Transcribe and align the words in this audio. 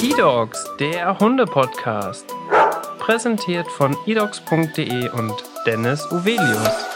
eDogs, 0.00 0.64
der 0.78 1.18
Hunde-Podcast. 1.18 2.32
Präsentiert 3.00 3.66
von 3.66 3.96
edogs.de 4.06 5.10
und 5.10 5.34
Dennis 5.66 6.06
Uvelius. 6.12 6.86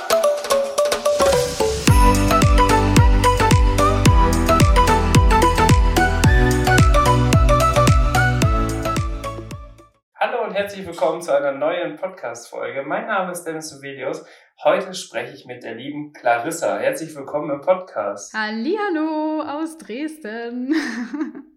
Hallo 10.16 10.45
und 10.45 10.55
herzlich 10.55 10.87
willkommen 10.87 11.21
zu 11.23 11.37
einer 11.37 11.50
neuen 11.50 11.96
Podcast-Folge. 11.96 12.84
Mein 12.84 13.07
Name 13.07 13.32
ist 13.32 13.43
Dennis 13.43 13.77
Uvelius. 13.77 14.25
Heute 14.62 14.95
spreche 14.95 15.34
ich 15.34 15.45
mit 15.45 15.64
der 15.64 15.75
lieben 15.75 16.12
Clarissa. 16.12 16.79
Herzlich 16.79 17.16
willkommen 17.16 17.50
im 17.50 17.62
Podcast. 17.62 18.32
Hallihallo 18.32 19.43
aus 19.43 19.77
Dresden. 19.77 20.73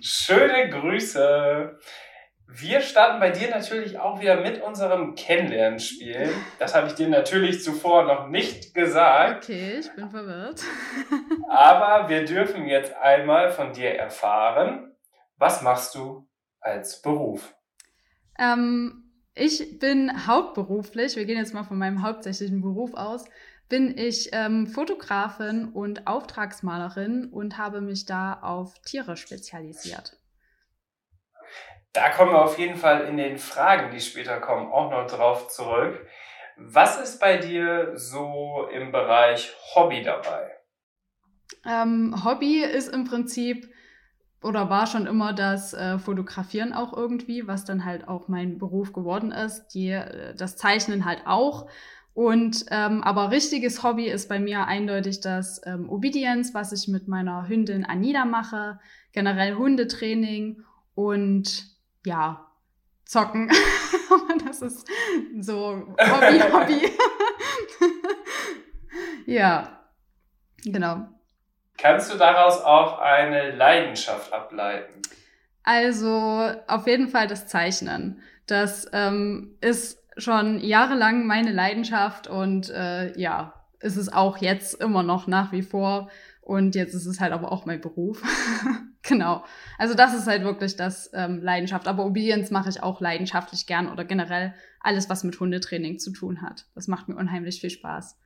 Schöne 0.00 0.70
Grüße. 0.70 1.78
Wir 2.48 2.80
starten 2.80 3.18
bei 3.18 3.30
dir 3.30 3.50
natürlich 3.50 3.98
auch 3.98 4.20
wieder 4.20 4.40
mit 4.40 4.62
unserem 4.62 5.16
Kennenlernspiel. 5.16 6.32
Das 6.60 6.74
habe 6.74 6.86
ich 6.86 6.94
dir 6.94 7.08
natürlich 7.08 7.62
zuvor 7.64 8.04
noch 8.04 8.28
nicht 8.28 8.72
gesagt. 8.72 9.44
Okay, 9.44 9.78
ich 9.80 9.92
bin 9.94 10.08
verwirrt. 10.08 10.62
Aber 11.48 12.08
wir 12.08 12.24
dürfen 12.24 12.66
jetzt 12.66 12.94
einmal 12.94 13.50
von 13.50 13.72
dir 13.72 13.90
erfahren, 13.90 14.96
was 15.36 15.62
machst 15.62 15.96
du 15.96 16.28
als 16.60 17.02
Beruf? 17.02 17.54
Ähm, 18.38 19.12
ich 19.34 19.78
bin 19.80 20.26
hauptberuflich, 20.26 21.16
wir 21.16 21.24
gehen 21.24 21.38
jetzt 21.38 21.52
mal 21.52 21.64
von 21.64 21.78
meinem 21.78 22.02
hauptsächlichen 22.02 22.62
Beruf 22.62 22.94
aus, 22.94 23.24
bin 23.68 23.96
ich 23.96 24.30
ähm, 24.32 24.66
Fotografin 24.66 25.68
und 25.72 26.06
Auftragsmalerin 26.06 27.30
und 27.32 27.58
habe 27.58 27.80
mich 27.80 28.06
da 28.06 28.34
auf 28.40 28.78
Tiere 28.80 29.16
spezialisiert. 29.16 30.16
Da 31.92 32.10
kommen 32.10 32.32
wir 32.32 32.42
auf 32.42 32.58
jeden 32.58 32.76
Fall 32.76 33.02
in 33.02 33.16
den 33.16 33.38
Fragen, 33.38 33.90
die 33.90 34.00
später 34.00 34.38
kommen, 34.40 34.70
auch 34.70 34.90
noch 34.90 35.06
drauf 35.06 35.48
zurück. 35.48 36.06
Was 36.56 37.00
ist 37.00 37.20
bei 37.20 37.36
dir 37.38 37.92
so 37.96 38.68
im 38.72 38.92
Bereich 38.92 39.54
Hobby 39.74 40.02
dabei? 40.02 40.50
Ähm, 41.64 42.24
Hobby 42.24 42.62
ist 42.62 42.88
im 42.88 43.04
Prinzip 43.04 43.68
oder 44.42 44.70
war 44.70 44.86
schon 44.86 45.06
immer 45.06 45.32
das 45.32 45.74
äh, 45.74 45.98
Fotografieren 45.98 46.72
auch 46.72 46.92
irgendwie, 46.96 47.46
was 47.48 47.64
dann 47.64 47.84
halt 47.84 48.06
auch 48.06 48.28
mein 48.28 48.58
Beruf 48.58 48.92
geworden 48.92 49.32
ist. 49.32 49.68
Die, 49.68 49.90
äh, 49.90 50.34
das 50.34 50.56
Zeichnen 50.56 51.04
halt 51.04 51.22
auch. 51.26 51.68
Und 52.16 52.64
ähm, 52.70 53.02
aber 53.02 53.30
richtiges 53.30 53.82
Hobby 53.82 54.06
ist 54.06 54.30
bei 54.30 54.40
mir 54.40 54.66
eindeutig 54.66 55.20
das 55.20 55.60
ähm, 55.66 55.90
Obedience, 55.90 56.54
was 56.54 56.72
ich 56.72 56.88
mit 56.88 57.08
meiner 57.08 57.46
Hündin 57.46 57.84
Anida 57.84 58.24
mache, 58.24 58.80
generell 59.12 59.54
Hundetraining 59.54 60.62
und 60.94 61.66
ja, 62.06 62.46
zocken. 63.04 63.50
das 64.46 64.62
ist 64.62 64.88
so 65.40 65.94
Hobby, 66.00 66.40
Hobby. 66.52 66.90
ja, 69.26 69.78
genau. 70.64 71.08
Kannst 71.76 72.10
du 72.10 72.16
daraus 72.16 72.62
auch 72.62 72.98
eine 72.98 73.50
Leidenschaft 73.50 74.32
ableiten? 74.32 75.02
Also 75.64 76.50
auf 76.66 76.86
jeden 76.86 77.08
Fall 77.08 77.26
das 77.26 77.46
Zeichnen. 77.46 78.22
Das 78.46 78.88
ähm, 78.94 79.58
ist 79.60 80.05
schon 80.16 80.60
jahrelang 80.60 81.26
meine 81.26 81.52
Leidenschaft 81.52 82.26
und 82.26 82.70
äh, 82.70 83.18
ja, 83.18 83.54
ist 83.80 83.96
es 83.96 84.12
auch 84.12 84.38
jetzt 84.38 84.80
immer 84.80 85.02
noch 85.02 85.26
nach 85.26 85.52
wie 85.52 85.62
vor. 85.62 86.08
Und 86.40 86.74
jetzt 86.76 86.94
ist 86.94 87.06
es 87.06 87.20
halt 87.20 87.32
aber 87.32 87.50
auch 87.50 87.66
mein 87.66 87.80
Beruf. 87.80 88.22
genau. 89.02 89.44
Also 89.78 89.94
das 89.94 90.14
ist 90.14 90.28
halt 90.28 90.44
wirklich 90.44 90.76
das 90.76 91.10
ähm, 91.12 91.42
Leidenschaft. 91.42 91.88
Aber 91.88 92.06
Obedience 92.06 92.50
mache 92.50 92.68
ich 92.68 92.82
auch 92.82 93.00
leidenschaftlich 93.00 93.66
gern 93.66 93.90
oder 93.90 94.04
generell 94.04 94.54
alles, 94.80 95.10
was 95.10 95.24
mit 95.24 95.40
Hundetraining 95.40 95.98
zu 95.98 96.12
tun 96.12 96.42
hat. 96.42 96.66
Das 96.74 96.86
macht 96.86 97.08
mir 97.08 97.16
unheimlich 97.16 97.60
viel 97.60 97.70
Spaß. 97.70 98.16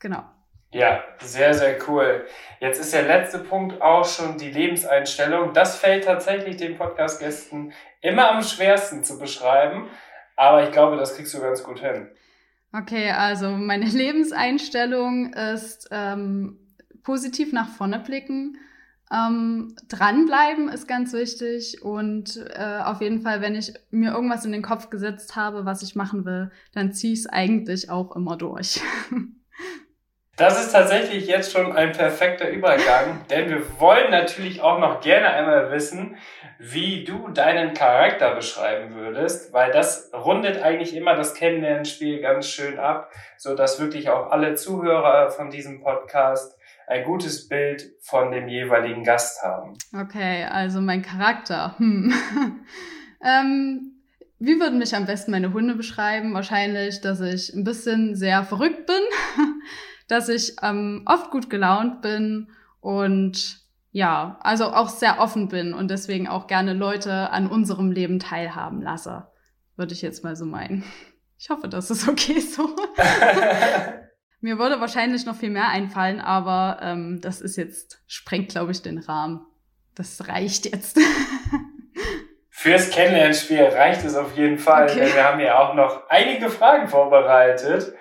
Genau. 0.00 0.22
Ja, 0.70 1.02
sehr, 1.18 1.52
sehr 1.54 1.76
cool. 1.88 2.26
Jetzt 2.60 2.80
ist 2.80 2.94
der 2.94 3.02
letzte 3.02 3.38
Punkt 3.38 3.80
auch 3.80 4.06
schon 4.06 4.38
die 4.38 4.50
Lebenseinstellung. 4.50 5.52
Das 5.52 5.76
fällt 5.76 6.04
tatsächlich 6.04 6.56
den 6.56 6.76
Podcast-Gästen 6.76 7.72
immer 8.00 8.30
am 8.30 8.42
schwersten 8.42 9.04
zu 9.04 9.18
beschreiben. 9.18 9.88
Aber 10.36 10.64
ich 10.64 10.72
glaube, 10.72 10.96
das 10.96 11.16
kriegst 11.16 11.34
du 11.34 11.40
ganz 11.40 11.62
gut 11.62 11.80
hin. 11.80 12.08
Okay, 12.72 13.10
also 13.10 13.50
meine 13.50 13.86
Lebenseinstellung 13.90 15.32
ist 15.34 15.88
ähm, 15.90 16.58
positiv 17.02 17.52
nach 17.52 17.68
vorne 17.68 18.00
blicken. 18.00 18.58
Ähm, 19.12 19.74
dranbleiben 19.88 20.70
ist 20.70 20.88
ganz 20.88 21.12
wichtig 21.12 21.82
und 21.82 22.38
äh, 22.54 22.80
auf 22.82 23.02
jeden 23.02 23.20
Fall, 23.20 23.42
wenn 23.42 23.54
ich 23.54 23.74
mir 23.90 24.12
irgendwas 24.12 24.46
in 24.46 24.52
den 24.52 24.62
Kopf 24.62 24.88
gesetzt 24.88 25.36
habe, 25.36 25.66
was 25.66 25.82
ich 25.82 25.94
machen 25.94 26.24
will, 26.24 26.50
dann 26.72 26.94
ziehe 26.94 27.12
ich 27.12 27.20
es 27.20 27.26
eigentlich 27.26 27.90
auch 27.90 28.16
immer 28.16 28.36
durch. 28.36 28.80
Das 30.36 30.58
ist 30.58 30.72
tatsächlich 30.72 31.26
jetzt 31.26 31.52
schon 31.52 31.76
ein 31.76 31.92
perfekter 31.92 32.48
Übergang, 32.48 33.20
denn 33.30 33.50
wir 33.50 33.80
wollen 33.80 34.10
natürlich 34.10 34.62
auch 34.62 34.78
noch 34.78 35.02
gerne 35.02 35.28
einmal 35.28 35.70
wissen, 35.70 36.16
wie 36.58 37.04
du 37.04 37.28
deinen 37.28 37.74
Charakter 37.74 38.34
beschreiben 38.34 38.94
würdest, 38.94 39.52
weil 39.52 39.72
das 39.72 40.10
rundet 40.14 40.62
eigentlich 40.62 40.96
immer 40.96 41.16
das 41.16 41.34
Kennenlernspiel 41.34 42.20
ganz 42.22 42.46
schön 42.46 42.78
ab, 42.78 43.10
so 43.36 43.54
dass 43.54 43.78
wirklich 43.78 44.08
auch 44.08 44.30
alle 44.30 44.54
Zuhörer 44.54 45.30
von 45.30 45.50
diesem 45.50 45.82
Podcast 45.82 46.56
ein 46.86 47.04
gutes 47.04 47.48
Bild 47.48 47.92
von 48.00 48.30
dem 48.30 48.48
jeweiligen 48.48 49.04
Gast 49.04 49.42
haben. 49.42 49.76
Okay, 49.94 50.44
also 50.44 50.80
mein 50.80 51.02
Charakter. 51.02 51.74
Hm. 51.78 52.12
ähm, 53.22 53.92
wie 54.38 54.58
würden 54.58 54.78
mich 54.78 54.96
am 54.96 55.06
besten 55.06 55.30
meine 55.30 55.52
Hunde 55.52 55.76
beschreiben? 55.76 56.34
Wahrscheinlich, 56.34 57.00
dass 57.00 57.20
ich 57.20 57.54
ein 57.54 57.62
bisschen 57.62 58.16
sehr 58.16 58.42
verrückt 58.42 58.86
bin, 58.86 59.02
dass 60.12 60.28
ich 60.28 60.56
ähm, 60.62 61.02
oft 61.06 61.30
gut 61.30 61.48
gelaunt 61.48 62.02
bin 62.02 62.50
und 62.80 63.60
ja, 63.90 64.38
also 64.40 64.66
auch 64.66 64.88
sehr 64.88 65.20
offen 65.20 65.48
bin 65.48 65.74
und 65.74 65.90
deswegen 65.90 66.28
auch 66.28 66.46
gerne 66.46 66.74
Leute 66.74 67.30
an 67.30 67.46
unserem 67.46 67.90
Leben 67.90 68.18
teilhaben 68.18 68.80
lasse. 68.82 69.26
Würde 69.76 69.92
ich 69.92 70.02
jetzt 70.02 70.22
mal 70.22 70.36
so 70.36 70.44
meinen. 70.44 70.84
Ich 71.38 71.50
hoffe, 71.50 71.68
das 71.68 71.90
ist 71.90 72.08
okay 72.08 72.40
so. 72.40 72.76
Mir 74.40 74.58
würde 74.58 74.80
wahrscheinlich 74.80 75.24
noch 75.24 75.36
viel 75.36 75.50
mehr 75.50 75.68
einfallen, 75.68 76.20
aber 76.20 76.78
ähm, 76.82 77.20
das 77.20 77.40
ist 77.40 77.56
jetzt, 77.56 78.02
sprengt, 78.06 78.50
glaube 78.50 78.72
ich, 78.72 78.82
den 78.82 78.98
Rahmen. 78.98 79.46
Das 79.94 80.26
reicht 80.28 80.66
jetzt. 80.66 80.98
Fürs 82.50 82.90
Kennenlernspiel 82.90 83.62
reicht 83.62 84.04
es 84.04 84.14
auf 84.14 84.36
jeden 84.36 84.58
Fall, 84.58 84.84
okay. 84.84 85.00
denn 85.00 85.14
wir 85.14 85.24
haben 85.24 85.40
ja 85.40 85.58
auch 85.58 85.74
noch 85.74 86.08
einige 86.08 86.48
Fragen 86.48 86.88
vorbereitet. 86.88 87.94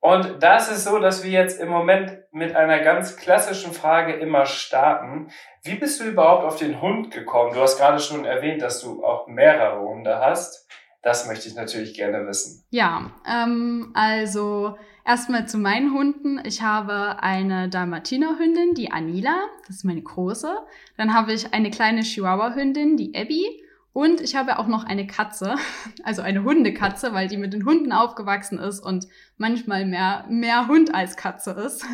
Und 0.00 0.42
da 0.42 0.56
ist 0.56 0.84
so, 0.84 0.98
dass 0.98 1.24
wir 1.24 1.30
jetzt 1.30 1.60
im 1.60 1.68
Moment 1.68 2.18
mit 2.32 2.56
einer 2.56 2.80
ganz 2.80 3.16
klassischen 3.16 3.72
Frage 3.72 4.14
immer 4.14 4.46
starten. 4.46 5.28
Wie 5.62 5.74
bist 5.74 6.00
du 6.00 6.04
überhaupt 6.04 6.44
auf 6.44 6.56
den 6.56 6.80
Hund 6.80 7.10
gekommen? 7.10 7.52
Du 7.52 7.60
hast 7.60 7.76
gerade 7.76 8.00
schon 8.00 8.24
erwähnt, 8.24 8.62
dass 8.62 8.80
du 8.80 9.04
auch 9.04 9.26
mehrere 9.26 9.80
Hunde 9.80 10.18
hast. 10.18 10.66
Das 11.02 11.26
möchte 11.26 11.48
ich 11.48 11.54
natürlich 11.54 11.94
gerne 11.94 12.26
wissen. 12.26 12.64
Ja, 12.70 13.10
ähm, 13.26 13.90
also 13.94 14.76
erstmal 15.06 15.46
zu 15.46 15.58
meinen 15.58 15.94
Hunden. 15.94 16.40
Ich 16.44 16.62
habe 16.62 17.22
eine 17.22 17.68
Dalmatiner-Hündin, 17.68 18.74
die 18.74 18.92
Anila, 18.92 19.48
das 19.66 19.76
ist 19.76 19.84
meine 19.84 20.02
große. 20.02 20.58
Dann 20.96 21.14
habe 21.14 21.32
ich 21.32 21.52
eine 21.52 21.70
kleine 21.70 22.02
Chihuahua-Hündin, 22.02 22.96
die 22.96 23.14
Abby. 23.14 23.64
Und 23.92 24.20
ich 24.20 24.36
habe 24.36 24.58
auch 24.58 24.68
noch 24.68 24.84
eine 24.84 25.06
Katze, 25.06 25.56
also 26.04 26.22
eine 26.22 26.44
Hundekatze, 26.44 27.12
weil 27.12 27.28
die 27.28 27.36
mit 27.36 27.52
den 27.52 27.64
Hunden 27.64 27.92
aufgewachsen 27.92 28.58
ist 28.58 28.80
und 28.80 29.06
manchmal 29.36 29.84
mehr, 29.84 30.26
mehr 30.28 30.68
Hund 30.68 30.94
als 30.94 31.16
Katze 31.16 31.52
ist. 31.52 31.84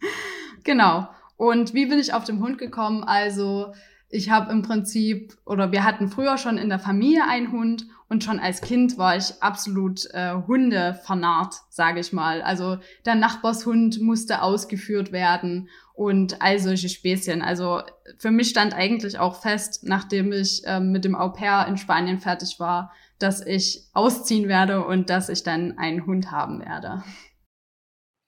genau. 0.64 1.08
Und 1.36 1.74
wie 1.74 1.86
bin 1.86 1.98
ich 1.98 2.14
auf 2.14 2.24
den 2.24 2.40
Hund 2.40 2.58
gekommen? 2.58 3.04
Also, 3.04 3.74
ich 4.14 4.30
habe 4.30 4.52
im 4.52 4.62
Prinzip, 4.62 5.36
oder 5.44 5.72
wir 5.72 5.82
hatten 5.82 6.08
früher 6.08 6.38
schon 6.38 6.56
in 6.56 6.68
der 6.68 6.78
Familie 6.78 7.24
einen 7.28 7.50
Hund 7.50 7.86
und 8.08 8.22
schon 8.22 8.38
als 8.38 8.60
Kind 8.60 8.96
war 8.96 9.16
ich 9.16 9.42
absolut 9.42 10.06
äh, 10.12 10.34
Hunde 10.46 10.94
vernarrt, 11.04 11.54
sage 11.68 11.98
ich 11.98 12.12
mal. 12.12 12.40
Also 12.40 12.78
der 13.06 13.16
Nachbarshund 13.16 14.00
musste 14.00 14.40
ausgeführt 14.40 15.10
werden 15.10 15.68
und 15.94 16.40
all 16.42 16.60
solche 16.60 16.88
Späßchen. 16.88 17.42
Also 17.42 17.82
für 18.18 18.30
mich 18.30 18.50
stand 18.50 18.72
eigentlich 18.72 19.18
auch 19.18 19.42
fest, 19.42 19.80
nachdem 19.82 20.32
ich 20.32 20.62
ähm, 20.64 20.92
mit 20.92 21.04
dem 21.04 21.16
Au 21.16 21.30
pair 21.30 21.66
in 21.68 21.76
Spanien 21.76 22.20
fertig 22.20 22.60
war, 22.60 22.92
dass 23.18 23.44
ich 23.44 23.88
ausziehen 23.94 24.48
werde 24.48 24.84
und 24.84 25.10
dass 25.10 25.28
ich 25.28 25.42
dann 25.42 25.76
einen 25.76 26.06
Hund 26.06 26.30
haben 26.30 26.60
werde. 26.60 27.02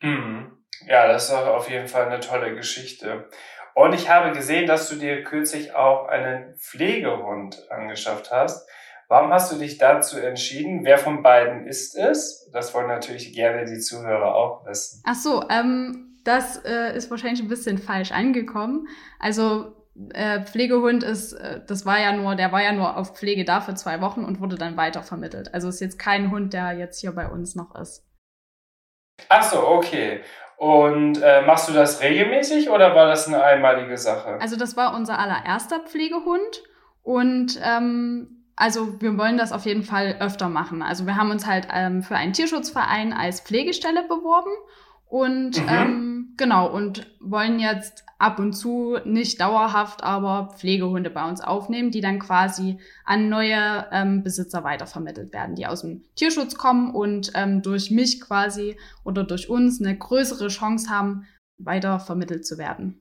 Mhm. 0.01 0.51
Ja, 0.89 1.09
das 1.09 1.29
ist 1.29 1.33
auf 1.33 1.71
jeden 1.71 1.89
Fall 1.89 2.07
eine 2.07 2.21
tolle 2.21 2.55
Geschichte. 2.55 3.29
Und 3.77 3.93
ich 3.93 4.09
habe 4.09 4.33
gesehen, 4.33 4.67
dass 4.67 4.89
du 4.89 4.97
dir 4.97 5.23
kürzlich 5.23 5.75
auch 5.75 6.09
einen 6.09 6.55
Pflegehund 6.57 7.71
angeschafft 7.71 8.33
hast. 8.33 8.67
Warum 9.07 9.31
hast 9.31 9.53
du 9.53 9.59
dich 9.59 9.77
dazu 9.77 10.19
entschieden? 10.19 10.83
Wer 10.83 10.97
von 10.97 11.23
beiden 11.23 11.67
ist 11.67 11.95
es? 11.95 12.49
Das 12.55 12.73
wollen 12.73 12.89
natürlich 12.89 13.35
gerne 13.35 13.67
die 13.67 13.79
Zuhörer 13.79 14.35
auch 14.35 14.65
wissen. 14.65 15.03
Ach 15.05 15.15
so, 15.15 15.45
ähm, 15.51 16.17
das 16.25 16.65
äh, 16.65 16.97
ist 16.97 17.11
wahrscheinlich 17.11 17.43
ein 17.43 17.49
bisschen 17.49 17.77
falsch 17.77 18.13
angekommen. 18.13 18.89
Also 19.21 19.77
äh, 20.15 20.41
Pflegehund 20.41 21.03
ist, 21.03 21.35
äh, 21.35 21.61
das 21.67 21.85
war 21.85 22.01
ja 22.01 22.17
nur, 22.17 22.35
der 22.35 22.53
war 22.53 22.63
ja 22.63 22.73
nur 22.73 22.97
auf 22.97 23.15
Pflege 23.15 23.45
da 23.45 23.61
für 23.61 23.75
zwei 23.75 24.01
Wochen 24.01 24.25
und 24.25 24.41
wurde 24.41 24.57
dann 24.57 24.79
weitervermittelt. 24.79 25.53
Also 25.53 25.69
ist 25.69 25.81
jetzt 25.81 25.99
kein 25.99 26.31
Hund, 26.31 26.55
der 26.55 26.73
jetzt 26.73 26.99
hier 27.03 27.13
bei 27.13 27.29
uns 27.29 27.55
noch 27.55 27.75
ist. 27.75 28.06
Ach 29.29 29.43
so, 29.43 29.67
okay. 29.67 30.21
Und 30.57 31.21
äh, 31.23 31.43
machst 31.43 31.69
du 31.69 31.73
das 31.73 32.01
regelmäßig 32.01 32.71
oder 32.71 32.95
war 32.95 33.07
das 33.07 33.29
eine 33.29 33.43
einmalige 33.43 33.99
Sache? 33.99 34.39
Also 34.41 34.57
das 34.57 34.77
war 34.77 34.95
unser 34.95 35.19
allererster 35.19 35.81
Pflegehund 35.81 36.63
und 37.03 37.61
ähm, 37.63 38.45
also 38.57 39.01
wir 39.03 39.19
wollen 39.19 39.37
das 39.37 39.53
auf 39.53 39.67
jeden 39.67 39.83
Fall 39.83 40.17
öfter 40.19 40.49
machen. 40.49 40.83
Also 40.83 41.07
wir 41.07 41.17
haben 41.17 41.31
uns 41.31 41.47
halt 41.47 41.69
ähm, 41.71 42.03
für 42.03 42.17
einen 42.17 42.33
Tierschutzverein 42.33 43.13
als 43.13 43.41
Pflegestelle 43.41 44.03
beworben 44.05 44.51
und 45.09 45.63
mhm. 45.63 45.69
ähm, 45.69 46.35
genau, 46.37 46.69
und 46.69 47.07
wollen 47.21 47.59
jetzt 47.59 48.05
ab 48.19 48.39
und 48.39 48.55
zu 48.55 48.99
nicht 49.05 49.41
dauerhaft, 49.41 50.03
aber 50.03 50.55
Pflegehunde 50.57 51.11
bei 51.11 51.29
uns 51.29 51.41
aufnehmen, 51.41 51.91
die 51.91 52.01
dann 52.01 52.19
quasi 52.19 52.81
an 53.05 53.29
neue 53.29 53.87
ähm, 53.93 54.23
Besitzer 54.23 54.65
weitervermittelt 54.65 55.33
werden, 55.33 55.55
die 55.55 55.67
aus 55.67 55.83
dem 55.83 56.05
Tierschutz 56.17 56.57
kommen 56.57 56.95
und 56.95 57.33
ähm, 57.35 57.63
durch 57.63 57.91
mich 57.91 58.21
quasi 58.21 58.77
oder 59.05 59.23
durch 59.23 59.49
uns 59.49 59.81
eine 59.81 59.97
größere 59.97 60.49
Chance 60.49 60.91
haben, 60.91 61.27
weitervermittelt 61.59 62.47
zu 62.47 62.59
werden. 62.59 63.01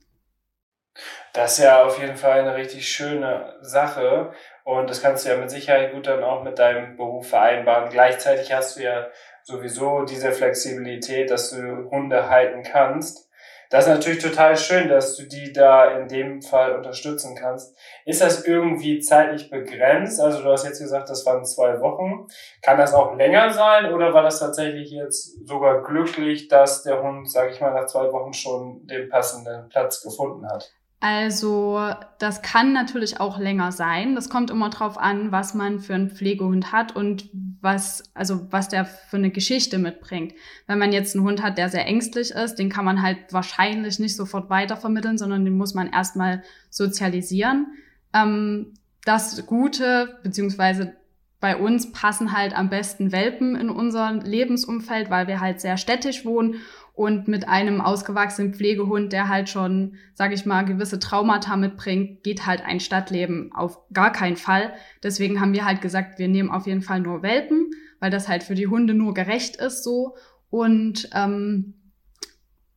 Das 1.33 1.57
ist 1.57 1.65
ja 1.65 1.83
auf 1.83 1.99
jeden 1.99 2.15
Fall 2.15 2.41
eine 2.41 2.55
richtig 2.55 2.87
schöne 2.87 3.57
Sache 3.61 4.31
und 4.63 4.89
das 4.89 5.01
kannst 5.01 5.25
du 5.25 5.29
ja 5.29 5.37
mit 5.37 5.49
Sicherheit 5.49 5.91
gut 5.91 6.07
dann 6.07 6.23
auch 6.23 6.43
mit 6.43 6.57
deinem 6.57 6.95
Beruf 6.95 7.29
vereinbaren. 7.29 7.89
Gleichzeitig 7.89 8.53
hast 8.53 8.77
du 8.77 8.83
ja 8.83 9.07
sowieso 9.45 10.03
diese 10.03 10.31
Flexibilität, 10.31 11.29
dass 11.29 11.51
du 11.51 11.89
Hunde 11.91 12.29
halten 12.29 12.63
kannst. 12.63 13.29
Das 13.69 13.85
ist 13.85 13.93
natürlich 13.93 14.21
total 14.21 14.55
schön, 14.57 14.89
dass 14.89 15.15
du 15.15 15.23
die 15.23 15.51
da 15.51 15.97
in 15.97 16.07
dem 16.07 16.41
Fall 16.41 16.75
unterstützen 16.75 17.35
kannst. 17.35 17.75
Ist 18.05 18.21
das 18.21 18.45
irgendwie 18.45 18.99
zeitlich 18.99 19.49
begrenzt? 19.49 20.19
Also 20.19 20.41
du 20.41 20.51
hast 20.51 20.65
jetzt 20.65 20.79
gesagt, 20.79 21.09
das 21.09 21.25
waren 21.25 21.45
zwei 21.45 21.79
Wochen. 21.79 22.27
Kann 22.61 22.77
das 22.77 22.93
auch 22.93 23.15
länger 23.15 23.51
sein 23.51 23.91
oder 23.93 24.13
war 24.13 24.23
das 24.23 24.39
tatsächlich 24.39 24.91
jetzt 24.91 25.47
sogar 25.47 25.83
glücklich, 25.83 26.47
dass 26.47 26.83
der 26.83 27.01
Hund, 27.01 27.29
sage 27.29 27.51
ich 27.51 27.61
mal, 27.61 27.73
nach 27.73 27.87
zwei 27.87 28.11
Wochen 28.11 28.33
schon 28.33 28.85
den 28.85 29.09
passenden 29.09 29.69
Platz 29.69 30.01
gefunden 30.01 30.47
hat? 30.47 30.71
Also 31.07 31.93
das 32.17 32.41
kann 32.41 32.73
natürlich 32.73 33.19
auch 33.19 33.37
länger 33.37 33.71
sein. 33.71 34.15
Das 34.15 34.27
kommt 34.27 34.49
immer 34.49 34.71
drauf 34.71 34.97
an, 34.97 35.31
was 35.31 35.53
man 35.53 35.79
für 35.79 35.93
einen 35.93 36.09
Pflegehund 36.09 36.71
hat 36.71 36.95
und 36.95 37.29
was, 37.61 38.01
also 38.15 38.51
was 38.51 38.69
der 38.69 38.85
für 38.85 39.17
eine 39.17 39.29
Geschichte 39.29 39.77
mitbringt. 39.77 40.33
Wenn 40.65 40.79
man 40.79 40.91
jetzt 40.91 41.15
einen 41.15 41.23
Hund 41.23 41.43
hat, 41.43 41.59
der 41.59 41.69
sehr 41.69 41.85
ängstlich 41.85 42.31
ist, 42.31 42.55
den 42.55 42.69
kann 42.69 42.85
man 42.85 43.03
halt 43.03 43.19
wahrscheinlich 43.29 43.99
nicht 43.99 44.15
sofort 44.15 44.49
weitervermitteln, 44.49 45.19
sondern 45.19 45.45
den 45.45 45.55
muss 45.55 45.75
man 45.75 45.93
erstmal 45.93 46.41
sozialisieren. 46.71 47.67
Ähm, 48.11 48.73
das 49.03 49.45
Gute, 49.45 50.17
beziehungsweise 50.23 50.95
bei 51.39 51.55
uns 51.55 51.91
passen 51.91 52.35
halt 52.35 52.57
am 52.57 52.71
besten 52.71 53.11
Welpen 53.11 53.55
in 53.55 53.69
unser 53.69 54.11
Lebensumfeld, 54.13 55.11
weil 55.11 55.27
wir 55.27 55.39
halt 55.39 55.61
sehr 55.61 55.77
städtisch 55.77 56.25
wohnen 56.25 56.61
und 56.95 57.27
mit 57.27 57.47
einem 57.47 57.81
ausgewachsenen 57.81 58.53
Pflegehund, 58.53 59.11
der 59.11 59.27
halt 59.27 59.49
schon, 59.49 59.95
sage 60.13 60.33
ich 60.33 60.45
mal, 60.45 60.63
gewisse 60.63 60.97
Traumata 60.97 61.57
mitbringt, 61.57 62.23
geht 62.23 62.45
halt 62.45 62.63
ein 62.65 62.79
Stadtleben 62.79 63.51
auf 63.53 63.79
gar 63.91 64.13
keinen 64.13 64.37
Fall. 64.37 64.73
Deswegen 65.03 65.41
haben 65.41 65.53
wir 65.53 65.65
halt 65.65 65.81
gesagt, 65.81 66.19
wir 66.19 66.29
nehmen 66.29 66.49
auf 66.49 66.67
jeden 66.67 66.81
Fall 66.81 67.01
nur 67.01 67.21
Welpen, 67.21 67.71
weil 67.99 68.11
das 68.11 68.29
halt 68.29 68.43
für 68.43 68.55
die 68.55 68.67
Hunde 68.67 68.93
nur 68.93 69.13
gerecht 69.13 69.57
ist 69.57 69.83
so. 69.83 70.15
Und 70.49 71.09
ähm, 71.13 71.73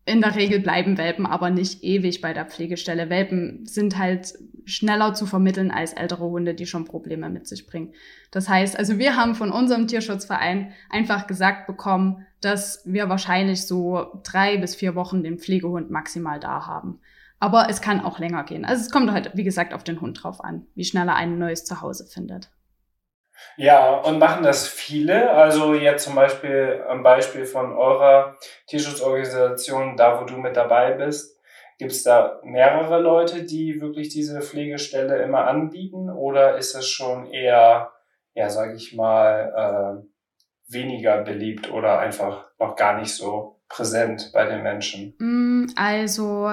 in 0.08 0.22
der 0.22 0.34
Regel 0.34 0.60
bleiben 0.60 0.96
Welpen 0.96 1.26
aber 1.26 1.50
nicht 1.50 1.84
ewig 1.84 2.20
bei 2.20 2.32
der 2.32 2.46
Pflegestelle. 2.46 3.10
Welpen 3.10 3.66
sind 3.66 3.98
halt 3.98 4.34
schneller 4.64 5.12
zu 5.14 5.26
vermitteln 5.26 5.70
als 5.70 5.92
ältere 5.92 6.24
Hunde, 6.24 6.54
die 6.54 6.66
schon 6.66 6.86
Probleme 6.86 7.28
mit 7.28 7.46
sich 7.46 7.66
bringen. 7.66 7.92
Das 8.30 8.48
heißt, 8.48 8.78
also 8.78 8.98
wir 8.98 9.16
haben 9.16 9.34
von 9.34 9.52
unserem 9.52 9.86
Tierschutzverein 9.86 10.72
einfach 10.88 11.26
gesagt 11.26 11.66
bekommen, 11.66 12.26
dass 12.40 12.82
wir 12.86 13.08
wahrscheinlich 13.08 13.66
so 13.66 14.20
drei 14.24 14.56
bis 14.56 14.74
vier 14.74 14.94
Wochen 14.94 15.22
den 15.22 15.38
Pflegehund 15.38 15.90
maximal 15.90 16.40
da 16.40 16.66
haben. 16.66 17.00
Aber 17.38 17.68
es 17.68 17.80
kann 17.80 18.00
auch 18.00 18.18
länger 18.18 18.44
gehen. 18.44 18.64
Also 18.64 18.82
es 18.82 18.90
kommt 18.90 19.12
halt, 19.12 19.32
wie 19.34 19.44
gesagt, 19.44 19.74
auf 19.74 19.84
den 19.84 20.00
Hund 20.00 20.22
drauf 20.22 20.42
an, 20.42 20.66
wie 20.74 20.84
schnell 20.84 21.08
er 21.08 21.16
ein 21.16 21.38
neues 21.38 21.64
Zuhause 21.64 22.06
findet. 22.06 22.50
Ja, 23.56 23.96
und 23.96 24.18
machen 24.18 24.44
das 24.44 24.68
viele? 24.68 25.30
Also 25.30 25.74
jetzt 25.74 26.04
zum 26.04 26.14
Beispiel 26.14 26.84
am 26.88 27.02
Beispiel 27.02 27.44
von 27.44 27.76
eurer 27.76 28.36
Tierschutzorganisation, 28.66 29.96
da 29.96 30.20
wo 30.20 30.24
du 30.24 30.36
mit 30.36 30.56
dabei 30.56 30.92
bist, 30.92 31.38
gibt 31.78 31.92
es 31.92 32.02
da 32.02 32.40
mehrere 32.44 33.00
Leute, 33.00 33.44
die 33.44 33.80
wirklich 33.80 34.08
diese 34.10 34.40
Pflegestelle 34.42 35.22
immer 35.22 35.46
anbieten? 35.46 36.10
Oder 36.10 36.56
ist 36.56 36.74
es 36.74 36.88
schon 36.88 37.30
eher, 37.30 37.92
ja, 38.34 38.50
sage 38.50 38.74
ich 38.74 38.94
mal, 38.94 40.02
äh, 40.04 40.72
weniger 40.72 41.22
beliebt 41.22 41.70
oder 41.72 41.98
einfach 41.98 42.50
noch 42.58 42.76
gar 42.76 42.98
nicht 43.00 43.14
so 43.14 43.60
präsent 43.68 44.30
bei 44.32 44.46
den 44.46 44.62
Menschen? 44.62 45.14
Mm, 45.18 45.66
also 45.76 46.50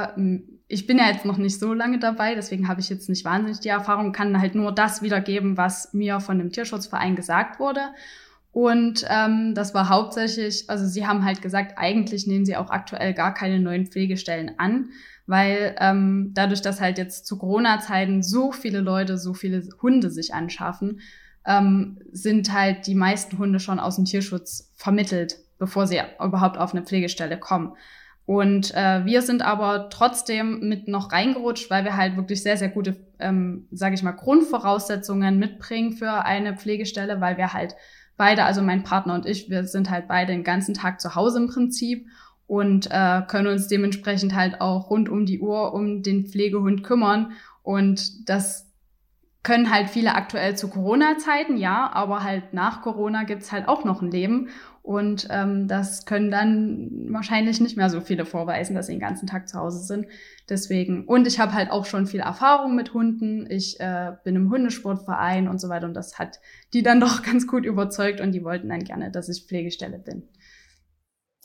ich 0.68 0.88
bin 0.88 0.98
ja 0.98 1.08
jetzt 1.08 1.26
noch 1.26 1.38
nicht 1.38 1.60
so 1.60 1.74
lange 1.74 2.00
dabei, 2.00 2.34
deswegen 2.34 2.68
habe 2.68 2.82
ich 2.82 2.90
jetzt 2.90 3.08
nicht 3.08 3.24
wahnsinnig 3.24 3.60
die 3.60 3.70
Erfahrung, 3.70 4.12
kann 4.12 4.40
halt 4.40 4.56
nur 4.56 4.72
das 4.72 5.02
wiedergeben, 5.02 5.58
was 5.58 5.94
mir 5.94 6.20
von 6.20 6.40
dem 6.40 6.52
Tierschutzverein 6.52 7.16
gesagt 7.16 7.60
wurde. 7.60 7.82
Und 8.52 9.06
ähm, 9.10 9.54
das 9.54 9.74
war 9.74 9.90
hauptsächlich, 9.90 10.70
also 10.70 10.86
sie 10.86 11.06
haben 11.06 11.26
halt 11.26 11.42
gesagt, 11.42 11.74
eigentlich 11.78 12.26
nehmen 12.26 12.46
sie 12.46 12.56
auch 12.56 12.70
aktuell 12.70 13.14
gar 13.14 13.34
keine 13.34 13.60
neuen 13.60 13.86
Pflegestellen 13.86 14.58
an, 14.58 14.90
weil 15.28 15.76
ähm, 15.80 16.32
dadurch, 16.34 16.62
dass 16.62 16.82
halt 16.82 16.98
jetzt 16.98 17.28
zu 17.28 17.38
Corona-Zeiten 17.38 18.24
so 18.24 18.52
viele 18.52 18.80
Leute, 18.80 19.18
so 19.18 19.34
viele 19.34 19.68
Hunde 19.82 20.10
sich 20.10 20.34
anschaffen, 20.34 21.02
ähm, 21.46 22.00
sind 22.12 22.54
halt 22.54 22.88
die 22.88 22.96
meisten 22.96 23.38
Hunde 23.38 23.60
schon 23.60 23.80
aus 23.80 23.98
dem 23.98 24.06
Tierschutz 24.06 24.72
vermittelt, 24.76 25.38
bevor 25.60 25.86
sie 25.86 26.00
überhaupt 26.24 26.58
auf 26.58 26.74
eine 26.74 26.84
Pflegestelle 26.84 27.38
kommen. 27.38 27.74
Und 28.26 28.74
äh, 28.74 29.06
wir 29.06 29.22
sind 29.22 29.44
aber 29.44 29.90
trotzdem 29.92 30.68
mit 30.68 30.88
noch 30.88 31.12
reingerutscht, 31.12 31.70
weil 31.70 31.84
wir 31.84 31.96
halt 31.96 32.16
wirklich 32.18 32.42
sehr, 32.42 32.58
sehr 32.58 32.70
gute, 32.70 32.96
ähm, 33.20 33.68
sage 33.72 33.94
ich 33.94 34.02
mal, 34.02 34.14
Grundvoraussetzungen 34.14 35.38
mitbringen 35.38 35.94
für 35.94 36.26
eine 36.26 36.58
Pflegestelle, 36.58 37.22
weil 37.22 37.38
wir 37.38 37.54
halt 37.54 37.76
beide, 38.18 38.46
also 38.46 38.64
mein 38.64 38.84
Partner 38.84 39.14
und 39.14 39.28
ich, 39.28 39.50
wir 39.50 39.66
sind 39.66 39.92
halt 39.92 40.08
beide 40.08 40.32
den 40.32 40.44
ganzen 40.44 40.74
Tag 40.74 41.00
zu 41.02 41.14
Hause 41.14 41.38
im 41.38 41.48
Prinzip 41.48 42.08
und 42.48 42.88
äh, 42.92 43.22
können 43.28 43.48
uns 43.48 43.68
dementsprechend 43.68 44.36
halt 44.36 44.62
auch 44.62 44.90
rund 44.90 45.10
um 45.10 45.26
die 45.26 45.40
Uhr 45.40 45.74
um 45.74 46.02
den 46.02 46.26
Pflegehund 46.26 46.84
kümmern. 46.84 47.34
Und 47.64 48.30
das 48.30 48.72
können 49.46 49.72
halt 49.72 49.92
viele 49.92 50.16
aktuell 50.16 50.58
zu 50.58 50.70
Corona-Zeiten, 50.70 51.56
ja, 51.56 51.92
aber 51.94 52.24
halt 52.24 52.54
nach 52.54 52.82
Corona 52.82 53.24
gibt's 53.24 53.52
halt 53.52 53.68
auch 53.68 53.86
noch 53.86 54.02
ein 54.02 54.10
Leben. 54.10 54.50
Und 54.82 55.28
ähm, 55.30 55.68
das 55.68 56.06
können 56.06 56.32
dann 56.32 56.90
wahrscheinlich 57.10 57.62
nicht 57.62 57.78
mehr 57.78 57.92
so 57.92 58.02
viele 58.02 58.26
vorweisen, 58.26 58.76
dass 58.76 58.88
sie 58.88 58.94
den 58.94 59.00
ganzen 59.00 59.28
Tag 59.28 59.48
zu 59.48 59.60
Hause 59.60 59.80
sind. 59.80 60.08
Deswegen, 60.50 61.06
und 61.06 61.28
ich 61.28 61.40
habe 61.40 61.54
halt 61.54 61.70
auch 61.70 61.86
schon 61.86 62.08
viel 62.08 62.22
Erfahrung 62.22 62.76
mit 62.76 62.94
Hunden. 62.94 63.50
Ich 63.50 63.80
äh, 63.80 64.14
bin 64.24 64.36
im 64.36 64.50
Hundesportverein 64.50 65.48
und 65.48 65.62
so 65.62 65.70
weiter. 65.70 65.86
Und 65.86 65.94
das 65.94 66.18
hat 66.18 66.40
die 66.74 66.82
dann 66.82 67.00
doch 67.00 67.22
ganz 67.22 67.46
gut 67.46 67.66
überzeugt 67.66 68.22
und 68.22 68.32
die 68.32 68.44
wollten 68.44 68.70
dann 68.70 68.84
gerne, 68.84 69.12
dass 69.12 69.30
ich 69.30 69.46
Pflegestelle 69.46 70.00
bin. 70.00 70.28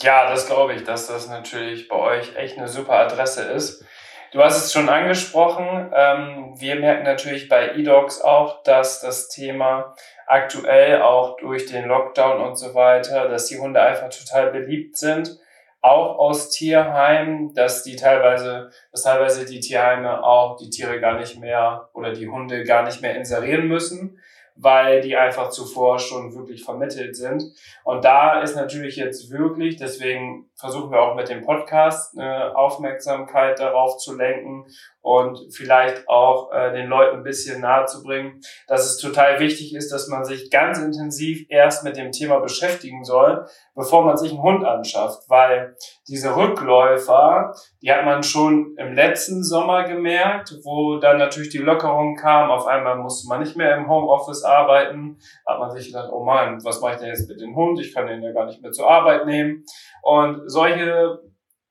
Ja, 0.00 0.30
das 0.30 0.47
glaube 0.47 0.73
ich, 0.75 0.85
dass 0.85 1.07
das 1.07 1.28
natürlich 1.28 1.88
bei 1.88 1.97
euch 1.97 2.35
echt 2.37 2.57
eine 2.57 2.69
super 2.69 2.95
Adresse 2.95 3.42
ist. 3.42 3.85
Du 4.32 4.40
hast 4.40 4.64
es 4.64 4.72
schon 4.72 4.88
angesprochen. 4.88 5.90
Ähm, 5.92 6.54
wir 6.56 6.76
merken 6.76 7.02
natürlich 7.02 7.49
bei 7.49 7.75
eDogs 7.75 8.20
auch, 8.20 8.62
dass 8.62 9.00
das 9.00 9.28
Thema 9.28 9.96
aktuell 10.26 11.02
auch 11.02 11.37
durch 11.37 11.66
den 11.66 11.87
Lockdown 11.87 12.40
und 12.40 12.54
so 12.54 12.75
weiter, 12.75 13.28
dass 13.28 13.46
die 13.46 13.58
Hunde 13.58 13.82
einfach 13.82 14.08
total 14.08 14.52
beliebt 14.52 14.96
sind, 14.96 15.37
auch 15.80 16.16
aus 16.18 16.50
Tierheimen, 16.50 17.54
dass 17.54 17.82
die 17.82 17.96
teilweise, 17.96 18.70
dass 18.92 19.02
teilweise 19.02 19.46
die 19.46 19.58
Tierheime 19.58 20.22
auch 20.22 20.56
die 20.56 20.70
Tiere 20.70 21.00
gar 21.00 21.18
nicht 21.18 21.40
mehr 21.40 21.88
oder 21.92 22.12
die 22.12 22.28
Hunde 22.28 22.62
gar 22.62 22.84
nicht 22.84 23.02
mehr 23.02 23.16
inserieren 23.16 23.66
müssen, 23.66 24.20
weil 24.54 25.00
die 25.00 25.16
einfach 25.16 25.50
zuvor 25.50 25.99
schon 25.99 26.37
wirklich 26.37 26.62
vermittelt 26.62 27.16
sind. 27.16 27.42
Und 27.82 28.04
da 28.04 28.40
ist 28.42 28.54
natürlich 28.54 28.94
jetzt 28.94 29.32
wirklich, 29.32 29.76
deswegen 29.76 30.50
versuchen 30.61 30.90
wir 30.90 31.00
auch 31.00 31.14
mit 31.14 31.29
dem 31.29 31.45
Podcast 31.45 32.17
eine 32.17 32.57
Aufmerksamkeit 32.57 33.59
darauf 33.59 33.97
zu 33.97 34.17
lenken 34.17 34.67
und 35.02 35.38
vielleicht 35.55 36.09
auch 36.09 36.52
äh, 36.52 36.73
den 36.73 36.87
Leuten 36.87 37.19
ein 37.19 37.23
bisschen 37.23 37.62
nahe 37.62 37.87
zu 37.87 38.02
bringen, 38.02 38.40
dass 38.69 38.85
es 38.85 38.99
total 38.99 39.40
wichtig 39.40 39.75
ist, 39.75 39.90
dass 39.90 40.09
man 40.09 40.25
sich 40.25 40.50
ganz 40.50 40.79
intensiv 40.79 41.47
erst 41.49 41.85
mit 41.85 41.97
dem 41.97 42.12
Thema 42.12 42.40
beschäftigen 42.40 43.05
soll, 43.05 43.47
bevor 43.75 44.05
man 44.05 44.19
sich 44.19 44.33
einen 44.33 44.43
Hund 44.43 44.64
anschafft, 44.64 45.23
weil 45.29 45.75
diese 46.07 46.37
Rückläufer, 46.37 47.55
die 47.81 47.90
hat 47.90 48.05
man 48.05 48.23
schon 48.23 48.76
im 48.76 48.93
letzten 48.93 49.43
Sommer 49.43 49.85
gemerkt, 49.85 50.55
wo 50.64 50.99
dann 50.99 51.17
natürlich 51.17 51.50
die 51.50 51.59
Lockerung 51.59 52.17
kam, 52.17 52.50
auf 52.50 52.67
einmal 52.67 52.97
musste 52.97 53.26
man 53.29 53.40
nicht 53.40 53.57
mehr 53.57 53.76
im 53.76 53.88
Homeoffice 53.88 54.45
arbeiten, 54.45 55.19
hat 55.47 55.59
man 55.59 55.71
sich 55.71 55.87
gedacht, 55.87 56.11
oh 56.12 56.25
Mann, 56.25 56.62
was 56.62 56.81
mache 56.81 56.95
ich 56.95 56.99
denn 56.99 57.09
jetzt 57.09 57.29
mit 57.29 57.40
dem 57.40 57.57
Hund? 57.57 57.81
Ich 57.81 57.95
kann 57.95 58.07
den 58.07 58.23
ja 58.23 58.33
gar 58.33 58.45
nicht 58.45 58.61
mehr 58.61 58.73
zur 58.73 58.90
Arbeit 58.90 59.25
nehmen. 59.25 59.64
Und 60.02 60.50
solche 60.50 61.21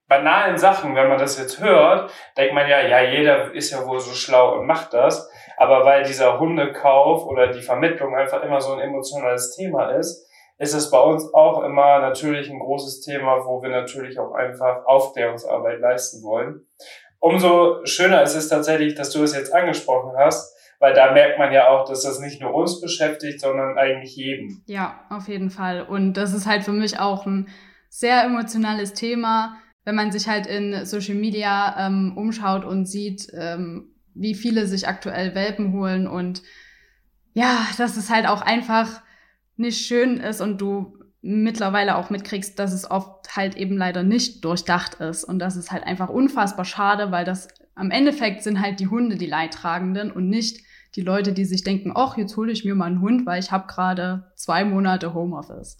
banalen 0.07 0.57
Sachen, 0.57 0.95
wenn 0.95 1.07
man 1.07 1.19
das 1.19 1.37
jetzt 1.37 1.61
hört, 1.61 2.11
denkt 2.35 2.53
man 2.53 2.67
ja, 2.67 2.81
ja, 2.81 3.01
jeder 3.01 3.53
ist 3.53 3.71
ja 3.71 3.85
wohl 3.85 3.99
so 3.99 4.11
schlau 4.11 4.57
und 4.57 4.65
macht 4.65 4.93
das. 4.93 5.29
Aber 5.55 5.85
weil 5.85 6.03
dieser 6.03 6.39
Hundekauf 6.39 7.25
oder 7.25 7.47
die 7.47 7.61
Vermittlung 7.61 8.15
einfach 8.15 8.41
immer 8.43 8.59
so 8.59 8.73
ein 8.73 8.79
emotionales 8.79 9.55
Thema 9.55 9.91
ist, 9.91 10.27
ist 10.57 10.73
es 10.73 10.89
bei 10.89 10.99
uns 10.99 11.33
auch 11.33 11.63
immer 11.63 11.99
natürlich 11.99 12.49
ein 12.49 12.59
großes 12.59 13.01
Thema, 13.01 13.45
wo 13.45 13.61
wir 13.61 13.69
natürlich 13.69 14.19
auch 14.19 14.33
einfach 14.33 14.85
Aufklärungsarbeit 14.85 15.79
leisten 15.79 16.23
wollen. 16.23 16.65
Umso 17.19 17.85
schöner 17.85 18.23
ist 18.23 18.35
es 18.35 18.49
tatsächlich, 18.49 18.95
dass 18.95 19.11
du 19.11 19.23
es 19.23 19.35
jetzt 19.35 19.53
angesprochen 19.53 20.17
hast, 20.17 20.55
weil 20.79 20.93
da 20.93 21.11
merkt 21.11 21.37
man 21.37 21.51
ja 21.51 21.69
auch, 21.69 21.87
dass 21.87 22.03
das 22.03 22.19
nicht 22.19 22.41
nur 22.41 22.53
uns 22.53 22.81
beschäftigt, 22.81 23.41
sondern 23.41 23.77
eigentlich 23.77 24.15
jeden. 24.15 24.63
Ja, 24.65 25.01
auf 25.09 25.27
jeden 25.27 25.49
Fall. 25.49 25.81
Und 25.81 26.13
das 26.13 26.33
ist 26.33 26.45
halt 26.45 26.63
für 26.63 26.71
mich 26.71 26.99
auch 26.99 27.25
ein 27.25 27.49
sehr 27.89 28.23
emotionales 28.23 28.93
Thema, 28.93 29.57
wenn 29.83 29.95
man 29.95 30.11
sich 30.11 30.27
halt 30.27 30.45
in 30.47 30.85
Social 30.85 31.15
Media 31.15 31.87
ähm, 31.87 32.13
umschaut 32.15 32.63
und 32.63 32.85
sieht, 32.85 33.27
ähm, 33.33 33.91
wie 34.13 34.35
viele 34.35 34.67
sich 34.67 34.87
aktuell 34.87 35.35
Welpen 35.35 35.73
holen 35.73 36.07
und 36.07 36.43
ja, 37.33 37.67
dass 37.77 37.97
es 37.97 38.09
halt 38.09 38.27
auch 38.27 38.41
einfach 38.41 39.01
nicht 39.55 39.85
schön 39.85 40.17
ist 40.17 40.41
und 40.41 40.59
du 40.61 40.97
mittlerweile 41.21 41.95
auch 41.95 42.09
mitkriegst, 42.09 42.57
dass 42.59 42.71
es 42.71 42.89
oft 42.89 43.35
halt 43.35 43.57
eben 43.57 43.77
leider 43.77 44.03
nicht 44.03 44.45
durchdacht 44.45 44.95
ist 44.95 45.23
und 45.23 45.39
das 45.39 45.55
ist 45.55 45.71
halt 45.71 45.83
einfach 45.83 46.09
unfassbar 46.09 46.65
schade, 46.65 47.11
weil 47.11 47.25
das 47.25 47.49
am 47.75 47.91
Endeffekt 47.91 48.43
sind 48.43 48.61
halt 48.61 48.79
die 48.79 48.87
Hunde 48.87 49.15
die 49.15 49.25
Leidtragenden 49.25 50.11
und 50.11 50.29
nicht 50.29 50.63
die 50.95 51.01
Leute, 51.01 51.33
die 51.33 51.45
sich 51.45 51.63
denken, 51.63 51.93
ach, 51.95 52.17
jetzt 52.17 52.35
hole 52.35 52.51
ich 52.51 52.65
mir 52.65 52.75
mal 52.75 52.85
einen 52.85 53.01
Hund, 53.01 53.25
weil 53.25 53.39
ich 53.39 53.51
habe 53.51 53.67
gerade 53.67 54.31
zwei 54.35 54.63
Monate 54.63 55.13
Homeoffice. 55.13 55.77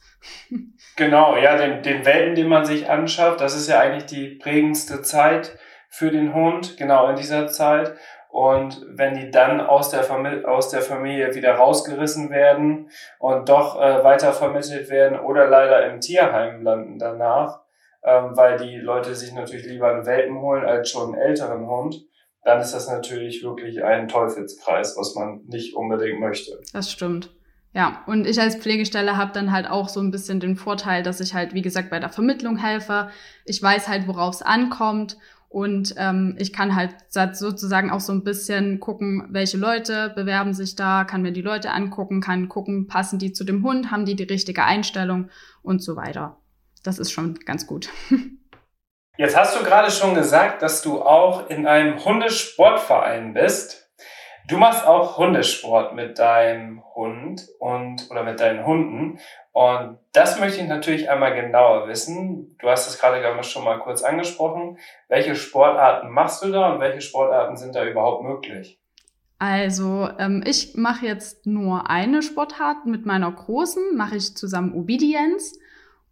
Genau, 0.96 1.38
ja, 1.38 1.56
den, 1.56 1.82
den 1.82 2.06
Welpen, 2.06 2.36
den 2.36 2.50
man 2.50 2.66
sich 2.66 2.90
anschafft, 2.90 3.40
das 3.40 3.56
ist 3.56 3.70
ja 3.70 3.80
eigentlich 3.80 4.06
die 4.06 4.36
prägendste 4.36 5.02
Zeit 5.02 5.58
für 5.88 6.12
den 6.12 6.34
Hund, 6.34 6.76
genau 6.76 7.08
in 7.08 7.16
dieser 7.16 7.48
Zeit. 7.48 7.94
Und 8.30 8.86
wenn 8.90 9.16
die 9.16 9.32
dann 9.32 9.62
aus 9.62 9.90
der, 9.90 10.04
Familie, 10.04 10.48
aus 10.48 10.70
der 10.70 10.82
Familie 10.82 11.34
wieder 11.36 11.54
rausgerissen 11.54 12.30
werden 12.30 12.90
und 13.18 13.50
doch 13.50 13.82
äh, 13.82 14.04
weiter 14.04 14.34
vermittelt 14.34 14.90
werden 14.90 15.20
oder 15.20 15.48
leider 15.48 15.90
im 15.90 16.00
Tierheim 16.00 16.62
landen 16.62 17.00
danach, 17.00 17.62
ähm, 18.04 18.38
weil 18.38 18.58
die 18.58 18.78
Leute 18.78 19.16
sich 19.16 19.34
natürlich 19.34 19.66
lieber 19.66 19.90
einen 19.90 20.06
Welpen 20.06 20.40
holen 20.42 20.64
als 20.64 20.92
schon 20.92 21.14
einen 21.14 21.22
älteren 21.22 21.66
Hund, 21.68 22.06
dann 22.44 22.62
ist 22.62 22.74
das 22.74 22.88
natürlich 22.88 23.44
wirklich 23.44 23.84
ein 23.84 24.08
Teufelskreis, 24.08 24.96
was 24.98 25.16
man 25.16 25.42
nicht 25.48 25.76
unbedingt 25.76 26.20
möchte. 26.20 26.60
Das 26.74 26.92
stimmt. 26.92 27.32
Ja, 27.74 28.04
und 28.08 28.26
ich 28.26 28.40
als 28.42 28.56
Pflegestelle 28.56 29.16
habe 29.16 29.32
dann 29.34 29.52
halt 29.52 29.70
auch 29.70 29.90
so 29.90 30.00
ein 30.00 30.10
bisschen 30.10 30.40
den 30.40 30.56
Vorteil, 30.56 31.04
dass 31.04 31.20
ich 31.20 31.36
halt, 31.36 31.54
wie 31.54 31.62
gesagt, 31.62 31.92
bei 31.92 32.00
der 32.00 32.10
Vermittlung 32.10 32.58
helfe. 32.58 33.10
Ich 33.46 33.62
weiß 33.62 33.88
halt, 33.88 34.08
worauf 34.08 34.36
es 34.36 34.42
ankommt 34.42 35.18
und 35.50 35.96
ähm, 35.98 36.36
ich 36.40 36.54
kann 36.54 36.76
halt 36.76 36.96
sozusagen 37.10 37.90
auch 37.90 38.00
so 38.00 38.14
ein 38.14 38.24
bisschen 38.24 38.80
gucken, 38.80 39.28
welche 39.30 39.58
Leute 39.58 40.12
bewerben 40.16 40.54
sich 40.54 40.76
da, 40.76 41.04
kann 41.04 41.24
mir 41.24 41.32
die 41.32 41.42
Leute 41.42 41.72
angucken, 41.72 42.22
kann 42.22 42.50
gucken, 42.50 42.88
passen 42.88 43.20
die 43.20 43.34
zu 43.34 43.44
dem 43.44 43.64
Hund, 43.64 43.92
haben 43.92 44.06
die 44.06 44.16
die 44.16 44.24
richtige 44.24 44.64
Einstellung 44.64 45.30
und 45.64 45.84
so 45.84 45.96
weiter. 45.96 46.38
Das 46.84 47.00
ist 47.00 47.12
schon 47.12 47.36
ganz 47.46 47.68
gut. 47.68 47.90
Jetzt 49.20 49.36
hast 49.36 49.60
du 49.60 49.66
gerade 49.66 49.92
schon 49.92 50.16
gesagt, 50.16 50.62
dass 50.62 50.82
du 50.82 51.02
auch 51.02 51.50
in 51.50 51.68
einem 51.68 52.02
Hundesportverein 52.06 53.34
bist. 53.34 53.92
Du 54.48 54.56
machst 54.56 54.88
auch 54.88 55.18
Hundesport 55.18 55.94
mit 55.94 56.20
deinem 56.20 56.82
Hund 56.96 57.46
und 57.60 58.10
oder 58.10 58.24
mit 58.24 58.40
deinen 58.40 58.66
Hunden. 58.66 59.20
Und 59.52 59.98
das 60.14 60.40
möchte 60.40 60.62
ich 60.62 60.70
natürlich 60.70 61.10
einmal 61.10 61.36
genauer 61.36 61.90
wissen. 61.90 62.56
Du 62.60 62.70
hast 62.70 62.88
es 62.88 62.98
gerade 62.98 63.22
schon 63.44 63.66
mal 63.66 63.80
kurz 63.80 64.04
angesprochen. 64.04 64.78
Welche 65.10 65.36
Sportarten 65.36 66.12
machst 66.12 66.42
du 66.42 66.50
da 66.50 66.72
und 66.72 66.80
welche 66.80 67.02
Sportarten 67.02 67.58
sind 67.58 67.76
da 67.76 67.84
überhaupt 67.84 68.24
möglich? 68.24 68.80
Also 69.38 70.08
ähm, 70.18 70.44
ich 70.48 70.76
mache 70.78 71.06
jetzt 71.06 71.46
nur 71.46 71.90
eine 71.90 72.22
Sportart 72.22 72.86
mit 72.86 73.06
meiner 73.06 73.30
großen, 73.30 73.98
mache 73.98 74.16
ich 74.16 74.38
zusammen 74.38 74.74
Obedience. 74.74 75.60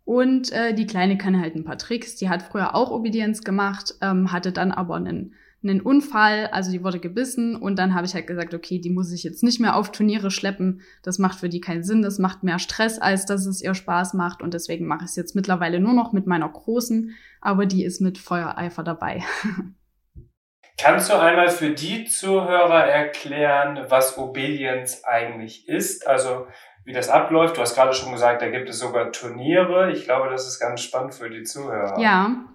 Und 0.08 0.54
äh, 0.54 0.74
die 0.74 0.88
Kleine 0.88 1.18
kann 1.18 1.38
halt 1.38 1.56
ein 1.56 1.66
paar 1.66 1.78
Tricks. 1.78 2.16
Die 2.16 2.30
hat 2.30 2.42
früher 2.42 2.76
auch 2.76 2.92
Obedience 2.92 3.44
gemacht, 3.44 3.94
ähm, 4.02 4.32
hatte 4.32 4.54
dann 4.54 4.72
aber 4.72 4.96
einen, 4.96 5.34
einen 5.62 5.82
Unfall, 5.82 6.48
also 6.48 6.72
die 6.72 6.82
wurde 6.82 7.02
gebissen 7.02 7.58
und 7.58 7.78
dann 7.78 7.94
habe 7.94 8.06
ich 8.06 8.14
halt 8.14 8.26
gesagt, 8.26 8.54
okay, 8.54 8.80
die 8.80 8.90
muss 8.90 9.12
ich 9.12 9.26
jetzt 9.26 9.44
nicht 9.44 9.60
mehr 9.60 9.76
auf 9.76 9.92
Turniere 9.92 10.32
schleppen. 10.32 10.80
Das 11.04 11.20
macht 11.20 11.42
für 11.42 11.50
die 11.50 11.60
keinen 11.60 11.84
Sinn, 11.84 12.04
das 12.04 12.20
macht 12.20 12.42
mehr 12.42 12.58
Stress, 12.58 13.00
als 13.00 13.26
dass 13.26 13.46
es 13.46 13.62
ihr 13.62 13.74
Spaß 13.74 14.14
macht 14.14 14.42
und 14.42 14.54
deswegen 14.54 14.88
mache 14.88 15.04
ich 15.04 15.10
es 15.10 15.18
jetzt 15.18 15.36
mittlerweile 15.36 15.82
nur 15.82 15.94
noch 15.94 16.14
mit 16.14 16.26
meiner 16.26 16.48
Großen, 16.48 17.14
aber 17.42 17.66
die 17.66 17.84
ist 17.84 18.00
mit 18.00 18.18
Feuereifer 18.18 18.84
dabei. 18.84 19.26
Kannst 20.80 21.10
du 21.10 21.20
einmal 21.20 21.50
für 21.50 21.72
die 21.72 22.06
Zuhörer 22.06 22.86
erklären, 22.86 23.88
was 23.90 24.18
Obedience 24.18 25.04
eigentlich 25.04 25.68
ist? 25.68 26.08
Also 26.08 26.48
wie 26.88 26.94
das 26.94 27.10
abläuft. 27.10 27.58
Du 27.58 27.62
hast 27.62 27.76
gerade 27.76 27.94
schon 27.94 28.14
gesagt, 28.14 28.42
da 28.42 28.50
gibt 28.50 28.70
es 28.70 28.80
sogar 28.80 29.12
Turniere. 29.12 29.92
Ich 29.92 30.06
glaube, 30.06 30.30
das 30.30 30.48
ist 30.48 30.58
ganz 30.58 30.80
spannend 30.80 31.14
für 31.14 31.30
die 31.30 31.44
Zuhörer. 31.44 32.00
Ja, 32.00 32.46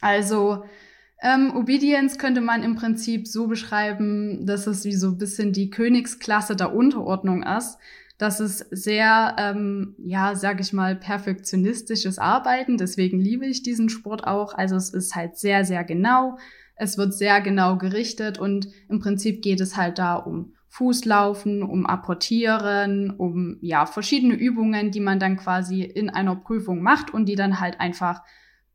also 0.00 0.64
ähm, 1.20 1.52
Obedience 1.56 2.16
könnte 2.16 2.40
man 2.40 2.62
im 2.62 2.76
Prinzip 2.76 3.26
so 3.26 3.48
beschreiben, 3.48 4.46
dass 4.46 4.68
es 4.68 4.84
wie 4.84 4.94
so 4.94 5.08
ein 5.08 5.18
bisschen 5.18 5.52
die 5.52 5.70
Königsklasse 5.70 6.54
der 6.54 6.72
Unterordnung 6.76 7.42
ist. 7.42 7.78
Das 8.18 8.38
ist 8.38 8.60
sehr, 8.70 9.34
ähm, 9.36 9.96
ja, 9.98 10.36
sag 10.36 10.60
ich 10.60 10.72
mal, 10.72 10.94
perfektionistisches 10.94 12.20
Arbeiten. 12.20 12.78
Deswegen 12.78 13.18
liebe 13.18 13.46
ich 13.46 13.64
diesen 13.64 13.88
Sport 13.88 14.28
auch. 14.28 14.54
Also 14.54 14.76
es 14.76 14.90
ist 14.90 15.16
halt 15.16 15.38
sehr, 15.38 15.64
sehr 15.64 15.82
genau. 15.82 16.38
Es 16.76 16.98
wird 16.98 17.14
sehr 17.14 17.40
genau 17.40 17.78
gerichtet 17.78 18.38
und 18.38 18.68
im 18.88 19.00
Prinzip 19.00 19.42
geht 19.42 19.60
es 19.60 19.76
halt 19.76 19.98
da 19.98 20.14
um 20.14 20.55
Fußlaufen, 20.76 21.62
um 21.62 21.86
Apportieren, 21.86 23.10
um 23.16 23.56
ja 23.62 23.86
verschiedene 23.86 24.34
Übungen, 24.34 24.90
die 24.90 25.00
man 25.00 25.18
dann 25.18 25.38
quasi 25.38 25.82
in 25.82 26.10
einer 26.10 26.36
Prüfung 26.36 26.82
macht 26.82 27.14
und 27.14 27.24
die 27.26 27.34
dann 27.34 27.60
halt 27.60 27.80
einfach 27.80 28.22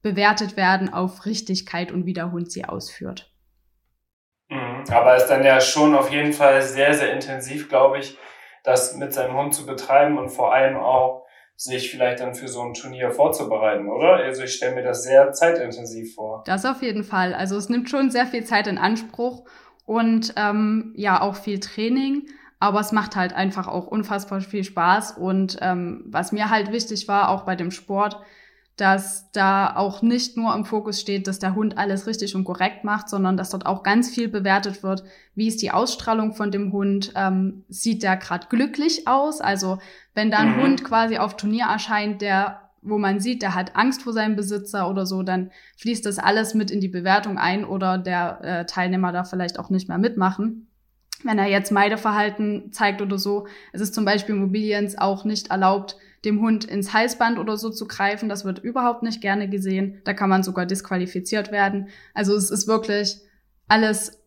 bewertet 0.01 0.57
werden 0.57 0.91
auf 0.91 1.27
Richtigkeit 1.27 1.91
und 1.91 2.07
wie 2.07 2.13
der 2.13 2.31
Hund 2.31 2.51
sie 2.51 2.65
ausführt. 2.65 3.31
Mhm. 4.49 4.83
Aber 4.89 5.15
ist 5.15 5.27
dann 5.27 5.43
ja 5.43 5.61
schon 5.61 5.93
auf 5.93 6.11
jeden 6.11 6.33
Fall 6.33 6.63
sehr, 6.63 6.95
sehr 6.95 7.13
intensiv, 7.13 7.69
glaube 7.69 7.99
ich, 7.99 8.17
das 8.63 8.95
mit 8.95 9.13
seinem 9.13 9.37
Hund 9.37 9.53
zu 9.53 9.67
betreiben 9.67 10.17
und 10.17 10.29
vor 10.29 10.55
allem 10.55 10.77
auch 10.77 11.27
sich 11.55 11.91
vielleicht 11.91 12.19
dann 12.19 12.33
für 12.33 12.47
so 12.47 12.63
ein 12.63 12.73
Turnier 12.73 13.11
vorzubereiten, 13.11 13.87
oder? 13.89 14.15
Also 14.15 14.41
ich 14.41 14.55
stelle 14.55 14.73
mir 14.73 14.83
das 14.83 15.03
sehr 15.03 15.33
zeitintensiv 15.33 16.15
vor. 16.15 16.41
Das 16.47 16.65
auf 16.65 16.81
jeden 16.81 17.03
Fall. 17.03 17.35
Also 17.35 17.57
es 17.57 17.69
nimmt 17.69 17.91
schon 17.91 18.09
sehr 18.09 18.25
viel 18.25 18.43
Zeit 18.43 18.65
in 18.65 18.79
Anspruch 18.79 19.45
und 19.85 20.33
ähm, 20.35 20.93
ja 20.95 21.21
auch 21.21 21.35
viel 21.35 21.59
Training. 21.59 22.27
Aber 22.59 22.79
es 22.79 22.91
macht 22.91 23.15
halt 23.15 23.33
einfach 23.33 23.67
auch 23.67 23.87
unfassbar 23.87 24.39
viel 24.41 24.63
Spaß. 24.63 25.17
Und 25.17 25.57
ähm, 25.61 26.03
was 26.05 26.31
mir 26.31 26.49
halt 26.49 26.71
wichtig 26.71 27.07
war, 27.07 27.29
auch 27.29 27.43
bei 27.43 27.55
dem 27.55 27.71
Sport, 27.71 28.17
dass 28.77 29.31
da 29.31 29.75
auch 29.75 30.01
nicht 30.01 30.37
nur 30.37 30.55
im 30.55 30.65
Fokus 30.65 31.01
steht, 31.01 31.27
dass 31.27 31.39
der 31.39 31.55
Hund 31.55 31.77
alles 31.77 32.07
richtig 32.07 32.35
und 32.35 32.45
korrekt 32.45 32.83
macht, 32.83 33.09
sondern 33.09 33.37
dass 33.37 33.49
dort 33.49 33.65
auch 33.65 33.83
ganz 33.83 34.09
viel 34.09 34.27
bewertet 34.27 34.81
wird. 34.81 35.03
Wie 35.35 35.47
ist 35.47 35.61
die 35.61 35.71
Ausstrahlung 35.71 36.33
von 36.33 36.51
dem 36.51 36.71
Hund? 36.71 37.13
Ähm, 37.15 37.63
sieht 37.67 38.01
der 38.03 38.17
gerade 38.17 38.47
glücklich 38.47 39.07
aus? 39.07 39.41
Also 39.41 39.79
wenn 40.13 40.31
da 40.31 40.37
ein 40.37 40.57
mhm. 40.57 40.61
Hund 40.61 40.83
quasi 40.83 41.17
auf 41.17 41.37
Turnier 41.37 41.65
erscheint, 41.65 42.21
der 42.21 42.70
wo 42.81 42.97
man 42.97 43.19
sieht, 43.19 43.41
der 43.41 43.55
hat 43.55 43.75
Angst 43.75 44.03
vor 44.03 44.13
seinem 44.13 44.35
Besitzer 44.35 44.89
oder 44.89 45.05
so, 45.05 45.23
dann 45.23 45.51
fließt 45.77 46.05
das 46.05 46.19
alles 46.19 46.53
mit 46.53 46.71
in 46.71 46.81
die 46.81 46.87
Bewertung 46.87 47.37
ein 47.37 47.63
oder 47.63 47.97
der 47.97 48.39
äh, 48.43 48.65
Teilnehmer 48.65 49.11
darf 49.11 49.29
vielleicht 49.29 49.59
auch 49.59 49.69
nicht 49.69 49.87
mehr 49.87 49.97
mitmachen. 49.97 50.67
Wenn 51.23 51.37
er 51.37 51.47
jetzt 51.47 51.71
Meideverhalten 51.71 52.71
zeigt 52.71 53.01
oder 53.01 53.19
so, 53.19 53.47
es 53.73 53.81
ist 53.81 53.93
zum 53.93 54.05
Beispiel 54.05 54.33
Mobiliens 54.33 54.97
auch 54.97 55.23
nicht 55.23 55.51
erlaubt, 55.51 55.95
dem 56.25 56.41
Hund 56.41 56.65
ins 56.65 56.93
Halsband 56.93 57.37
oder 57.37 57.57
so 57.57 57.69
zu 57.69 57.87
greifen. 57.87 58.29
Das 58.29 58.45
wird 58.45 58.59
überhaupt 58.59 59.03
nicht 59.03 59.21
gerne 59.21 59.49
gesehen. 59.49 60.01
Da 60.03 60.13
kann 60.13 60.29
man 60.29 60.43
sogar 60.43 60.65
disqualifiziert 60.65 61.51
werden. 61.51 61.89
Also 62.13 62.35
es 62.35 62.49
ist 62.49 62.67
wirklich 62.67 63.21
alles 63.67 64.19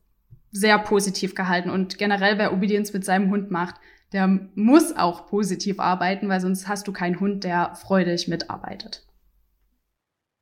sehr 0.51 0.79
positiv 0.79 1.35
gehalten 1.35 1.71
und 1.71 1.99
generell, 1.99 2.39
wer 2.39 2.53
Obedience 2.53 2.93
mit 2.93 3.05
seinem 3.05 3.31
Hund 3.31 3.51
macht, 3.51 3.77
der 4.13 4.29
muss 4.55 4.97
auch 4.97 5.27
positiv 5.27 5.81
arbeiten, 5.81 6.29
weil 6.29 6.41
sonst 6.41 6.69
hast 6.69 6.87
du 6.87 6.93
keinen 6.93 7.21
Hund, 7.21 7.45
der 7.45 7.75
freudig 7.75 8.29
mitarbeitet. 8.29 9.05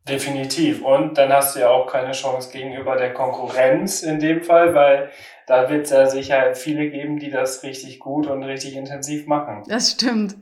Definitiv. 0.09 0.83
Und 0.83 1.17
dann 1.17 1.33
hast 1.33 1.55
du 1.55 1.61
ja 1.61 1.69
auch 1.69 1.87
keine 1.87 2.11
Chance 2.11 2.51
gegenüber 2.51 2.97
der 2.97 3.15
Konkurrenz 3.15 4.03
in 4.03 4.19
dem 4.19 4.43
Fall, 4.43 4.75
weil 4.75 5.11
da 5.47 5.71
wird 5.71 5.85
es 5.85 5.91
ja 5.91 6.07
sicher 6.07 6.55
viele 6.55 6.91
geben, 6.91 7.21
die 7.21 7.31
das 7.31 7.63
richtig 7.63 8.01
gut 8.01 8.27
und 8.27 8.43
richtig 8.43 8.75
intensiv 8.75 9.29
machen. 9.29 9.63
Das 9.69 9.93
stimmt. 9.93 10.35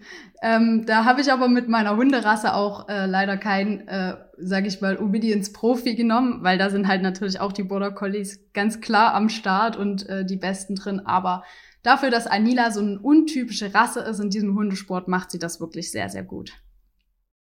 Ähm, 0.43 0.85
da 0.87 1.05
habe 1.05 1.21
ich 1.21 1.31
aber 1.31 1.49
mit 1.49 1.69
meiner 1.69 1.97
Hunderasse 1.97 2.55
auch 2.55 2.89
äh, 2.89 3.05
leider 3.05 3.37
keinen, 3.37 3.87
äh, 3.87 4.15
sage 4.39 4.69
ich 4.69 4.81
mal, 4.81 4.97
Obedience-Profi 4.97 5.95
genommen, 5.95 6.43
weil 6.43 6.57
da 6.57 6.71
sind 6.71 6.89
halt 6.89 7.03
natürlich 7.03 7.39
auch 7.41 7.53
die 7.53 7.65
Border 7.65 7.91
Collies 7.91 8.51
ganz 8.55 8.81
klar 8.81 9.13
am 9.13 9.29
Start 9.29 9.77
und 9.77 10.09
äh, 10.09 10.25
die 10.25 10.37
Besten 10.37 10.75
drin. 10.75 11.03
Aber 11.05 11.45
dafür, 11.83 12.11
dass 12.11 12.27
Anila 12.27 12.71
so 12.71 12.81
eine 12.81 12.99
untypische 12.99 13.75
Rasse 13.75 14.01
ist 14.01 14.21
in 14.21 14.31
diesem 14.31 14.57
Hundesport, 14.57 15.09
macht 15.09 15.31
sie 15.31 15.39
das 15.39 15.61
wirklich 15.61 15.91
sehr, 15.91 16.09
sehr 16.09 16.23
gut. 16.23 16.53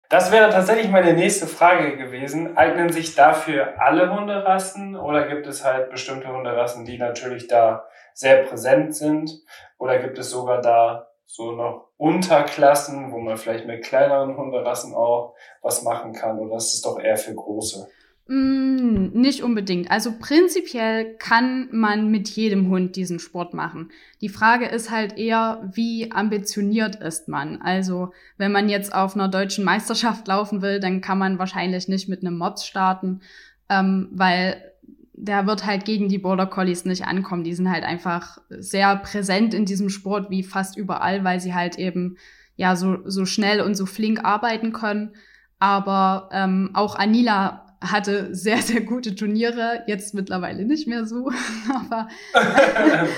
Das 0.10 0.32
wäre 0.32 0.52
tatsächlich 0.52 0.92
meine 0.92 1.14
nächste 1.14 1.48
Frage 1.48 1.98
gewesen. 1.98 2.56
Eignen 2.56 2.92
sich 2.92 3.16
dafür 3.16 3.82
alle 3.82 4.16
Hunderassen 4.16 4.96
oder 4.96 5.28
gibt 5.28 5.48
es 5.48 5.64
halt 5.64 5.90
bestimmte 5.90 6.28
Hunderassen, 6.28 6.86
die 6.86 7.00
natürlich 7.00 7.48
da 7.48 7.88
sehr 8.14 8.44
präsent 8.44 8.96
sind? 8.96 9.32
Oder 9.80 9.98
gibt 9.98 10.20
es 10.20 10.30
sogar 10.30 10.62
da 10.62 11.08
so 11.26 11.54
noch 11.54 11.90
Unterklassen, 11.98 13.12
wo 13.12 13.18
man 13.18 13.38
vielleicht 13.38 13.66
mit 13.66 13.84
kleineren 13.84 14.38
Hunderassen 14.38 14.94
auch 14.94 15.34
was 15.64 15.82
machen 15.82 16.14
kann? 16.14 16.38
Oder 16.38 16.58
ist 16.58 16.76
es 16.76 16.82
doch 16.82 17.00
eher 17.00 17.18
für 17.18 17.34
große? 17.34 17.88
Mm, 18.28 19.10
nicht 19.14 19.44
unbedingt. 19.44 19.92
Also 19.92 20.14
prinzipiell 20.18 21.16
kann 21.18 21.68
man 21.72 22.10
mit 22.10 22.30
jedem 22.30 22.70
Hund 22.70 22.96
diesen 22.96 23.20
Sport 23.20 23.54
machen. 23.54 23.92
Die 24.22 24.30
Frage 24.30 24.66
ist 24.66 24.92
halt 24.92 25.18
eher, 25.18 25.70
wie 25.74 26.10
ambitioniert 26.12 26.96
ist 26.96 27.28
man? 27.28 27.62
Also 27.62 28.14
wenn 28.38 28.54
man 28.54 28.70
jetzt 28.70 28.96
auf 28.96 29.16
einer 29.16 29.28
deutschen 29.28 29.66
Meisterschaft 29.66 30.26
laufen 30.28 30.62
will, 30.62 30.80
dann 30.80 31.02
kann 31.02 31.18
man 31.18 31.38
wahrscheinlich 31.38 31.90
nicht 31.90 32.08
mit 32.08 32.22
einem 32.22 32.38
Mods 32.38 32.66
starten, 32.66 33.20
ähm, 33.68 34.08
weil 34.14 34.72
der 35.12 35.46
wird 35.46 35.66
halt 35.66 35.84
gegen 35.84 36.08
die 36.08 36.18
Border 36.18 36.46
Collies 36.46 36.86
nicht 36.86 37.06
ankommen. 37.06 37.44
Die 37.44 37.54
sind 37.54 37.70
halt 37.70 37.84
einfach 37.84 38.40
sehr 38.50 38.96
präsent 38.96 39.54
in 39.54 39.66
diesem 39.66 39.90
Sport 39.90 40.30
wie 40.30 40.44
fast 40.44 40.78
überall, 40.78 41.26
weil 41.26 41.42
sie 41.42 41.54
halt 41.54 41.78
eben 41.78 42.18
ja 42.56 42.78
so, 42.78 43.00
so 43.06 43.26
schnell 43.26 43.60
und 43.60 43.76
so 43.76 43.86
flink 43.86 44.24
arbeiten 44.24 44.72
können. 44.72 45.12
Aber 45.60 46.30
ähm, 46.32 46.72
auch 46.74 46.96
Anila 46.96 47.73
hatte 47.84 48.34
sehr, 48.34 48.58
sehr 48.58 48.82
gute 48.82 49.16
Turniere, 49.16 49.84
jetzt 49.88 50.14
mittlerweile 50.14 50.66
nicht 50.66 50.88
mehr 50.88 51.06
so. 51.06 51.30
Aber 51.70 52.08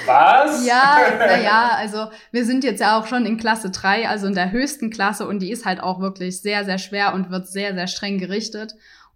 Was? 0.06 0.66
Ja, 0.66 1.00
naja, 1.18 1.72
also 1.78 2.08
wir 2.32 2.46
sind 2.46 2.64
jetzt 2.64 2.82
ja 2.82 3.00
auch 3.00 3.08
schon 3.08 3.26
in 3.26 3.38
Klasse 3.38 3.70
3, 3.70 4.10
also 4.10 4.28
in 4.28 4.36
der 4.36 4.52
höchsten 4.52 4.90
Klasse 4.90 5.28
und 5.28 5.40
die 5.40 5.52
ist 5.52 5.66
halt 5.66 5.82
auch 5.82 6.00
wirklich 6.00 6.42
sehr, 6.42 6.66
sehr 6.66 6.78
schwer 6.78 7.14
und 7.14 7.30
wird 7.30 7.48
sehr, 7.48 7.74
sehr 7.74 7.88
streng 7.88 8.18
gerichtet. 8.18 8.76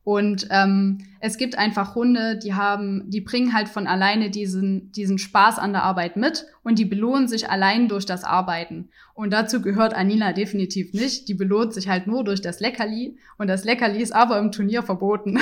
Und 0.10 0.48
ähm, 0.50 0.98
es 1.20 1.38
gibt 1.38 1.56
einfach 1.56 1.94
Hunde, 1.94 2.36
die 2.36 2.56
haben, 2.56 3.12
die 3.12 3.22
bringen 3.22 3.54
halt 3.54 3.70
von 3.70 3.86
alleine 3.86 4.32
diesen, 4.32 4.92
diesen 4.92 5.20
Spaß 5.20 5.60
an 5.60 5.72
der 5.72 5.84
Arbeit 5.84 6.18
mit 6.18 6.48
und 6.64 6.80
die 6.80 6.86
belohnen 6.86 7.28
sich 7.28 7.52
allein 7.52 7.88
durch 7.88 8.08
das 8.08 8.24
Arbeiten. 8.24 8.90
Und 9.14 9.32
dazu 9.32 9.62
gehört 9.62 9.94
Anila 9.94 10.34
definitiv 10.34 10.94
nicht. 10.94 11.28
Die 11.28 11.36
belohnt 11.36 11.76
sich 11.76 11.90
halt 11.90 12.08
nur 12.08 12.24
durch 12.24 12.42
das 12.42 12.60
Leckerli 12.60 13.20
und 13.38 13.46
das 13.46 13.66
Leckerli 13.66 14.02
ist 14.02 14.12
aber 14.12 14.40
im 14.40 14.52
Turnier 14.52 14.82
verboten. 14.82 15.38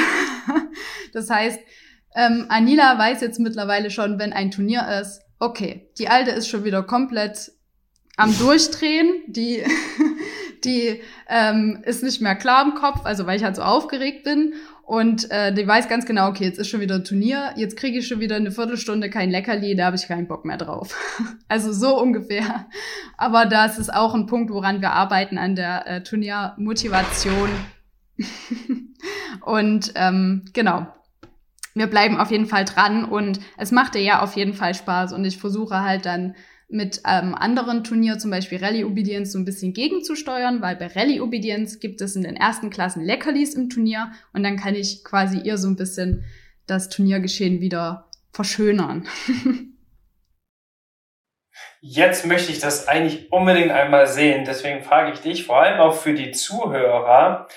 das 1.14 1.30
heißt, 1.30 1.62
ähm, 2.16 2.48
Anila 2.50 2.98
weiß 2.98 3.22
jetzt 3.22 3.40
mittlerweile 3.40 3.90
schon, 3.90 4.20
wenn 4.20 4.34
ein 4.34 4.52
Turnier 4.52 4.86
ist, 5.02 5.22
okay, 5.40 5.90
die 5.98 6.10
Alte 6.10 6.32
ist 6.32 6.50
schon 6.50 6.66
wieder 6.66 6.84
komplett 6.84 7.54
am 8.18 8.38
Durchdrehen, 8.38 9.24
die 9.28 9.64
die 10.64 11.02
ähm, 11.28 11.82
ist 11.84 12.04
nicht 12.04 12.22
mehr 12.22 12.36
klar 12.36 12.64
im 12.66 12.76
Kopf, 12.76 13.06
also 13.06 13.26
weil 13.26 13.38
ich 13.38 13.44
halt 13.44 13.56
so 13.56 13.62
aufgeregt 13.62 14.24
bin. 14.24 14.54
Und 14.84 15.30
äh, 15.32 15.54
die 15.54 15.68
weiß 15.68 15.90
ganz 15.90 16.06
genau, 16.06 16.30
okay, 16.30 16.46
jetzt 16.46 16.60
ist 16.60 16.70
schon 16.70 16.80
wieder 16.80 16.96
ein 16.96 17.04
Turnier, 17.04 17.52
jetzt 17.58 17.76
kriege 17.76 18.00
ich 18.00 18.08
schon 18.08 18.22
wieder 18.22 18.38
eine 18.38 18.52
Viertelstunde 18.52 19.10
kein 19.10 19.30
Leckerli, 19.30 19.76
da 19.76 19.88
habe 19.88 19.98
ich 19.98 20.08
keinen 20.08 20.28
Bock 20.28 20.46
mehr 20.46 20.56
drauf. 20.56 20.96
also 21.50 21.74
so 21.74 22.00
ungefähr. 22.00 22.68
Aber 23.18 23.46
das 23.46 23.80
ist 23.80 23.94
auch 23.94 24.16
ein 24.16 24.28
Punkt, 24.28 24.50
woran 24.50 24.80
wir 24.80 24.92
arbeiten 24.92 25.38
an 25.38 25.56
der 25.56 25.88
äh, 25.88 26.04
Turniermotivation. 26.04 27.50
und 29.42 29.92
ähm, 29.96 30.46
genau, 30.54 30.88
wir 31.76 31.88
bleiben 31.88 32.18
auf 32.18 32.32
jeden 32.32 32.48
Fall 32.48 32.64
dran 32.64 33.06
und 33.06 33.40
es 33.58 33.72
macht 33.72 33.94
dir 33.94 34.02
ja 34.02 34.22
auf 34.22 34.36
jeden 34.38 34.54
Fall 34.54 34.74
Spaß 34.74 35.12
und 35.12 35.26
ich 35.26 35.38
versuche 35.38 35.82
halt 35.82 36.06
dann 36.06 36.36
mit 36.70 37.02
ähm, 37.08 37.34
anderen 37.34 37.84
Turnier, 37.84 38.18
zum 38.18 38.32
Beispiel 38.32 38.64
Rallye 38.64 38.84
Obedience, 38.84 39.32
so 39.32 39.40
ein 39.40 39.46
bisschen 39.46 39.74
gegenzusteuern, 39.74 40.62
weil 40.62 40.76
bei 40.76 40.88
Rallye 40.88 41.22
Obedience 41.22 41.80
gibt 41.80 42.02
es 42.02 42.16
in 42.16 42.24
den 42.24 42.36
ersten 42.36 42.70
Klassen 42.70 43.04
Leckerlis 43.04 43.54
im 43.54 43.70
Turnier 43.70 44.12
und 44.34 44.44
dann 44.44 44.58
kann 44.58 44.76
ich 44.76 45.04
quasi 45.04 45.40
ihr 45.40 45.58
so 45.58 45.70
ein 45.70 45.78
bisschen 45.78 46.26
das 46.66 46.90
Turniergeschehen 46.90 47.62
wieder 47.62 48.10
verschönern. 48.32 49.08
Jetzt 51.80 52.26
möchte 52.26 52.52
ich 52.52 52.60
das 52.60 52.88
eigentlich 52.88 53.32
unbedingt 53.32 53.72
einmal 53.72 54.08
sehen, 54.08 54.44
deswegen 54.46 54.84
frage 54.84 55.14
ich 55.14 55.20
dich, 55.20 55.46
vor 55.46 55.62
allem 55.62 55.80
auch 55.80 55.94
für 55.94 56.14
die 56.14 56.32
Zuhörer, 56.32 57.48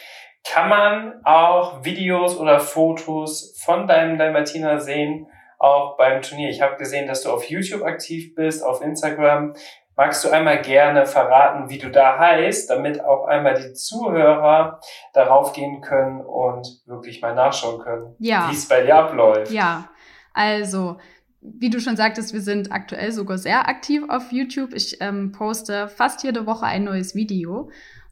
kann 0.45 0.69
man 0.69 1.25
auch 1.25 1.85
Videos 1.85 2.37
oder 2.37 2.61
Fotos 2.61 3.59
von 3.63 3.89
deinem 3.89 4.19
Dalmatiner 4.19 4.81
sehen, 4.81 5.27
auch 5.61 5.97
beim 5.97 6.23
Turnier. 6.23 6.49
Ich 6.49 6.63
habe 6.63 6.77
gesehen, 6.77 7.07
dass 7.07 7.23
du 7.23 7.31
auf 7.31 7.45
YouTube 7.45 7.83
aktiv 7.83 8.35
bist, 8.35 8.65
auf 8.65 8.81
Instagram. 8.81 9.55
Magst 9.95 10.25
du 10.25 10.31
einmal 10.31 10.63
gerne 10.63 11.05
verraten, 11.05 11.69
wie 11.69 11.79
du 11.79 11.91
da 11.91 12.19
heißt, 12.19 12.71
damit 12.71 13.05
auch 13.05 13.27
einmal 13.27 13.55
die 13.55 13.75
Zuhörer 13.75 14.81
darauf 15.13 15.53
gehen 15.53 15.83
können 15.83 16.23
und 16.23 16.67
wirklich 16.87 17.21
mal 17.21 17.35
nachschauen 17.35 17.83
können, 17.83 18.17
ja. 18.19 18.49
wie 18.49 18.55
es 18.55 18.67
bei 18.67 18.83
dir 18.83 18.97
abläuft? 18.97 19.53
Ja, 19.53 19.91
also 20.33 20.97
wie 21.43 21.69
du 21.69 21.81
schon 21.81 21.97
sagtest, 21.97 22.33
wir 22.33 22.41
sind 22.41 22.73
aktuell 22.73 23.13
sogar 23.13 23.37
sehr 23.37 23.69
aktiv 23.69 24.03
auf 24.09 24.33
YouTube. 24.33 24.73
Ich 24.73 24.99
ähm, 25.01 25.33
poste 25.33 25.89
fast 25.89 26.23
jede 26.23 26.47
Woche 26.47 26.65
ein 26.65 26.85
neues 26.85 27.15
Video. 27.15 27.71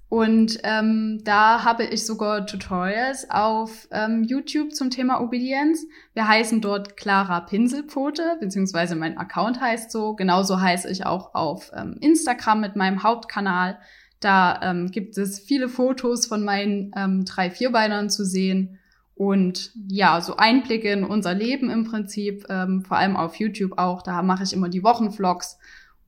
Und 0.09 0.59
ähm, 0.62 1.21
da 1.25 1.64
habe 1.64 1.85
ich 1.85 2.07
sogar 2.07 2.47
Tutorials 2.47 3.29
auf 3.31 3.88
ähm, 3.90 4.25
YouTube 4.25 4.73
zum 4.73 4.90
Thema 4.90 5.21
Obedienz. 5.21 5.85
Wir 6.14 6.27
heißen 6.27 6.62
dort 6.62 6.97
Clara 6.97 7.40
Pinselpfote, 7.40 8.38
beziehungsweise 8.40 8.97
mein 8.97 9.18
Account 9.18 9.61
heißt 9.61 9.90
so. 9.90 10.14
Genauso 10.14 10.61
heiße 10.61 10.88
ich 10.90 11.05
auch 11.05 11.35
auf 11.35 11.71
ähm, 11.77 11.97
Instagram 12.01 12.61
mit 12.61 12.75
meinem 12.75 13.03
Hauptkanal. 13.03 13.79
Da 14.21 14.61
ähm, 14.62 14.90
gibt 14.90 15.18
es 15.18 15.40
viele 15.40 15.68
Fotos 15.68 16.27
von 16.27 16.42
meinen 16.42 16.90
ähm, 16.97 17.27
drei 17.27 17.51
Vierbeinern 17.51 18.09
zu 18.09 18.25
sehen. 18.25 18.79
Und 19.14 19.73
ja, 19.88 20.21
so 20.23 20.37
Einblicke 20.37 20.90
in 20.90 21.05
unser 21.05 21.35
Leben 21.35 21.68
im 21.68 21.85
Prinzip, 21.85 22.47
ähm, 22.49 22.83
vor 22.83 22.97
allem 22.97 23.16
auf 23.16 23.35
YouTube 23.35 23.77
auch. 23.77 24.01
Da 24.01 24.23
mache 24.23 24.44
ich 24.44 24.55
immer 24.55 24.71
die 24.71 24.85
Wochenvlogs 24.85 25.59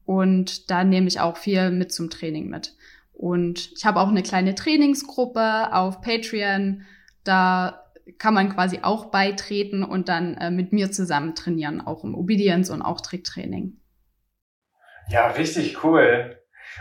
und 0.06 0.70
da 0.70 0.84
nehme 0.84 1.08
ich 1.08 1.20
auch 1.20 1.36
viel 1.36 1.70
mit 1.70 1.92
zum 1.92 2.08
Training 2.08 2.48
mit. 2.48 2.74
Und 3.20 3.72
ich 3.76 3.84
habe 3.84 4.00
auch 4.00 4.08
eine 4.08 4.22
kleine 4.22 4.54
Trainingsgruppe 4.54 5.74
auf 5.74 6.00
Patreon. 6.00 6.86
Da 7.22 7.84
kann 8.16 8.32
man 8.32 8.48
quasi 8.48 8.78
auch 8.80 9.10
beitreten 9.10 9.84
und 9.84 10.08
dann 10.08 10.38
äh, 10.38 10.50
mit 10.50 10.72
mir 10.72 10.90
zusammen 10.90 11.34
trainieren, 11.34 11.82
auch 11.82 12.02
im 12.02 12.14
Obedience 12.14 12.70
und 12.70 12.80
auch 12.80 13.02
Tricktraining. 13.02 13.76
Ja, 15.10 15.26
richtig 15.32 15.84
cool. 15.84 16.39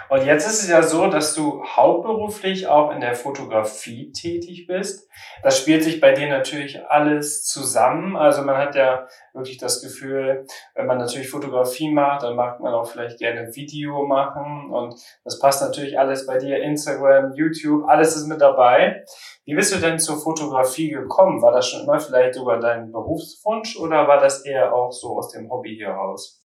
Und 0.10 0.25
jetzt 0.25 0.47
ist 0.47 0.63
es 0.63 0.69
ja 0.69 0.82
so, 0.82 1.08
dass 1.08 1.36
du 1.36 1.63
hauptberuflich 1.63 2.67
auch 2.67 2.91
in 2.91 3.02
der 3.02 3.15
Fotografie 3.15 4.12
tätig 4.12 4.65
bist. 4.67 5.10
Das 5.43 5.60
spielt 5.60 5.84
sich 5.84 5.99
bei 5.99 6.13
dir 6.13 6.30
natürlich 6.30 6.88
alles 6.88 7.43
zusammen. 7.43 8.15
Also 8.15 8.43
man 8.43 8.58
hat 8.58 8.75
ja 8.75 9.08
wirklich 9.34 9.58
das 9.58 9.82
Gefühl, 9.82 10.45
wenn 10.75 10.88
man 10.88 10.97
natürlich 10.97 11.30
Fotografie 11.30 11.91
macht, 11.91 12.23
dann 12.23 12.36
mag 12.36 12.60
man 12.60 12.73
auch 12.73 12.89
vielleicht 12.89 13.19
gerne 13.19 13.56
Video 13.56 14.06
machen. 14.06 14.71
Und 14.71 14.95
das 15.23 15.39
passt 15.39 15.62
natürlich 15.62 15.99
alles 15.99 16.25
bei 16.25 16.38
dir. 16.38 16.58
Instagram, 16.58 17.34
YouTube, 17.34 17.88
alles 17.88 18.15
ist 18.15 18.28
mit 18.28 18.41
dabei. 18.41 19.04
Wie 19.45 19.56
bist 19.56 19.73
du 19.73 19.80
denn 19.80 19.99
zur 19.99 20.17
Fotografie 20.17 20.89
gekommen? 20.89 21.41
War 21.41 21.52
das 21.52 21.67
schon 21.67 21.84
immer 21.84 21.99
vielleicht 21.99 22.36
sogar 22.36 22.60
dein 22.60 22.91
Berufswunsch 22.91 23.78
oder 23.78 24.08
war 24.08 24.19
das 24.19 24.45
eher 24.45 24.73
auch 24.73 24.91
so 24.91 25.17
aus 25.17 25.30
dem 25.32 25.49
Hobby 25.49 25.78
heraus? 25.78 26.43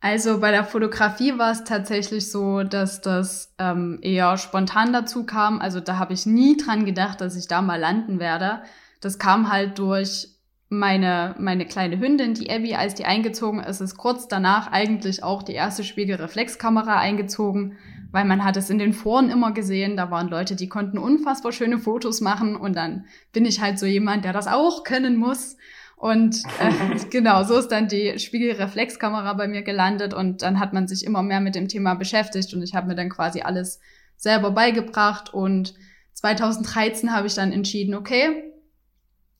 Also 0.00 0.38
bei 0.38 0.52
der 0.52 0.64
Fotografie 0.64 1.38
war 1.38 1.50
es 1.50 1.64
tatsächlich 1.64 2.30
so, 2.30 2.62
dass 2.62 3.00
das 3.00 3.54
ähm, 3.58 3.98
eher 4.00 4.36
spontan 4.36 4.92
dazu 4.92 5.26
kam. 5.26 5.60
Also 5.60 5.80
da 5.80 5.98
habe 5.98 6.12
ich 6.14 6.24
nie 6.24 6.56
dran 6.56 6.84
gedacht, 6.84 7.20
dass 7.20 7.34
ich 7.34 7.48
da 7.48 7.62
mal 7.62 7.80
landen 7.80 8.20
werde. 8.20 8.62
Das 9.00 9.18
kam 9.18 9.50
halt 9.50 9.78
durch 9.78 10.28
meine, 10.68 11.34
meine 11.38 11.66
kleine 11.66 11.98
Hündin, 11.98 12.34
die 12.34 12.50
Abby, 12.50 12.74
als 12.74 12.94
die 12.94 13.06
eingezogen 13.06 13.60
ist, 13.60 13.80
ist 13.80 13.96
kurz 13.96 14.28
danach 14.28 14.70
eigentlich 14.70 15.24
auch 15.24 15.42
die 15.42 15.54
erste 15.54 15.82
Spiegelreflexkamera 15.82 16.98
eingezogen, 16.98 17.78
weil 18.12 18.26
man 18.26 18.44
hat 18.44 18.56
es 18.56 18.68
in 18.68 18.78
den 18.78 18.92
Foren 18.92 19.30
immer 19.30 19.52
gesehen, 19.52 19.96
da 19.96 20.10
waren 20.10 20.28
Leute, 20.28 20.56
die 20.56 20.68
konnten 20.68 20.98
unfassbar 20.98 21.52
schöne 21.52 21.78
Fotos 21.78 22.20
machen 22.20 22.54
und 22.54 22.76
dann 22.76 23.06
bin 23.32 23.46
ich 23.46 23.62
halt 23.62 23.78
so 23.78 23.86
jemand, 23.86 24.24
der 24.24 24.34
das 24.34 24.46
auch 24.46 24.84
können 24.84 25.16
muss 25.16 25.56
und 25.98 26.42
äh, 26.60 26.98
genau, 27.10 27.42
so 27.42 27.58
ist 27.58 27.68
dann 27.68 27.88
die 27.88 28.18
Spiegelreflexkamera 28.18 29.32
bei 29.32 29.48
mir 29.48 29.62
gelandet 29.62 30.14
und 30.14 30.42
dann 30.42 30.60
hat 30.60 30.72
man 30.72 30.86
sich 30.86 31.04
immer 31.04 31.22
mehr 31.22 31.40
mit 31.40 31.56
dem 31.56 31.68
Thema 31.68 31.94
beschäftigt 31.94 32.54
und 32.54 32.62
ich 32.62 32.74
habe 32.74 32.86
mir 32.86 32.94
dann 32.94 33.10
quasi 33.10 33.40
alles 33.42 33.80
selber 34.16 34.52
beigebracht 34.52 35.34
und 35.34 35.74
2013 36.14 37.12
habe 37.12 37.26
ich 37.26 37.34
dann 37.34 37.52
entschieden, 37.52 37.94
okay, 37.94 38.44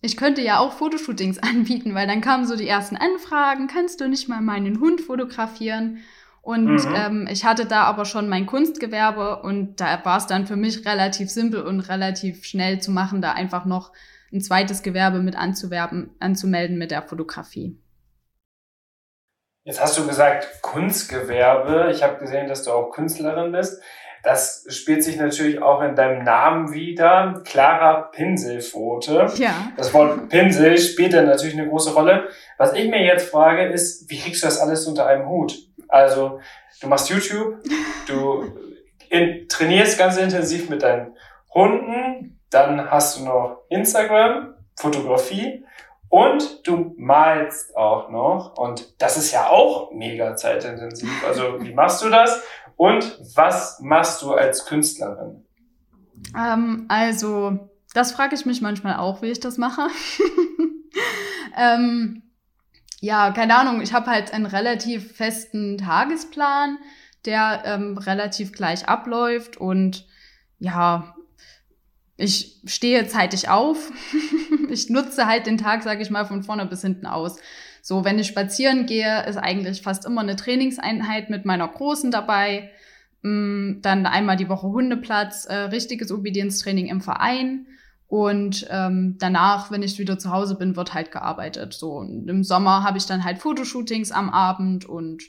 ich 0.00 0.16
könnte 0.16 0.42
ja 0.42 0.58
auch 0.58 0.72
Fotoshootings 0.72 1.38
anbieten, 1.42 1.94
weil 1.94 2.08
dann 2.08 2.20
kamen 2.20 2.46
so 2.46 2.56
die 2.56 2.68
ersten 2.68 2.96
Anfragen, 2.96 3.68
kannst 3.68 4.00
du 4.00 4.08
nicht 4.08 4.28
mal 4.28 4.40
meinen 4.40 4.80
Hund 4.80 5.00
fotografieren? 5.00 5.98
Und 6.42 6.66
mhm. 6.66 6.94
ähm, 6.94 7.28
ich 7.30 7.44
hatte 7.44 7.66
da 7.66 7.82
aber 7.82 8.04
schon 8.04 8.28
mein 8.28 8.46
Kunstgewerbe 8.46 9.42
und 9.42 9.80
da 9.80 10.02
war 10.04 10.16
es 10.16 10.26
dann 10.26 10.46
für 10.46 10.56
mich 10.56 10.86
relativ 10.86 11.30
simpel 11.30 11.62
und 11.62 11.80
relativ 11.80 12.44
schnell 12.44 12.80
zu 12.80 12.90
machen, 12.90 13.20
da 13.20 13.32
einfach 13.32 13.64
noch 13.64 13.92
ein 14.32 14.40
zweites 14.40 14.82
Gewerbe 14.82 15.20
mit 15.20 15.36
anzuwerben, 15.36 16.14
anzumelden 16.20 16.78
mit 16.78 16.90
der 16.90 17.02
Fotografie. 17.02 17.78
Jetzt 19.64 19.82
hast 19.82 19.98
du 19.98 20.06
gesagt 20.06 20.62
Kunstgewerbe. 20.62 21.90
Ich 21.90 22.02
habe 22.02 22.18
gesehen, 22.18 22.48
dass 22.48 22.62
du 22.62 22.70
auch 22.70 22.90
Künstlerin 22.90 23.52
bist. 23.52 23.82
das 24.24 24.66
spielt 24.68 25.04
sich 25.04 25.16
natürlich 25.16 25.62
auch 25.62 25.80
in 25.82 25.94
deinem 25.94 26.24
Namen 26.24 26.72
wieder. 26.72 27.42
Clara 27.44 28.08
Pinselpfote. 28.12 29.26
Ja. 29.36 29.70
Das 29.76 29.92
Wort 29.94 30.28
Pinsel 30.28 30.78
spielt 30.78 31.12
dann 31.12 31.26
natürlich 31.26 31.56
eine 31.56 31.68
große 31.68 31.92
Rolle. 31.92 32.28
Was 32.56 32.72
ich 32.72 32.88
mir 32.88 33.04
jetzt 33.04 33.30
frage, 33.30 33.66
ist, 33.66 34.10
wie 34.10 34.18
kriegst 34.18 34.42
du 34.42 34.46
das 34.46 34.58
alles 34.58 34.86
unter 34.86 35.06
einem 35.06 35.28
Hut? 35.28 35.54
Also, 35.88 36.40
du 36.80 36.88
machst 36.88 37.10
YouTube, 37.10 37.62
du 38.06 38.58
in, 39.10 39.48
trainierst 39.48 39.98
ganz 39.98 40.16
intensiv 40.16 40.68
mit 40.68 40.82
deinen 40.82 41.14
Hunden, 41.52 42.37
dann 42.50 42.90
hast 42.90 43.18
du 43.18 43.24
noch 43.24 43.62
Instagram, 43.68 44.54
Fotografie 44.76 45.64
und 46.08 46.66
du 46.66 46.94
malst 46.96 47.76
auch 47.76 48.10
noch. 48.10 48.56
Und 48.56 49.00
das 49.00 49.16
ist 49.16 49.32
ja 49.32 49.48
auch 49.48 49.92
mega 49.92 50.36
zeitintensiv. 50.36 51.10
Also 51.26 51.60
wie 51.62 51.74
machst 51.74 52.02
du 52.02 52.08
das? 52.08 52.42
Und 52.76 53.18
was 53.34 53.80
machst 53.80 54.22
du 54.22 54.32
als 54.32 54.64
Künstlerin? 54.64 55.44
Ähm, 56.36 56.86
also, 56.88 57.70
das 57.94 58.12
frage 58.12 58.34
ich 58.34 58.46
mich 58.46 58.60
manchmal 58.60 58.96
auch, 58.96 59.22
wie 59.22 59.30
ich 59.30 59.40
das 59.40 59.58
mache. 59.58 59.88
ähm, 61.56 62.22
ja, 63.00 63.30
keine 63.32 63.56
Ahnung, 63.56 63.80
ich 63.80 63.92
habe 63.92 64.10
halt 64.10 64.32
einen 64.32 64.46
relativ 64.46 65.16
festen 65.16 65.78
Tagesplan, 65.78 66.78
der 67.24 67.62
ähm, 67.64 67.98
relativ 67.98 68.52
gleich 68.52 68.88
abläuft 68.88 69.56
und 69.56 70.06
ja, 70.58 71.14
ich 72.18 72.60
stehe 72.64 73.06
zeitig 73.06 73.48
auf. 73.48 73.92
ich 74.70 74.90
nutze 74.90 75.26
halt 75.26 75.46
den 75.46 75.56
Tag, 75.56 75.84
sage 75.84 76.02
ich 76.02 76.10
mal, 76.10 76.26
von 76.26 76.42
vorne 76.42 76.66
bis 76.66 76.82
hinten 76.82 77.06
aus. 77.06 77.38
So, 77.80 78.04
wenn 78.04 78.18
ich 78.18 78.26
spazieren 78.26 78.86
gehe, 78.86 79.24
ist 79.24 79.36
eigentlich 79.36 79.82
fast 79.82 80.04
immer 80.04 80.20
eine 80.20 80.36
Trainingseinheit 80.36 81.30
mit 81.30 81.46
meiner 81.46 81.68
Großen 81.68 82.10
dabei. 82.10 82.70
Mm, 83.22 83.80
dann 83.82 84.04
einmal 84.04 84.36
die 84.36 84.48
Woche 84.48 84.66
Hundeplatz, 84.66 85.44
äh, 85.44 85.54
richtiges 85.54 86.10
Obedienztraining 86.10 86.88
im 86.88 87.00
Verein. 87.00 87.66
Und 88.08 88.66
ähm, 88.68 89.16
danach, 89.20 89.70
wenn 89.70 89.82
ich 89.84 89.98
wieder 89.98 90.18
zu 90.18 90.32
Hause 90.32 90.56
bin, 90.56 90.74
wird 90.74 90.94
halt 90.94 91.12
gearbeitet. 91.12 91.72
So 91.72 91.92
und 91.92 92.28
im 92.28 92.42
Sommer 92.42 92.82
habe 92.82 92.98
ich 92.98 93.06
dann 93.06 93.22
halt 93.22 93.38
Fotoshootings 93.38 94.10
am 94.10 94.30
Abend 94.30 94.86
und 94.86 95.22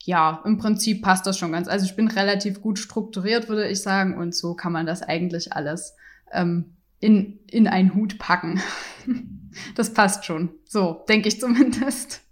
ja, 0.00 0.42
im 0.44 0.58
Prinzip 0.58 1.02
passt 1.02 1.26
das 1.26 1.38
schon 1.38 1.52
ganz. 1.52 1.68
Also 1.68 1.86
ich 1.86 1.96
bin 1.96 2.08
relativ 2.08 2.60
gut 2.60 2.78
strukturiert, 2.78 3.48
würde 3.48 3.68
ich 3.68 3.82
sagen, 3.82 4.18
und 4.18 4.34
so 4.34 4.54
kann 4.54 4.72
man 4.72 4.84
das 4.84 5.02
eigentlich 5.02 5.52
alles 5.52 5.94
ähm, 6.34 6.76
in, 7.00 7.40
in 7.50 7.66
einen 7.66 7.94
Hut 7.94 8.18
packen. 8.18 8.60
das 9.74 9.94
passt 9.94 10.24
schon. 10.24 10.50
So, 10.64 11.04
denke 11.08 11.28
ich 11.28 11.40
zumindest. 11.40 12.22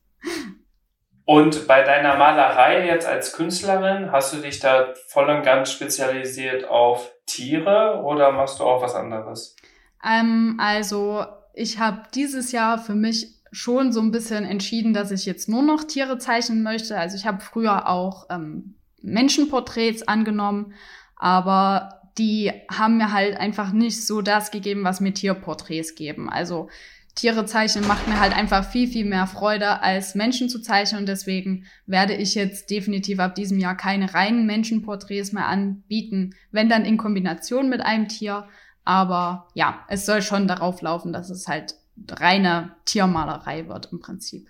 Und 1.25 1.67
bei 1.69 1.83
deiner 1.83 2.17
Malerei 2.17 2.87
jetzt 2.87 3.07
als 3.07 3.33
Künstlerin, 3.33 4.11
hast 4.11 4.33
du 4.33 4.39
dich 4.39 4.59
da 4.61 4.93
voll 5.09 5.31
und 5.31 5.45
ganz 5.45 5.71
spezialisiert 5.71 6.69
auf 6.69 7.13
Tiere 7.27 8.03
oder 8.03 8.33
machst 8.33 8.59
du 8.59 8.65
auch 8.65 8.83
was 8.83 8.95
anderes? 8.95 9.57
Ähm, 10.05 10.57
also, 10.59 11.25
ich 11.55 11.79
habe 11.79 12.03
dieses 12.15 12.51
Jahr 12.53 12.79
für 12.79 12.95
mich 12.95 13.41
schon 13.53 13.93
so 13.93 14.01
ein 14.01 14.11
bisschen 14.11 14.45
entschieden, 14.45 14.95
dass 14.95 15.11
ich 15.11 15.27
jetzt 15.27 15.49
nur 15.49 15.63
noch 15.63 15.85
Tiere 15.85 16.19
zeichnen 16.19 16.63
möchte. 16.63 16.99
Also 16.99 17.17
ich 17.17 17.27
habe 17.27 17.41
früher 17.41 17.89
auch 17.89 18.27
ähm, 18.31 18.77
Menschenporträts 19.03 20.09
angenommen, 20.09 20.73
aber 21.17 22.02
die 22.19 22.53
haben 22.71 22.99
mir 22.99 23.13
halt 23.13 23.37
einfach 23.37 23.73
nicht 23.73 24.07
so 24.07 24.23
das 24.23 24.51
gegeben, 24.51 24.85
was 24.85 25.01
mir 25.01 25.15
Tierporträts 25.15 25.95
geben. 25.95 26.29
Also 26.29 26.69
Tiere 27.15 27.45
zeichnen 27.45 27.87
macht 27.87 28.09
mir 28.09 28.21
halt 28.21 28.35
einfach 28.35 28.65
viel, 28.71 28.89
viel 28.89 29.05
mehr 29.05 29.27
Freude, 29.27 29.83
als 29.83 30.15
Menschen 30.15 30.49
zu 30.49 30.61
zeichnen. 30.61 31.01
Und 31.01 31.07
deswegen 31.07 31.67
werde 31.87 32.15
ich 32.15 32.35
jetzt 32.35 32.71
definitiv 32.71 33.19
ab 33.19 33.35
diesem 33.35 33.59
Jahr 33.59 33.77
keine 33.77 34.15
reinen 34.15 34.47
Menschenporträts 34.47 35.33
mehr 35.33 35.47
anbieten, 35.47 36.35
wenn 36.51 36.69
dann 36.69 36.85
in 36.85 36.97
Kombination 36.97 37.69
mit 37.69 37.83
einem 37.83 38.09
Tier. 38.09 38.49
Aber 38.85 39.49
ja, 39.55 39.85
es 39.89 40.07
soll 40.07 40.23
schon 40.23 40.49
darauf 40.49 40.81
laufen, 40.81 41.13
dass 41.13 41.29
es 41.29 41.49
halt 41.49 41.75
reine 42.11 42.75
Tiermalerei 42.87 43.69
wird 43.69 43.93
im 43.93 44.01
Prinzip. 44.01 44.49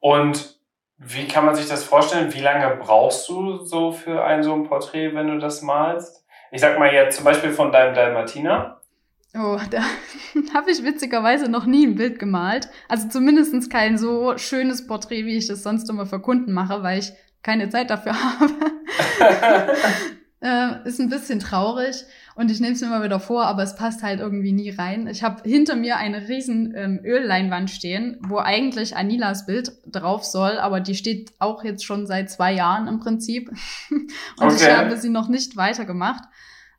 Und 0.00 0.58
wie 1.06 1.28
kann 1.28 1.44
man 1.44 1.54
sich 1.54 1.68
das 1.68 1.84
vorstellen? 1.84 2.32
Wie 2.32 2.40
lange 2.40 2.76
brauchst 2.76 3.28
du 3.28 3.58
so 3.58 3.92
für 3.92 4.24
ein 4.24 4.42
so 4.42 4.54
ein 4.54 4.64
Porträt, 4.64 5.14
wenn 5.14 5.28
du 5.28 5.38
das 5.38 5.62
malst? 5.62 6.24
Ich 6.50 6.60
sag 6.60 6.78
mal 6.78 6.92
jetzt 6.92 7.16
zum 7.16 7.24
Beispiel 7.24 7.50
von 7.50 7.72
deinem 7.72 7.94
Dalmatiner. 7.94 8.80
Oh, 9.36 9.58
da 9.70 9.82
habe 10.54 10.70
ich 10.70 10.84
witzigerweise 10.84 11.50
noch 11.50 11.66
nie 11.66 11.86
ein 11.86 11.96
Bild 11.96 12.18
gemalt. 12.18 12.68
Also 12.88 13.08
zumindest 13.08 13.70
kein 13.70 13.98
so 13.98 14.38
schönes 14.38 14.86
Porträt, 14.86 15.26
wie 15.26 15.36
ich 15.36 15.48
das 15.48 15.62
sonst 15.62 15.90
immer 15.90 16.06
für 16.06 16.20
Kunden 16.20 16.52
mache, 16.52 16.82
weil 16.82 17.00
ich 17.00 17.12
keine 17.42 17.68
Zeit 17.68 17.90
dafür 17.90 18.14
habe. 18.40 18.54
äh, 20.84 20.88
ist 20.88 21.00
ein 21.00 21.10
bisschen 21.10 21.40
traurig 21.40 22.04
und 22.36 22.50
ich 22.50 22.60
nehme 22.60 22.72
es 22.72 22.80
mir 22.80 22.88
mal 22.88 23.04
wieder 23.04 23.20
vor, 23.20 23.46
aber 23.46 23.62
es 23.62 23.76
passt 23.76 24.02
halt 24.02 24.20
irgendwie 24.20 24.52
nie 24.52 24.70
rein. 24.70 25.06
Ich 25.06 25.22
habe 25.22 25.48
hinter 25.48 25.76
mir 25.76 25.96
eine 25.96 26.28
riesen 26.28 26.74
ähm, 26.76 27.00
Ölleinwand 27.04 27.70
stehen, 27.70 28.18
wo 28.20 28.38
eigentlich 28.38 28.96
Anilas 28.96 29.46
Bild 29.46 29.72
drauf 29.86 30.24
soll, 30.24 30.58
aber 30.58 30.80
die 30.80 30.96
steht 30.96 31.32
auch 31.38 31.62
jetzt 31.62 31.84
schon 31.84 32.06
seit 32.06 32.30
zwei 32.30 32.52
Jahren 32.52 32.88
im 32.88 32.98
Prinzip. 32.98 33.50
und 33.90 34.10
okay. 34.38 34.54
ich 34.56 34.68
habe 34.68 34.96
sie 34.96 35.10
noch 35.10 35.28
nicht 35.28 35.56
weitergemacht. 35.56 36.24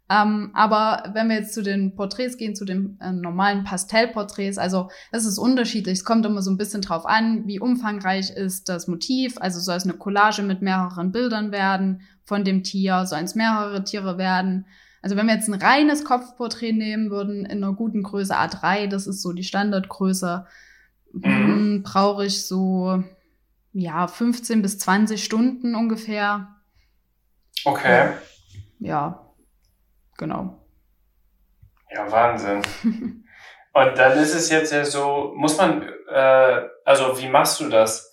Ähm, 0.08 0.52
aber 0.54 1.12
wenn 1.14 1.30
wir 1.30 1.38
jetzt 1.38 1.54
zu 1.54 1.64
den 1.64 1.96
Porträts 1.96 2.38
gehen, 2.38 2.56
zu 2.56 2.66
den 2.66 3.00
äh, 3.02 3.12
normalen 3.12 3.64
Pastellporträts, 3.64 4.58
also 4.58 4.90
das 5.12 5.26
ist 5.26 5.40
unterschiedlich. 5.40 6.00
Es 6.00 6.06
kommt 6.06 6.26
immer 6.26 6.44
so 6.44 6.52
ein 6.52 6.58
bisschen 6.58 6.82
drauf 6.82 7.06
an, 7.08 7.48
wie 7.48 7.60
umfangreich 7.60 8.30
ist 8.30 8.70
das 8.70 8.88
Motiv. 8.88 9.38
Also 9.40 9.60
soll 9.60 9.78
es 9.78 9.84
eine 9.84 9.94
Collage 9.94 10.44
mit 10.44 10.62
mehreren 10.62 11.12
Bildern 11.12 11.52
werden 11.52 12.02
von 12.24 12.44
dem 12.44 12.64
Tier, 12.64 13.06
sollen 13.06 13.26
es 13.26 13.36
mehrere 13.36 13.84
Tiere 13.84 14.18
werden. 14.20 14.66
Also 15.06 15.18
wenn 15.18 15.28
wir 15.28 15.36
jetzt 15.36 15.48
ein 15.48 15.62
reines 15.62 16.04
Kopfporträt 16.04 16.72
nehmen 16.72 17.12
würden 17.12 17.46
in 17.46 17.64
einer 17.64 17.74
guten 17.74 18.02
Größe 18.02 18.36
A3, 18.36 18.88
das 18.88 19.06
ist 19.06 19.22
so 19.22 19.34
die 19.34 19.44
Standardgröße, 19.44 20.48
mhm. 21.14 21.84
brauche 21.84 22.26
ich 22.26 22.48
so 22.48 23.04
ja 23.72 24.08
15 24.08 24.64
bis 24.64 24.80
20 24.80 25.24
Stunden 25.24 25.76
ungefähr. 25.76 26.56
Okay. 27.66 28.14
Ja, 28.80 29.30
genau. 30.18 30.66
Ja, 31.92 32.12
Wahnsinn. 32.12 32.64
Und 33.74 33.98
dann 34.00 34.18
ist 34.18 34.34
es 34.34 34.50
jetzt 34.50 34.74
ja 34.74 34.84
so, 34.86 35.34
muss 35.36 35.56
man, 35.60 35.88
äh, 36.12 36.62
also 36.84 37.22
wie 37.22 37.30
machst 37.30 37.60
du 37.60 37.70
das? 37.70 38.12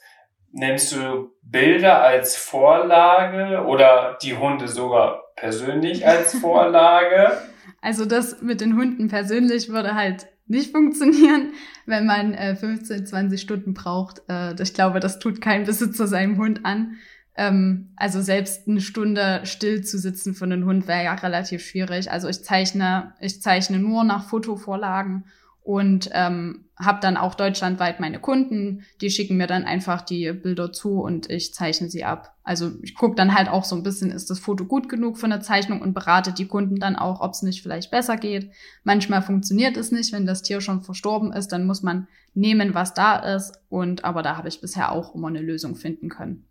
Nimmst 0.51 0.93
du 0.93 1.31
Bilder 1.41 2.03
als 2.03 2.37
Vorlage 2.37 3.65
oder 3.65 4.19
die 4.21 4.37
Hunde 4.37 4.69
sogar 4.69 5.22
persönlich 5.43 6.07
als 6.07 6.35
Vorlage? 6.41 7.33
Also 7.81 8.05
das 8.05 8.41
mit 8.43 8.61
den 8.61 8.77
Hunden 8.77 9.09
persönlich 9.09 9.69
würde 9.69 9.97
halt 9.97 10.29
nicht 10.47 10.71
funktionieren, 10.71 11.53
wenn 11.85 12.07
man 12.07 12.33
äh, 12.33 12.55
15, 12.55 13.07
20 13.07 13.41
Stunden 13.41 13.75
braucht. 13.75 14.23
Äh, 14.29 14.55
ich 14.63 14.73
glaube, 14.73 15.01
das 15.01 15.19
tut 15.19 15.41
kein 15.41 15.65
Besitzer 15.65 16.07
seinem 16.07 16.39
Hund 16.39 16.65
an. 16.65 16.97
Ähm, 17.37 17.93
also 17.97 18.21
selbst 18.21 18.69
eine 18.69 18.81
Stunde 18.81 19.41
still 19.43 19.83
zu 19.83 19.99
sitzen 19.99 20.35
für 20.35 20.45
einen 20.45 20.65
Hund 20.65 20.87
wäre 20.87 21.05
ja 21.05 21.15
relativ 21.15 21.65
schwierig. 21.65 22.13
Also 22.13 22.29
ich 22.29 22.45
zeichne, 22.45 23.15
ich 23.19 23.43
zeichne 23.43 23.81
nur 23.81 24.05
nach 24.05 24.29
Fotovorlagen 24.29 25.25
und 25.63 26.11
ähm, 26.13 26.65
habe 26.77 26.99
dann 27.01 27.17
auch 27.17 27.35
deutschlandweit 27.35 28.01
meine 28.01 28.19
Kunden, 28.19 28.85
die 29.01 29.11
schicken 29.11 29.37
mir 29.37 29.47
dann 29.47 29.65
einfach 29.65 30.03
die 30.03 30.33
Bilder 30.33 30.73
zu 30.73 31.01
und 31.01 31.31
ich 31.31 31.55
zeichne 31.55 31.89
sie 31.89 32.05
ab. 32.05 32.35
Also 32.43 32.73
ich 32.83 32.97
gucke 32.97 33.15
dann 33.15 33.35
halt 33.35 33.49
auch 33.49 33.65
so 33.65 33.77
ein 33.77 33.85
bisschen, 33.85 34.11
ist 34.11 34.31
das 34.31 34.41
Foto 34.41 34.65
gut 34.65 34.89
genug 34.89 35.19
für 35.19 35.27
eine 35.27 35.41
Zeichnung 35.41 35.81
und 35.81 35.95
berate 35.95 36.33
die 36.33 36.49
Kunden 36.49 36.81
dann 36.81 36.97
auch, 36.97 37.21
ob 37.21 37.33
es 37.33 37.43
nicht 37.43 37.63
vielleicht 37.63 37.93
besser 37.93 38.17
geht. 38.17 38.51
Manchmal 38.83 39.23
funktioniert 39.23 39.77
es 39.77 39.93
nicht, 39.93 40.13
wenn 40.13 40.27
das 40.27 40.43
Tier 40.43 40.61
schon 40.61 40.83
verstorben 40.83 41.33
ist, 41.33 41.49
dann 41.53 41.67
muss 41.67 41.83
man 41.83 42.09
nehmen, 42.35 42.75
was 42.75 42.95
da 42.95 43.17
ist. 43.17 43.61
Und 43.69 44.05
aber 44.05 44.23
da 44.23 44.37
habe 44.37 44.49
ich 44.49 44.61
bisher 44.61 44.91
auch 44.91 45.15
immer 45.15 45.29
eine 45.29 45.41
Lösung 45.41 45.77
finden 45.77 46.09
können 46.09 46.49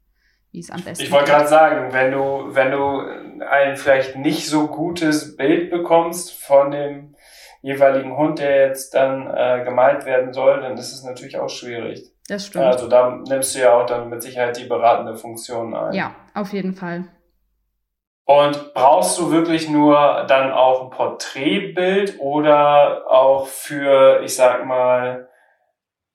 wie 0.52 0.60
es 0.60 0.70
am 0.70 0.82
besten 0.82 1.06
Ich 1.06 1.12
wollte 1.12 1.32
gerade 1.32 1.48
sagen, 1.48 1.94
wenn 1.94 2.12
du, 2.12 2.54
wenn 2.54 2.72
du 2.72 3.46
ein 3.50 3.78
vielleicht 3.78 4.18
nicht 4.18 4.48
so 4.48 4.68
gutes 4.68 5.38
Bild 5.38 5.72
bekommst 5.72 6.34
von 6.34 6.72
dem 6.72 7.16
jeweiligen 7.62 8.18
Hund, 8.18 8.40
der 8.40 8.68
jetzt 8.68 8.94
dann 8.94 9.28
äh, 9.28 9.64
gemalt 9.64 10.06
werden 10.06 10.34
soll, 10.34 10.62
dann 10.62 10.78
ist 10.78 10.94
es 10.94 11.04
natürlich 11.04 11.38
auch 11.38 11.50
schwierig. 11.50 12.12
Das 12.28 12.48
stimmt. 12.48 12.66
Also 12.66 12.88
da 12.88 13.10
nimmst 13.28 13.56
du 13.56 13.60
ja 13.60 13.74
auch 13.74 13.86
dann 13.86 14.10
mit 14.10 14.24
Sicherheit 14.24 14.58
die 14.58 14.66
beratende 14.66 15.16
Funktion 15.16 15.74
ein. 15.76 15.94
Ja, 15.94 16.16
auf 16.34 16.54
jeden 16.54 16.74
Fall. 16.74 17.06
Und 18.26 18.74
brauchst 18.74 19.20
du 19.20 19.32
wirklich 19.32 19.70
nur 19.70 20.26
dann 20.28 20.52
auch 20.52 20.84
ein 20.84 20.90
Porträtbild 20.90 22.20
oder 22.20 23.12
auch 23.12 23.48
für, 23.48 24.22
ich 24.24 24.36
sag 24.36 24.66
mal, 24.66 25.28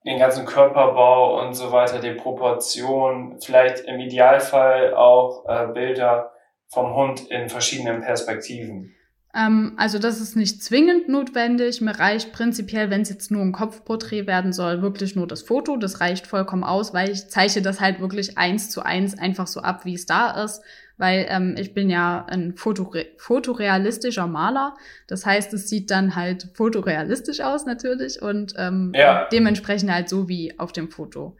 den 0.06 0.18
ganzen 0.18 0.46
Körperbau 0.46 1.40
und 1.40 1.54
so 1.54 1.72
weiter, 1.72 1.98
die 1.98 2.12
Proportionen, 2.12 3.40
vielleicht 3.40 3.80
im 3.80 4.00
Idealfall 4.00 4.94
auch 4.94 5.44
äh, 5.46 5.66
Bilder 5.66 6.32
vom 6.68 6.94
Hund 6.94 7.28
in 7.28 7.50
verschiedenen 7.50 8.00
Perspektiven? 8.00 8.95
Ähm, 9.36 9.72
also 9.76 9.98
das 9.98 10.20
ist 10.20 10.34
nicht 10.34 10.62
zwingend 10.62 11.08
notwendig. 11.08 11.80
Mir 11.80 11.98
reicht 11.98 12.32
prinzipiell, 12.32 12.90
wenn 12.90 13.02
es 13.02 13.10
jetzt 13.10 13.30
nur 13.30 13.42
ein 13.42 13.52
Kopfporträt 13.52 14.26
werden 14.26 14.52
soll, 14.52 14.80
wirklich 14.82 15.14
nur 15.14 15.26
das 15.26 15.42
Foto. 15.42 15.76
Das 15.76 16.00
reicht 16.00 16.26
vollkommen 16.26 16.64
aus, 16.64 16.94
weil 16.94 17.10
ich 17.10 17.28
zeichne 17.28 17.62
das 17.62 17.80
halt 17.80 18.00
wirklich 18.00 18.38
eins 18.38 18.70
zu 18.70 18.82
eins 18.82 19.18
einfach 19.18 19.46
so 19.46 19.60
ab, 19.60 19.84
wie 19.84 19.94
es 19.94 20.06
da 20.06 20.42
ist. 20.44 20.62
weil 20.98 21.26
ähm, 21.28 21.56
ich 21.58 21.74
bin 21.74 21.90
ja 21.90 22.24
ein 22.24 22.54
Fotore 22.56 23.04
fotorealistischer 23.18 24.26
Maler. 24.26 24.74
Das 25.06 25.26
heißt, 25.26 25.52
es 25.52 25.68
sieht 25.68 25.90
dann 25.90 26.16
halt 26.16 26.48
fotorealistisch 26.54 27.40
aus 27.40 27.66
natürlich 27.66 28.22
und 28.22 28.54
ähm, 28.56 28.92
ja. 28.94 29.28
dementsprechend 29.30 29.92
halt 29.92 30.08
so 30.08 30.26
wie 30.28 30.58
auf 30.58 30.72
dem 30.72 30.90
Foto. 30.90 31.36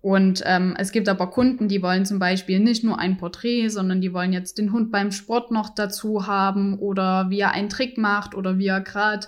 Und 0.00 0.42
ähm, 0.44 0.76
es 0.78 0.92
gibt 0.92 1.08
aber 1.08 1.28
Kunden, 1.28 1.68
die 1.68 1.82
wollen 1.82 2.04
zum 2.04 2.18
Beispiel 2.18 2.60
nicht 2.60 2.84
nur 2.84 2.98
ein 2.98 3.16
Porträt, 3.16 3.68
sondern 3.68 4.00
die 4.00 4.12
wollen 4.12 4.32
jetzt 4.32 4.58
den 4.58 4.72
Hund 4.72 4.92
beim 4.92 5.10
Sport 5.10 5.50
noch 5.50 5.74
dazu 5.74 6.26
haben 6.26 6.78
oder 6.78 7.28
wie 7.30 7.40
er 7.40 7.52
einen 7.52 7.68
Trick 7.68 7.98
macht 7.98 8.34
oder 8.34 8.58
wie 8.58 8.68
er 8.68 8.80
gerade 8.80 9.26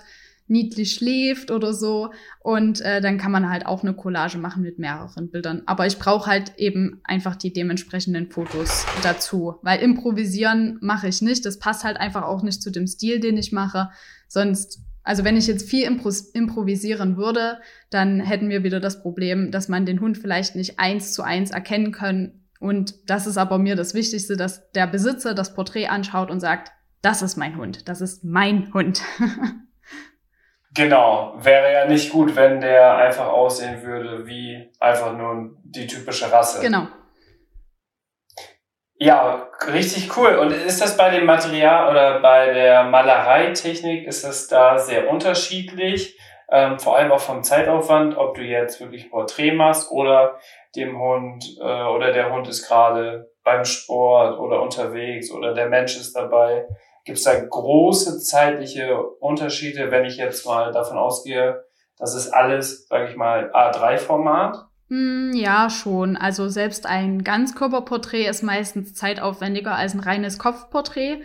niedlich 0.49 0.95
schläft 0.95 1.51
oder 1.51 1.73
so. 1.73 2.11
Und 2.41 2.81
äh, 2.81 3.01
dann 3.01 3.17
kann 3.17 3.31
man 3.31 3.49
halt 3.49 3.65
auch 3.65 3.83
eine 3.83 3.93
Collage 3.93 4.37
machen 4.37 4.63
mit 4.63 4.79
mehreren 4.79 5.29
Bildern. 5.29 5.61
Aber 5.67 5.85
ich 5.85 5.99
brauche 5.99 6.29
halt 6.29 6.53
eben 6.57 6.99
einfach 7.03 7.35
die 7.35 7.53
dementsprechenden 7.53 8.29
Fotos 8.31 8.85
dazu. 9.03 9.55
Weil 9.61 9.79
improvisieren 9.79 10.77
mache 10.81 11.07
ich 11.07 11.21
nicht. 11.21 11.45
Das 11.45 11.59
passt 11.59 11.83
halt 11.83 11.97
einfach 11.97 12.23
auch 12.23 12.41
nicht 12.41 12.61
zu 12.61 12.71
dem 12.71 12.87
Stil, 12.87 13.19
den 13.19 13.37
ich 13.37 13.51
mache. 13.51 13.89
Sonst, 14.27 14.81
also 15.09 15.23
wenn 15.23 15.37
ich 15.37 15.47
jetzt 15.47 15.67
viel 15.67 15.87
impro 15.87 16.11
improvisieren 16.35 17.17
würde, 17.17 17.57
dann 17.89 18.19
hätten 18.19 18.49
wir 18.49 18.63
wieder 18.63 18.79
das 18.79 19.01
Problem, 19.01 19.49
dass 19.49 19.67
man 19.67 19.87
den 19.87 20.01
Hund 20.01 20.19
vielleicht 20.19 20.55
nicht 20.55 20.77
eins 20.77 21.13
zu 21.13 21.23
eins 21.23 21.49
erkennen 21.49 21.91
kann. 21.91 22.43
Und 22.59 23.09
das 23.09 23.25
ist 23.25 23.39
aber 23.39 23.57
mir 23.57 23.75
das 23.75 23.95
Wichtigste, 23.95 24.37
dass 24.37 24.69
der 24.73 24.85
Besitzer 24.85 25.33
das 25.33 25.55
Porträt 25.55 25.87
anschaut 25.87 26.29
und 26.29 26.39
sagt, 26.39 26.71
das 27.01 27.23
ist 27.23 27.37
mein 27.37 27.57
Hund, 27.57 27.89
das 27.89 28.01
ist 28.01 28.23
mein 28.23 28.71
Hund. 28.71 29.01
Genau, 30.75 31.33
wäre 31.39 31.73
ja 31.73 31.87
nicht 31.87 32.11
gut, 32.11 32.35
wenn 32.35 32.61
der 32.61 32.95
einfach 32.97 33.27
aussehen 33.27 33.81
würde 33.81 34.27
wie 34.27 34.71
einfach 34.79 35.17
nur 35.17 35.57
die 35.63 35.87
typische 35.87 36.31
Rasse. 36.31 36.61
Genau. 36.61 36.87
Ja, 39.01 39.47
richtig 39.65 40.17
cool. 40.17 40.35
Und 40.35 40.51
ist 40.51 40.81
das 40.81 40.97
bei 40.97 41.09
dem 41.09 41.25
Material 41.25 41.89
oder 41.89 42.19
bei 42.19 42.51
der 42.53 42.83
Malereitechnik, 42.83 44.05
ist 44.05 44.25
das 44.25 44.47
da 44.49 44.77
sehr 44.77 45.09
unterschiedlich? 45.09 46.19
Ähm, 46.51 46.79
vor 46.79 46.97
allem 46.97 47.11
auch 47.13 47.21
vom 47.21 47.41
Zeitaufwand, 47.41 48.17
ob 48.17 48.35
du 48.35 48.41
jetzt 48.41 48.81
wirklich 48.81 49.09
Porträt 49.09 49.53
machst 49.53 49.89
oder 49.91 50.37
dem 50.75 50.99
Hund 50.99 51.45
äh, 51.61 51.83
oder 51.83 52.11
der 52.11 52.33
Hund 52.33 52.49
ist 52.49 52.67
gerade 52.67 53.31
beim 53.45 53.63
Sport 53.63 54.37
oder 54.37 54.61
unterwegs 54.61 55.31
oder 55.31 55.53
der 55.53 55.69
Mensch 55.69 55.95
ist 55.95 56.13
dabei. 56.17 56.67
Gibt 57.05 57.19
es 57.19 57.23
da 57.23 57.39
große 57.39 58.19
zeitliche 58.19 59.01
Unterschiede, 59.01 59.91
wenn 59.91 60.03
ich 60.03 60.17
jetzt 60.17 60.45
mal 60.45 60.73
davon 60.73 60.97
ausgehe, 60.97 61.63
das 61.97 62.15
ist 62.15 62.31
alles, 62.31 62.87
sage 62.87 63.09
ich 63.09 63.15
mal, 63.15 63.49
A3-Format? 63.53 64.68
Hm, 64.89 65.33
ja, 65.33 65.69
schon. 65.69 66.17
Also 66.17 66.49
selbst 66.49 66.85
ein 66.85 67.23
Ganzkörperporträt 67.23 68.27
ist 68.27 68.43
meistens 68.43 68.93
zeitaufwendiger 68.95 69.75
als 69.75 69.93
ein 69.93 69.99
reines 69.99 70.39
Kopfporträt. 70.39 71.21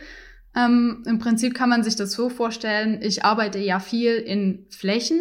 Ähm, 0.54 1.02
Im 1.06 1.18
Prinzip 1.18 1.54
kann 1.54 1.70
man 1.70 1.82
sich 1.82 1.96
das 1.96 2.12
so 2.12 2.28
vorstellen, 2.28 3.00
ich 3.02 3.24
arbeite 3.24 3.58
ja 3.58 3.80
viel 3.80 4.14
in 4.14 4.66
Flächen 4.70 5.20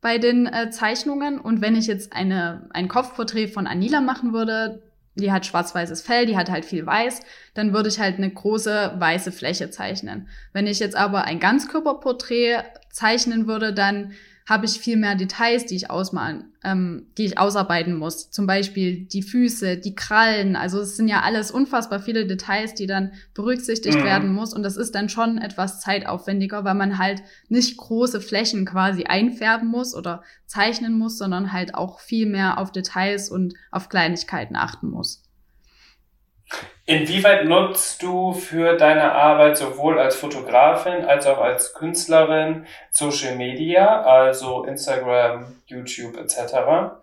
bei 0.00 0.18
den 0.18 0.46
äh, 0.46 0.70
Zeichnungen 0.70 1.38
und 1.38 1.60
wenn 1.60 1.76
ich 1.76 1.86
jetzt 1.86 2.12
eine, 2.12 2.68
ein 2.72 2.88
Kopfporträt 2.88 3.48
von 3.48 3.66
Anila 3.66 4.00
machen 4.00 4.32
würde, 4.32 4.82
die 5.14 5.30
hat 5.30 5.44
schwarz-weißes 5.44 6.00
Fell, 6.00 6.24
die 6.24 6.36
hat 6.36 6.50
halt 6.50 6.64
viel 6.64 6.86
weiß, 6.86 7.20
dann 7.54 7.74
würde 7.74 7.90
ich 7.90 8.00
halt 8.00 8.16
eine 8.16 8.30
große 8.30 8.94
weiße 8.98 9.30
Fläche 9.30 9.70
zeichnen. 9.70 10.28
Wenn 10.52 10.66
ich 10.66 10.78
jetzt 10.78 10.96
aber 10.96 11.24
ein 11.24 11.38
Ganzkörperporträt 11.38 12.62
zeichnen 12.90 13.46
würde, 13.46 13.74
dann 13.74 14.12
habe 14.48 14.66
ich 14.66 14.80
viel 14.80 14.96
mehr 14.96 15.14
Details, 15.14 15.66
die 15.66 15.76
ich 15.76 15.90
ausmalen, 15.90 16.52
ähm, 16.64 17.06
die 17.16 17.24
ich 17.24 17.38
ausarbeiten 17.38 17.94
muss. 17.94 18.30
Zum 18.30 18.46
Beispiel 18.46 19.04
die 19.04 19.22
Füße, 19.22 19.76
die 19.76 19.94
Krallen. 19.94 20.56
Also 20.56 20.80
es 20.80 20.96
sind 20.96 21.08
ja 21.08 21.20
alles 21.20 21.50
unfassbar 21.50 22.00
viele 22.00 22.26
Details, 22.26 22.74
die 22.74 22.86
dann 22.86 23.12
berücksichtigt 23.34 23.98
mhm. 23.98 24.04
werden 24.04 24.32
muss. 24.32 24.52
Und 24.52 24.62
das 24.62 24.76
ist 24.76 24.94
dann 24.94 25.08
schon 25.08 25.38
etwas 25.38 25.80
zeitaufwendiger, 25.80 26.64
weil 26.64 26.74
man 26.74 26.98
halt 26.98 27.22
nicht 27.48 27.76
große 27.76 28.20
Flächen 28.20 28.64
quasi 28.64 29.04
einfärben 29.04 29.68
muss 29.68 29.94
oder 29.94 30.22
zeichnen 30.46 30.98
muss, 30.98 31.18
sondern 31.18 31.52
halt 31.52 31.74
auch 31.74 32.00
viel 32.00 32.26
mehr 32.26 32.58
auf 32.58 32.72
Details 32.72 33.30
und 33.30 33.54
auf 33.70 33.88
Kleinigkeiten 33.88 34.56
achten 34.56 34.90
muss. 34.90 35.21
Inwieweit 36.84 37.44
nutzt 37.46 38.02
du 38.02 38.32
für 38.32 38.76
deine 38.76 39.12
Arbeit 39.12 39.56
sowohl 39.56 40.00
als 40.00 40.16
Fotografin 40.16 41.04
als 41.04 41.26
auch 41.26 41.38
als 41.38 41.74
Künstlerin 41.74 42.66
Social 42.90 43.36
Media, 43.36 44.02
also 44.02 44.64
Instagram, 44.64 45.44
YouTube 45.66 46.16
etc.? 46.16 46.96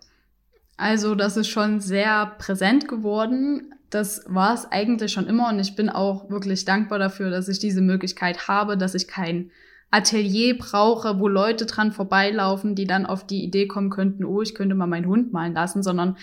Also 0.76 1.14
das 1.14 1.38
ist 1.38 1.48
schon 1.48 1.80
sehr 1.80 2.34
präsent 2.38 2.88
geworden. 2.88 3.74
Das 3.88 4.22
war 4.28 4.52
es 4.52 4.70
eigentlich 4.70 5.12
schon 5.12 5.26
immer 5.26 5.48
und 5.48 5.58
ich 5.58 5.74
bin 5.76 5.88
auch 5.88 6.28
wirklich 6.28 6.66
dankbar 6.66 6.98
dafür, 6.98 7.30
dass 7.30 7.48
ich 7.48 7.58
diese 7.58 7.80
Möglichkeit 7.80 8.48
habe, 8.48 8.76
dass 8.76 8.94
ich 8.94 9.08
kein 9.08 9.50
Atelier 9.90 10.56
brauche, 10.56 11.18
wo 11.18 11.26
Leute 11.26 11.66
dran 11.66 11.90
vorbeilaufen, 11.90 12.74
die 12.74 12.86
dann 12.86 13.06
auf 13.06 13.26
die 13.26 13.42
Idee 13.42 13.66
kommen 13.66 13.90
könnten, 13.90 14.24
oh, 14.24 14.42
ich 14.42 14.54
könnte 14.54 14.74
mal 14.74 14.86
meinen 14.86 15.06
Hund 15.06 15.32
malen 15.32 15.54
lassen, 15.54 15.82
sondern 15.82 16.16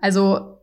also 0.00 0.58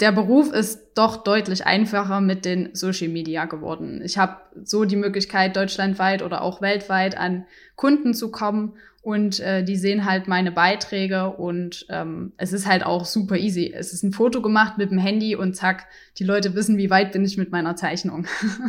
der 0.00 0.12
Beruf 0.12 0.52
ist 0.52 0.92
doch 0.94 1.22
deutlich 1.22 1.66
einfacher 1.66 2.20
mit 2.20 2.44
den 2.44 2.74
Social 2.74 3.08
Media 3.08 3.44
geworden. 3.44 4.00
Ich 4.04 4.18
habe 4.18 4.36
so 4.64 4.84
die 4.84 4.96
Möglichkeit, 4.96 5.56
deutschlandweit 5.56 6.22
oder 6.22 6.42
auch 6.42 6.62
weltweit 6.62 7.16
an 7.16 7.46
Kunden 7.76 8.14
zu 8.14 8.30
kommen 8.30 8.74
und 9.02 9.40
äh, 9.40 9.62
die 9.62 9.76
sehen 9.76 10.04
halt 10.04 10.28
meine 10.28 10.52
Beiträge 10.52 11.30
und 11.30 11.86
ähm, 11.88 12.32
es 12.36 12.52
ist 12.52 12.66
halt 12.66 12.84
auch 12.84 13.04
super 13.04 13.36
easy. 13.36 13.72
Es 13.74 13.92
ist 13.92 14.02
ein 14.02 14.12
Foto 14.12 14.42
gemacht 14.42 14.76
mit 14.76 14.90
dem 14.90 14.98
Handy 14.98 15.36
und 15.36 15.54
zack, 15.54 15.86
die 16.18 16.24
Leute 16.24 16.54
wissen, 16.54 16.76
wie 16.76 16.90
weit 16.90 17.12
bin 17.12 17.24
ich 17.24 17.38
mit 17.38 17.50
meiner 17.50 17.76
Zeichnung. 17.76 18.26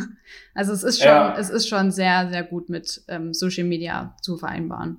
also 0.54 0.72
es 0.72 0.84
ist 0.84 0.98
schon, 0.98 1.08
ja. 1.08 1.36
es 1.38 1.50
ist 1.50 1.68
schon 1.68 1.90
sehr, 1.90 2.28
sehr 2.30 2.44
gut 2.44 2.70
mit 2.70 3.02
ähm, 3.08 3.34
Social 3.34 3.64
Media 3.64 4.16
zu 4.22 4.38
vereinbaren. 4.38 4.98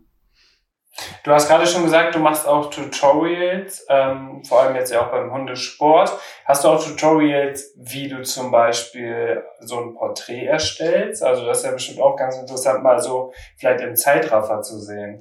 Du 1.24 1.32
hast 1.32 1.48
gerade 1.48 1.66
schon 1.66 1.84
gesagt, 1.84 2.14
du 2.14 2.20
machst 2.20 2.48
auch 2.48 2.70
Tutorials, 2.70 3.86
ähm, 3.90 4.44
vor 4.44 4.62
allem 4.62 4.76
jetzt 4.76 4.92
ja 4.92 5.02
auch 5.02 5.12
beim 5.12 5.32
Hundesport. 5.32 6.12
Hast 6.46 6.64
du 6.64 6.68
auch 6.70 6.84
Tutorials, 6.84 7.74
wie 7.78 8.10
du 8.10 8.22
zum 8.22 8.52
Beispiel 8.52 9.44
so 9.60 9.80
ein 9.80 9.96
Porträt 9.96 10.46
erstellst? 10.46 11.24
Also 11.24 11.46
das 11.46 11.60
ist 11.60 11.66
ja 11.66 11.72
bestimmt 11.72 12.00
auch 12.00 12.16
ganz 12.16 12.38
interessant, 12.38 12.84
mal 12.84 13.00
so 13.00 13.34
vielleicht 13.58 13.82
im 13.82 13.96
Zeitraffer 13.96 14.62
zu 14.62 14.80
sehen. 14.80 15.20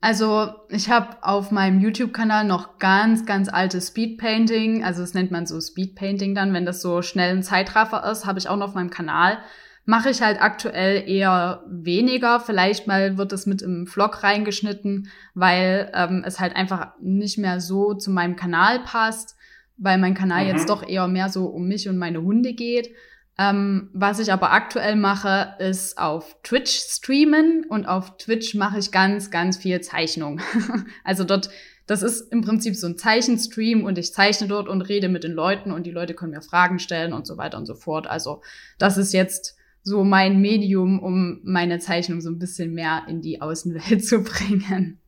Also 0.00 0.48
ich 0.70 0.88
habe 0.88 1.18
auf 1.20 1.50
meinem 1.50 1.78
YouTube-Kanal 1.80 2.44
noch 2.44 2.78
ganz, 2.78 3.26
ganz 3.26 3.50
altes 3.52 3.88
Speedpainting. 3.88 4.82
Also 4.82 5.02
das 5.02 5.12
nennt 5.12 5.30
man 5.30 5.44
so 5.44 5.60
Speedpainting 5.60 6.34
dann, 6.34 6.54
wenn 6.54 6.64
das 6.64 6.80
so 6.80 7.02
schnell 7.02 7.36
ein 7.36 7.42
Zeitraffer 7.42 8.10
ist, 8.10 8.24
habe 8.24 8.38
ich 8.38 8.48
auch 8.48 8.56
noch 8.56 8.68
auf 8.68 8.74
meinem 8.74 8.88
Kanal 8.88 9.38
mache 9.84 10.10
ich 10.10 10.22
halt 10.22 10.40
aktuell 10.40 11.08
eher 11.08 11.64
weniger. 11.68 12.40
Vielleicht 12.40 12.86
mal 12.86 13.16
wird 13.18 13.32
es 13.32 13.46
mit 13.46 13.62
im 13.62 13.86
Vlog 13.86 14.22
reingeschnitten, 14.22 15.08
weil 15.34 15.90
ähm, 15.94 16.22
es 16.24 16.38
halt 16.38 16.54
einfach 16.54 16.92
nicht 17.00 17.38
mehr 17.38 17.60
so 17.60 17.94
zu 17.94 18.10
meinem 18.10 18.36
Kanal 18.36 18.80
passt, 18.80 19.36
weil 19.76 19.98
mein 19.98 20.14
Kanal 20.14 20.44
mhm. 20.44 20.50
jetzt 20.50 20.68
doch 20.68 20.86
eher 20.86 21.08
mehr 21.08 21.28
so 21.28 21.46
um 21.46 21.66
mich 21.66 21.88
und 21.88 21.98
meine 21.98 22.22
Hunde 22.22 22.52
geht. 22.52 22.90
Ähm, 23.38 23.88
was 23.94 24.18
ich 24.18 24.32
aber 24.32 24.52
aktuell 24.52 24.96
mache, 24.96 25.54
ist 25.58 25.96
auf 25.96 26.36
Twitch 26.42 26.72
streamen 26.72 27.64
und 27.66 27.86
auf 27.86 28.18
Twitch 28.18 28.54
mache 28.54 28.78
ich 28.78 28.92
ganz, 28.92 29.30
ganz 29.30 29.56
viel 29.56 29.80
Zeichnung. 29.80 30.42
also 31.04 31.24
dort, 31.24 31.48
das 31.86 32.02
ist 32.02 32.30
im 32.32 32.42
Prinzip 32.42 32.76
so 32.76 32.86
ein 32.86 32.98
Zeichenstream 32.98 33.84
und 33.84 33.96
ich 33.96 34.12
zeichne 34.12 34.46
dort 34.46 34.68
und 34.68 34.82
rede 34.82 35.08
mit 35.08 35.24
den 35.24 35.32
Leuten 35.32 35.72
und 35.72 35.86
die 35.86 35.90
Leute 35.90 36.12
können 36.12 36.32
mir 36.32 36.42
Fragen 36.42 36.78
stellen 36.78 37.14
und 37.14 37.26
so 37.26 37.38
weiter 37.38 37.56
und 37.56 37.64
so 37.64 37.74
fort. 37.74 38.06
Also 38.06 38.42
das 38.78 38.98
ist 38.98 39.14
jetzt 39.14 39.56
so 39.82 40.04
mein 40.04 40.40
Medium, 40.40 41.00
um 41.00 41.40
meine 41.44 41.78
Zeichnung 41.78 42.20
so 42.20 42.30
ein 42.30 42.38
bisschen 42.38 42.72
mehr 42.72 43.04
in 43.08 43.20
die 43.20 43.40
Außenwelt 43.40 44.04
zu 44.06 44.22
bringen. 44.22 45.00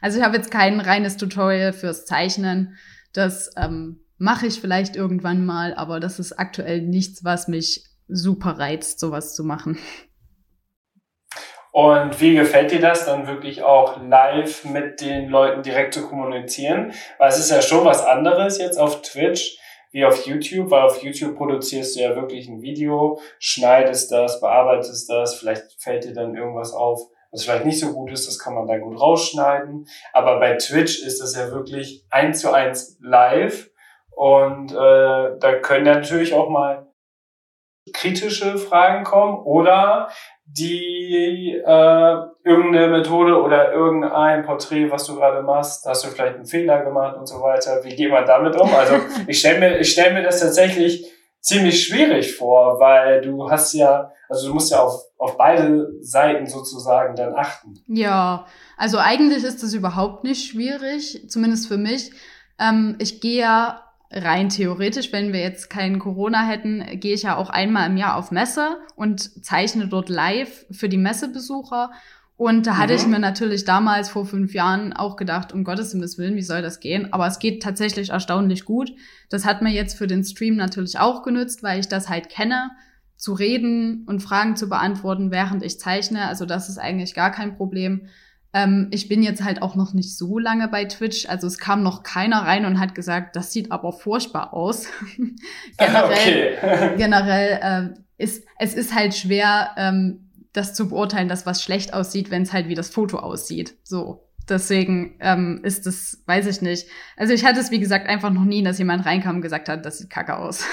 Also 0.00 0.18
ich 0.18 0.24
habe 0.24 0.36
jetzt 0.36 0.50
kein 0.50 0.80
reines 0.80 1.16
Tutorial 1.16 1.72
fürs 1.72 2.04
Zeichnen. 2.04 2.76
Das 3.12 3.50
ähm, 3.56 4.00
mache 4.18 4.46
ich 4.46 4.60
vielleicht 4.60 4.96
irgendwann 4.96 5.46
mal, 5.46 5.74
aber 5.74 6.00
das 6.00 6.18
ist 6.18 6.32
aktuell 6.32 6.82
nichts, 6.82 7.24
was 7.24 7.48
mich 7.48 7.84
super 8.08 8.58
reizt, 8.58 9.00
sowas 9.00 9.34
zu 9.34 9.44
machen. 9.44 9.78
Und 11.70 12.20
wie 12.20 12.34
gefällt 12.34 12.72
dir 12.72 12.80
das 12.80 13.04
dann 13.04 13.26
wirklich 13.26 13.62
auch 13.62 14.02
live 14.02 14.64
mit 14.64 15.00
den 15.00 15.28
Leuten 15.28 15.62
direkt 15.62 15.94
zu 15.94 16.08
kommunizieren? 16.08 16.92
Weil 17.18 17.28
es 17.28 17.38
ist 17.38 17.50
ja 17.50 17.62
schon 17.62 17.84
was 17.84 18.04
anderes 18.04 18.58
jetzt 18.58 18.78
auf 18.78 19.02
Twitch 19.02 19.58
wie 19.98 20.04
auf 20.04 20.26
YouTube, 20.26 20.70
weil 20.70 20.82
auf 20.82 21.02
YouTube 21.02 21.36
produzierst 21.36 21.96
du 21.96 22.00
ja 22.00 22.14
wirklich 22.14 22.48
ein 22.48 22.62
Video, 22.62 23.18
schneidest 23.40 24.12
das, 24.12 24.40
bearbeitest 24.40 25.10
das, 25.10 25.34
vielleicht 25.34 25.72
fällt 25.82 26.04
dir 26.04 26.14
dann 26.14 26.36
irgendwas 26.36 26.72
auf, 26.72 27.00
was 27.32 27.42
vielleicht 27.42 27.64
nicht 27.64 27.80
so 27.80 27.92
gut 27.92 28.12
ist, 28.12 28.28
das 28.28 28.38
kann 28.38 28.54
man 28.54 28.68
dann 28.68 28.80
gut 28.80 29.00
rausschneiden. 29.00 29.88
Aber 30.12 30.38
bei 30.38 30.54
Twitch 30.54 31.04
ist 31.04 31.20
das 31.20 31.34
ja 31.34 31.50
wirklich 31.50 32.04
eins 32.10 32.40
zu 32.42 32.52
eins 32.52 32.96
live 33.00 33.70
und 34.10 34.70
äh, 34.70 34.74
da 35.40 35.58
können 35.60 35.84
natürlich 35.84 36.32
auch 36.32 36.48
mal 36.48 36.87
kritische 37.92 38.58
Fragen 38.58 39.04
kommen 39.04 39.38
oder 39.38 40.08
die 40.44 41.52
äh, 41.54 42.16
irgendeine 42.44 42.88
Methode 42.88 43.40
oder 43.40 43.72
irgendein 43.72 44.44
Porträt, 44.44 44.90
was 44.90 45.04
du 45.04 45.16
gerade 45.16 45.42
machst, 45.42 45.84
hast 45.86 46.04
du 46.04 46.08
vielleicht 46.08 46.36
einen 46.36 46.46
Fehler 46.46 46.82
gemacht 46.84 47.16
und 47.16 47.26
so 47.26 47.40
weiter. 47.42 47.84
Wie 47.84 47.94
geht 47.94 48.10
man 48.10 48.24
damit 48.24 48.56
um? 48.56 48.72
Also 48.74 48.94
ich 49.26 49.38
stelle 49.38 49.58
mir, 49.58 49.78
ich 49.78 49.92
stell 49.92 50.14
mir 50.14 50.22
das 50.22 50.40
tatsächlich 50.40 51.06
ziemlich 51.40 51.86
schwierig 51.86 52.34
vor, 52.34 52.80
weil 52.80 53.20
du 53.20 53.50
hast 53.50 53.74
ja, 53.74 54.10
also 54.28 54.48
du 54.48 54.54
musst 54.54 54.70
ja 54.70 54.80
auf, 54.80 55.02
auf 55.18 55.36
beide 55.36 55.92
Seiten 56.00 56.46
sozusagen 56.46 57.14
dann 57.14 57.34
achten. 57.34 57.74
Ja, 57.86 58.46
also 58.76 58.98
eigentlich 58.98 59.44
ist 59.44 59.62
das 59.62 59.74
überhaupt 59.74 60.24
nicht 60.24 60.50
schwierig, 60.50 61.28
zumindest 61.28 61.68
für 61.68 61.78
mich. 61.78 62.12
Ähm, 62.58 62.96
ich 62.98 63.20
gehe 63.20 63.40
ja 63.40 63.87
rein 64.10 64.48
theoretisch, 64.48 65.12
wenn 65.12 65.32
wir 65.32 65.40
jetzt 65.40 65.68
keinen 65.68 65.98
Corona 65.98 66.46
hätten, 66.46 66.84
gehe 66.98 67.14
ich 67.14 67.22
ja 67.22 67.36
auch 67.36 67.50
einmal 67.50 67.90
im 67.90 67.96
Jahr 67.96 68.16
auf 68.16 68.30
Messe 68.30 68.78
und 68.96 69.44
zeichne 69.44 69.88
dort 69.88 70.08
live 70.08 70.64
für 70.70 70.88
die 70.88 70.96
Messebesucher. 70.96 71.90
Und 72.36 72.66
da 72.66 72.76
hatte 72.76 72.92
mhm. 72.92 72.98
ich 72.98 73.06
mir 73.06 73.18
natürlich 73.18 73.64
damals 73.64 74.08
vor 74.08 74.24
fünf 74.24 74.54
Jahren 74.54 74.92
auch 74.92 75.16
gedacht, 75.16 75.52
um 75.52 75.64
Gottes 75.64 75.92
Willen, 75.94 76.36
wie 76.36 76.42
soll 76.42 76.62
das 76.62 76.80
gehen? 76.80 77.12
Aber 77.12 77.26
es 77.26 77.40
geht 77.40 77.62
tatsächlich 77.62 78.10
erstaunlich 78.10 78.64
gut. 78.64 78.92
Das 79.28 79.44
hat 79.44 79.60
mir 79.60 79.72
jetzt 79.72 79.98
für 79.98 80.06
den 80.06 80.24
Stream 80.24 80.56
natürlich 80.56 80.98
auch 80.98 81.22
genützt, 81.22 81.62
weil 81.62 81.80
ich 81.80 81.88
das 81.88 82.08
halt 82.08 82.28
kenne, 82.30 82.70
zu 83.16 83.32
reden 83.32 84.04
und 84.06 84.20
Fragen 84.20 84.54
zu 84.54 84.68
beantworten, 84.68 85.32
während 85.32 85.64
ich 85.64 85.80
zeichne. 85.80 86.28
Also 86.28 86.46
das 86.46 86.68
ist 86.68 86.78
eigentlich 86.78 87.14
gar 87.14 87.32
kein 87.32 87.56
Problem. 87.56 88.06
Ähm, 88.52 88.88
ich 88.90 89.08
bin 89.08 89.22
jetzt 89.22 89.44
halt 89.44 89.62
auch 89.62 89.74
noch 89.74 89.92
nicht 89.92 90.16
so 90.16 90.38
lange 90.38 90.68
bei 90.68 90.84
Twitch. 90.84 91.28
Also 91.28 91.46
es 91.46 91.58
kam 91.58 91.82
noch 91.82 92.02
keiner 92.02 92.42
rein 92.42 92.64
und 92.64 92.80
hat 92.80 92.94
gesagt, 92.94 93.36
das 93.36 93.52
sieht 93.52 93.70
aber 93.70 93.92
furchtbar 93.92 94.54
aus. 94.54 94.88
generell 95.76 96.94
generell 96.96 97.60
äh, 97.62 98.22
ist 98.22 98.44
es 98.58 98.74
ist 98.74 98.94
halt 98.94 99.14
schwer, 99.14 99.70
ähm, 99.76 100.30
das 100.52 100.74
zu 100.74 100.88
beurteilen, 100.88 101.28
dass 101.28 101.46
was 101.46 101.62
schlecht 101.62 101.92
aussieht, 101.92 102.30
wenn 102.30 102.42
es 102.42 102.52
halt 102.52 102.68
wie 102.68 102.74
das 102.74 102.90
Foto 102.90 103.18
aussieht. 103.18 103.76
So. 103.84 104.24
Deswegen 104.48 105.16
ähm, 105.20 105.60
ist 105.62 105.84
das, 105.84 106.22
weiß 106.24 106.46
ich 106.46 106.62
nicht. 106.62 106.88
Also 107.18 107.34
ich 107.34 107.44
hatte 107.44 107.60
es, 107.60 107.70
wie 107.70 107.80
gesagt, 107.80 108.08
einfach 108.08 108.30
noch 108.30 108.44
nie, 108.44 108.62
dass 108.62 108.78
jemand 108.78 109.04
reinkam 109.04 109.36
und 109.36 109.42
gesagt 109.42 109.68
hat, 109.68 109.84
das 109.84 109.98
sieht 109.98 110.08
kacke 110.08 110.36
aus. 110.36 110.64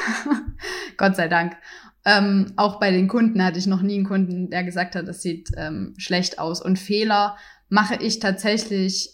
Gott 0.97 1.17
sei 1.17 1.27
Dank. 1.27 1.57
Ähm, 2.05 2.53
auch 2.55 2.79
bei 2.79 2.91
den 2.91 3.09
Kunden 3.09 3.43
hatte 3.43 3.59
ich 3.59 3.67
noch 3.67 3.81
nie 3.81 3.95
einen 3.95 4.05
Kunden, 4.05 4.49
der 4.49 4.63
gesagt 4.63 4.95
hat, 4.95 5.07
das 5.07 5.21
sieht 5.21 5.49
ähm, 5.57 5.93
schlecht 5.97 6.39
aus. 6.39 6.61
Und 6.61 6.79
Fehler 6.79 7.35
mache 7.69 7.95
ich 7.95 8.19
tatsächlich 8.19 9.11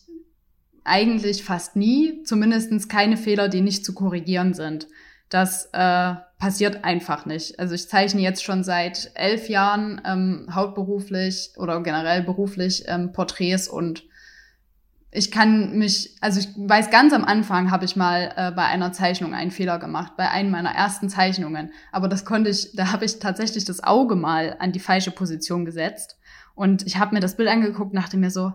eigentlich 0.84 1.44
fast 1.44 1.76
nie, 1.76 2.24
zumindestens 2.24 2.88
keine 2.88 3.18
Fehler, 3.18 3.50
die 3.50 3.62
nicht 3.62 3.86
zu 3.86 3.94
korrigieren 3.94 4.54
sind. 4.54 4.88
Das 5.30 5.70
äh, 5.74 6.16
passiert 6.40 6.84
einfach 6.84 7.26
nicht. 7.26 7.60
Also 7.60 7.76
ich 7.76 7.88
zeichne 7.88 8.22
jetzt 8.22 8.44
schon 8.44 8.64
seit 8.64 9.12
elf 9.16 9.48
Jahren 9.48 10.02
ähm, 10.06 10.48
hauptberuflich 10.52 11.54
oder 11.58 11.82
generell 11.82 12.24
beruflich 12.24 12.84
ähm, 12.88 13.14
Porträts 13.14 13.68
und 13.68 14.04
ich 15.14 15.30
kann 15.30 15.78
mich, 15.78 16.16
also 16.22 16.40
ich 16.40 16.48
weiß, 16.56 16.90
ganz 16.90 17.12
am 17.12 17.26
Anfang 17.26 17.70
habe 17.70 17.84
ich 17.84 17.98
mal 17.98 18.34
äh, 18.36 18.52
bei 18.52 18.64
einer 18.64 18.94
Zeichnung 18.94 19.34
einen 19.34 19.52
Fehler 19.52 19.78
gemacht, 19.78 20.14
bei 20.16 20.30
einem 20.30 20.52
meiner 20.52 20.72
ersten 20.72 21.10
Zeichnungen. 21.10 21.74
Aber 21.92 22.08
das 22.08 22.24
konnte 22.24 22.50
ich, 22.50 22.74
da 22.76 22.94
habe 22.94 23.04
ich 23.04 23.20
tatsächlich 23.20 23.66
das 23.66 23.84
Auge 23.84 24.16
mal 24.16 24.56
an 24.60 24.72
die 24.72 24.80
falsche 24.80 25.12
Position 25.12 25.66
gesetzt. 25.66 26.18
Und 26.56 26.86
ich 26.86 26.98
habe 26.98 27.14
mir 27.14 27.22
das 27.22 27.38
Bild 27.38 27.50
angeguckt, 27.50 27.96
dachte 27.96 28.18
mir 28.18 28.32
so, 28.32 28.54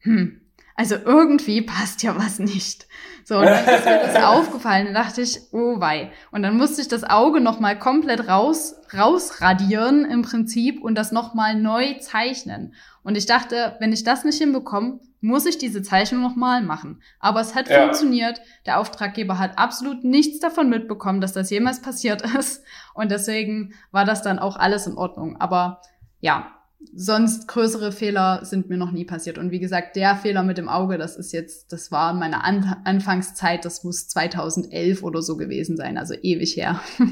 hm, 0.00 0.40
also 0.78 0.94
irgendwie 0.94 1.60
passt 1.62 2.04
ja 2.04 2.16
was 2.16 2.38
nicht. 2.38 2.86
So, 3.24 3.38
und 3.38 3.46
dann 3.46 3.66
ist 3.66 3.84
mir 3.84 4.00
das 4.00 4.14
aufgefallen, 4.24 4.84
dann 4.86 4.94
dachte 4.94 5.22
ich, 5.22 5.40
oh 5.50 5.80
wei. 5.80 6.12
Und 6.30 6.44
dann 6.44 6.56
musste 6.56 6.80
ich 6.80 6.86
das 6.86 7.02
Auge 7.02 7.40
nochmal 7.40 7.76
komplett 7.76 8.28
raus, 8.28 8.76
rausradieren 8.96 10.04
im 10.04 10.22
Prinzip 10.22 10.80
und 10.80 10.94
das 10.94 11.10
nochmal 11.10 11.56
neu 11.56 11.94
zeichnen. 11.98 12.74
Und 13.02 13.16
ich 13.16 13.26
dachte, 13.26 13.76
wenn 13.80 13.92
ich 13.92 14.04
das 14.04 14.24
nicht 14.24 14.38
hinbekomme, 14.38 15.00
muss 15.20 15.46
ich 15.46 15.58
diese 15.58 15.82
Zeichnung 15.82 16.22
nochmal 16.22 16.62
machen. 16.62 17.02
Aber 17.18 17.40
es 17.40 17.56
hat 17.56 17.68
ja. 17.68 17.80
funktioniert. 17.80 18.40
Der 18.64 18.78
Auftraggeber 18.78 19.38
hat 19.38 19.58
absolut 19.58 20.04
nichts 20.04 20.38
davon 20.38 20.68
mitbekommen, 20.68 21.20
dass 21.20 21.32
das 21.32 21.50
jemals 21.50 21.82
passiert 21.82 22.22
ist. 22.38 22.62
Und 22.94 23.10
deswegen 23.10 23.74
war 23.90 24.04
das 24.04 24.22
dann 24.22 24.38
auch 24.38 24.56
alles 24.56 24.86
in 24.86 24.96
Ordnung. 24.96 25.40
Aber 25.40 25.80
ja, 26.20 26.52
sonst 26.80 27.48
größere 27.48 27.90
Fehler 27.92 28.44
sind 28.44 28.68
mir 28.68 28.76
noch 28.76 28.92
nie 28.92 29.04
passiert. 29.04 29.38
Und 29.38 29.50
wie 29.50 29.58
gesagt, 29.58 29.96
der 29.96 30.16
Fehler 30.16 30.42
mit 30.42 30.58
dem 30.58 30.68
Auge, 30.68 30.98
das 30.98 31.16
ist 31.16 31.32
jetzt, 31.32 31.72
das 31.72 31.90
war 31.90 32.12
in 32.12 32.18
meiner 32.18 32.44
An 32.44 32.82
Anfangszeit, 32.84 33.64
das 33.64 33.82
muss 33.84 34.08
2011 34.08 35.02
oder 35.02 35.22
so 35.22 35.36
gewesen 35.36 35.76
sein, 35.76 35.98
also 35.98 36.14
ewig 36.14 36.56
her. 36.56 36.80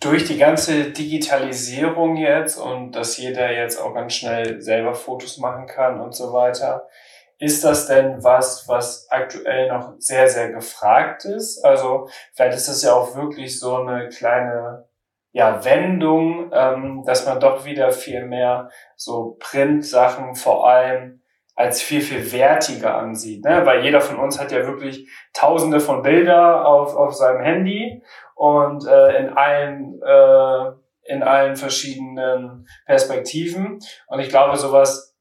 Durch 0.00 0.24
die 0.26 0.36
ganze 0.36 0.90
Digitalisierung 0.90 2.16
jetzt 2.16 2.58
und 2.58 2.92
dass 2.92 3.16
jeder 3.16 3.50
jetzt 3.52 3.80
auch 3.80 3.94
ganz 3.94 4.12
schnell 4.14 4.60
selber 4.60 4.92
Fotos 4.94 5.38
machen 5.38 5.66
kann 5.66 6.00
und 6.00 6.14
so 6.14 6.34
weiter, 6.34 6.86
ist 7.38 7.64
das 7.64 7.86
denn 7.86 8.22
was, 8.22 8.68
was 8.68 9.08
aktuell 9.10 9.68
noch 9.68 9.94
sehr, 9.98 10.28
sehr 10.28 10.52
gefragt 10.52 11.24
ist? 11.24 11.64
Also 11.64 12.08
vielleicht 12.34 12.58
ist 12.58 12.68
das 12.68 12.82
ja 12.82 12.92
auch 12.92 13.16
wirklich 13.16 13.58
so 13.58 13.76
eine 13.76 14.08
kleine 14.10 14.86
ja, 15.34 15.64
Wendung, 15.64 16.52
ähm, 16.52 17.02
dass 17.04 17.26
man 17.26 17.40
doch 17.40 17.64
wieder 17.64 17.90
viel 17.90 18.24
mehr 18.24 18.70
so 18.94 19.36
Print-Sachen 19.40 20.36
vor 20.36 20.68
allem 20.68 21.22
als 21.56 21.82
viel, 21.82 22.00
viel 22.00 22.32
wertiger 22.32 22.96
ansieht. 22.96 23.44
Ne? 23.44 23.66
Weil 23.66 23.84
jeder 23.84 24.00
von 24.00 24.16
uns 24.18 24.40
hat 24.40 24.52
ja 24.52 24.64
wirklich 24.64 25.10
tausende 25.32 25.80
von 25.80 26.02
Bilder 26.02 26.64
auf, 26.64 26.94
auf 26.94 27.14
seinem 27.14 27.42
Handy 27.42 28.00
und 28.36 28.86
äh, 28.86 29.18
in 29.18 29.30
allen 29.30 30.00
äh, 30.02 30.72
in 31.06 31.22
allen 31.22 31.56
verschiedenen 31.56 32.66
Perspektiven. 32.86 33.80
Und 34.06 34.20
ich 34.20 34.28
glaube, 34.28 34.56
sowas 34.56 35.16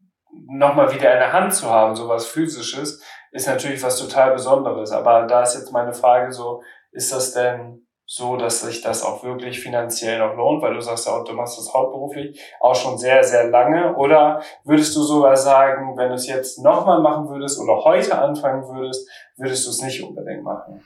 nochmal 0.48 0.94
wieder 0.94 1.12
in 1.12 1.20
der 1.20 1.34
Hand 1.34 1.54
zu 1.54 1.70
haben, 1.70 1.96
sowas 1.96 2.26
physisches, 2.28 3.04
ist 3.32 3.48
natürlich 3.48 3.84
was 3.84 4.00
total 4.00 4.32
Besonderes. 4.32 4.92
Aber 4.92 5.24
da 5.24 5.42
ist 5.42 5.56
jetzt 5.56 5.74
meine 5.74 5.94
Frage 5.94 6.32
so, 6.32 6.62
ist 6.92 7.12
das 7.12 7.34
denn 7.34 7.86
so, 8.06 8.36
dass 8.36 8.62
sich 8.62 8.82
das 8.82 9.04
auch 9.04 9.24
wirklich 9.24 9.60
finanziell 9.60 10.20
noch 10.20 10.36
lohnt, 10.36 10.62
weil 10.62 10.74
du 10.74 10.82
sagst 10.82 11.08
ja 11.08 11.14
auch, 11.14 11.24
du 11.24 11.34
machst 11.34 11.58
das 11.58 11.74
hauptberuflich 11.74 12.40
auch 12.60 12.76
schon 12.76 12.98
sehr, 12.98 13.24
sehr 13.24 13.50
lange. 13.50 13.96
Oder 13.96 14.42
würdest 14.66 14.96
du 14.96 15.02
sogar 15.04 15.38
sagen, 15.38 15.98
wenn 15.98 16.10
du 16.10 16.16
es 16.16 16.28
jetzt 16.28 16.62
nochmal 16.62 17.02
machen 17.02 17.30
würdest 17.30 17.60
oder 17.60 17.84
heute 17.84 18.18
anfangen 18.18 18.64
würdest, 18.68 19.10
würdest 19.38 19.66
du 19.66 19.70
es 19.70 19.82
nicht 19.82 20.04
unbedingt 20.04 20.44
machen? 20.44 20.84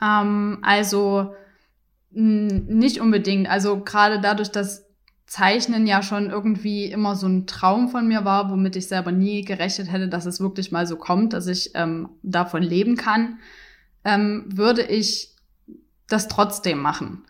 Ähm, 0.00 0.58
also 0.62 1.34
nicht 2.10 3.00
unbedingt. 3.00 3.50
Also 3.50 3.80
gerade 3.80 4.20
dadurch, 4.20 4.50
dass 4.50 4.86
Zeichnen 5.26 5.86
ja 5.86 6.02
schon 6.02 6.30
irgendwie 6.30 6.86
immer 6.86 7.16
so 7.16 7.26
ein 7.26 7.46
Traum 7.46 7.88
von 7.88 8.06
mir 8.06 8.24
war, 8.24 8.50
womit 8.50 8.76
ich 8.76 8.88
selber 8.88 9.10
nie 9.10 9.42
gerechnet 9.42 9.90
hätte, 9.90 10.08
dass 10.08 10.24
es 10.24 10.40
wirklich 10.40 10.70
mal 10.70 10.86
so 10.86 10.96
kommt, 10.96 11.32
dass 11.32 11.48
ich 11.48 11.72
ähm, 11.74 12.10
davon 12.22 12.62
leben 12.62 12.96
kann, 12.96 13.40
ähm, 14.04 14.44
würde 14.46 14.82
ich 14.82 15.35
das 16.08 16.28
trotzdem 16.28 16.80
machen. 16.80 17.24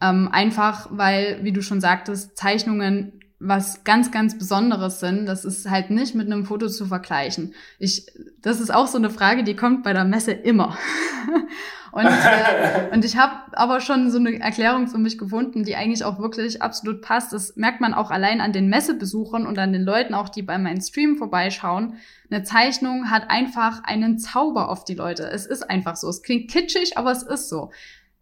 Ähm, 0.00 0.28
einfach, 0.30 0.88
weil, 0.90 1.40
wie 1.42 1.52
du 1.52 1.62
schon 1.62 1.80
sagtest, 1.80 2.36
Zeichnungen 2.36 3.18
was 3.40 3.84
ganz, 3.84 4.10
ganz 4.10 4.36
Besonderes 4.36 4.98
sind. 4.98 5.26
Das 5.26 5.44
ist 5.44 5.70
halt 5.70 5.90
nicht 5.90 6.14
mit 6.14 6.26
einem 6.26 6.44
Foto 6.44 6.68
zu 6.68 6.86
vergleichen. 6.86 7.54
Ich, 7.78 8.06
das 8.42 8.60
ist 8.60 8.74
auch 8.74 8.88
so 8.88 8.98
eine 8.98 9.10
Frage, 9.10 9.44
die 9.44 9.54
kommt 9.54 9.84
bei 9.84 9.92
der 9.92 10.04
Messe 10.04 10.32
immer. 10.32 10.76
und, 11.92 12.06
äh, 12.06 12.92
und 12.92 13.04
ich 13.04 13.16
habe 13.16 13.34
aber 13.52 13.80
schon 13.80 14.10
so 14.10 14.18
eine 14.18 14.40
Erklärung 14.40 14.88
für 14.88 14.98
mich 14.98 15.18
gefunden, 15.18 15.62
die 15.62 15.76
eigentlich 15.76 16.02
auch 16.02 16.18
wirklich 16.18 16.62
absolut 16.62 17.00
passt. 17.00 17.32
Das 17.32 17.54
merkt 17.54 17.80
man 17.80 17.94
auch 17.94 18.10
allein 18.10 18.40
an 18.40 18.52
den 18.52 18.68
Messebesuchern 18.68 19.46
und 19.46 19.56
an 19.56 19.72
den 19.72 19.82
Leuten 19.82 20.14
auch, 20.14 20.28
die 20.28 20.42
bei 20.42 20.58
meinem 20.58 20.80
Stream 20.80 21.16
vorbeischauen. 21.16 21.94
Eine 22.30 22.42
Zeichnung 22.42 23.08
hat 23.08 23.30
einfach 23.30 23.84
einen 23.84 24.18
Zauber 24.18 24.68
auf 24.68 24.84
die 24.84 24.94
Leute. 24.94 25.30
Es 25.30 25.46
ist 25.46 25.62
einfach 25.62 25.94
so. 25.94 26.08
Es 26.08 26.22
klingt 26.22 26.50
kitschig, 26.50 26.98
aber 26.98 27.12
es 27.12 27.22
ist 27.22 27.48
so. 27.48 27.70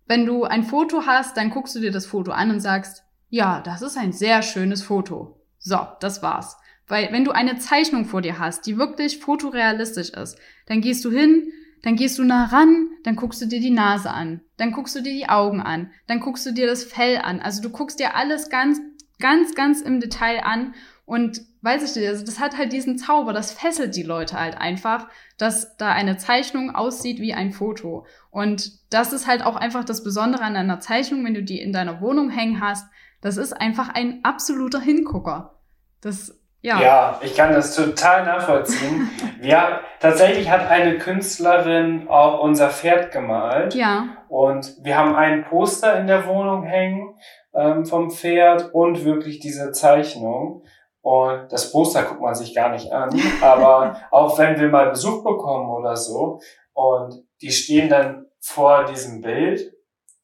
Wenn 0.06 0.26
du 0.26 0.44
ein 0.44 0.64
Foto 0.64 1.06
hast, 1.06 1.36
dann 1.36 1.50
guckst 1.50 1.74
du 1.74 1.80
dir 1.80 1.90
das 1.90 2.06
Foto 2.06 2.32
an 2.32 2.50
und 2.50 2.60
sagst, 2.60 3.02
ja, 3.28 3.60
das 3.60 3.82
ist 3.82 3.96
ein 3.96 4.12
sehr 4.12 4.42
schönes 4.42 4.82
Foto. 4.82 5.40
So, 5.58 5.78
das 6.00 6.22
war's. 6.22 6.56
Weil 6.86 7.10
wenn 7.10 7.24
du 7.24 7.32
eine 7.32 7.58
Zeichnung 7.58 8.04
vor 8.04 8.22
dir 8.22 8.38
hast, 8.38 8.66
die 8.66 8.78
wirklich 8.78 9.18
fotorealistisch 9.18 10.10
ist, 10.10 10.38
dann 10.66 10.80
gehst 10.80 11.04
du 11.04 11.10
hin, 11.10 11.50
dann 11.82 11.96
gehst 11.96 12.18
du 12.18 12.24
nah 12.24 12.44
ran, 12.46 12.88
dann 13.02 13.16
guckst 13.16 13.40
du 13.42 13.46
dir 13.46 13.60
die 13.60 13.70
Nase 13.70 14.10
an, 14.10 14.40
dann 14.56 14.72
guckst 14.72 14.94
du 14.94 15.02
dir 15.02 15.12
die 15.12 15.28
Augen 15.28 15.60
an, 15.60 15.90
dann 16.06 16.20
guckst 16.20 16.46
du 16.46 16.52
dir 16.52 16.66
das 16.66 16.84
Fell 16.84 17.18
an. 17.18 17.40
Also 17.40 17.62
du 17.62 17.70
guckst 17.70 17.98
dir 17.98 18.14
alles 18.14 18.48
ganz, 18.48 18.80
ganz, 19.18 19.54
ganz 19.54 19.80
im 19.80 20.00
Detail 20.00 20.44
an 20.44 20.74
und 21.04 21.42
weiß 21.66 21.82
ich 21.82 21.96
nicht, 21.96 22.08
also 22.08 22.24
das 22.24 22.38
hat 22.38 22.56
halt 22.56 22.72
diesen 22.72 22.96
Zauber, 22.96 23.32
das 23.32 23.50
fesselt 23.50 23.96
die 23.96 24.04
Leute 24.04 24.38
halt 24.38 24.56
einfach, 24.56 25.08
dass 25.36 25.76
da 25.76 25.90
eine 25.90 26.16
Zeichnung 26.16 26.72
aussieht 26.72 27.20
wie 27.20 27.34
ein 27.34 27.50
Foto. 27.50 28.06
Und 28.30 28.70
das 28.92 29.12
ist 29.12 29.26
halt 29.26 29.44
auch 29.44 29.56
einfach 29.56 29.84
das 29.84 30.04
Besondere 30.04 30.44
an 30.44 30.54
einer 30.54 30.78
Zeichnung, 30.78 31.24
wenn 31.24 31.34
du 31.34 31.42
die 31.42 31.60
in 31.60 31.72
deiner 31.72 32.00
Wohnung 32.00 32.30
hängen 32.30 32.60
hast. 32.60 32.88
Das 33.20 33.36
ist 33.36 33.52
einfach 33.52 33.88
ein 33.92 34.20
absoluter 34.22 34.78
Hingucker. 34.78 35.54
Das, 36.00 36.38
ja. 36.60 36.80
Ja, 36.80 37.20
ich 37.20 37.34
kann 37.34 37.52
das 37.52 37.74
total 37.74 38.24
nachvollziehen. 38.24 39.10
ja, 39.42 39.80
tatsächlich 39.98 40.48
hat 40.48 40.70
eine 40.70 40.98
Künstlerin 40.98 42.06
auch 42.06 42.44
unser 42.44 42.70
Pferd 42.70 43.10
gemalt. 43.10 43.74
Ja. 43.74 44.18
Und 44.28 44.76
wir 44.84 44.96
haben 44.96 45.16
ein 45.16 45.44
Poster 45.44 45.98
in 45.98 46.06
der 46.06 46.28
Wohnung 46.28 46.62
hängen 46.62 47.16
ähm, 47.52 47.84
vom 47.84 48.12
Pferd 48.12 48.72
und 48.72 49.04
wirklich 49.04 49.40
diese 49.40 49.72
Zeichnung. 49.72 50.62
Und 51.06 51.52
das 51.52 51.70
Poster 51.70 52.02
guckt 52.02 52.20
man 52.20 52.34
sich 52.34 52.52
gar 52.52 52.70
nicht 52.70 52.90
an. 52.90 53.16
Aber 53.40 53.96
auch 54.10 54.36
wenn 54.38 54.58
wir 54.58 54.68
mal 54.68 54.90
Besuch 54.90 55.22
bekommen 55.22 55.70
oder 55.70 55.94
so 55.94 56.40
und 56.72 57.22
die 57.40 57.52
stehen 57.52 57.88
dann 57.88 58.26
vor 58.40 58.86
diesem 58.86 59.20
Bild, 59.20 59.72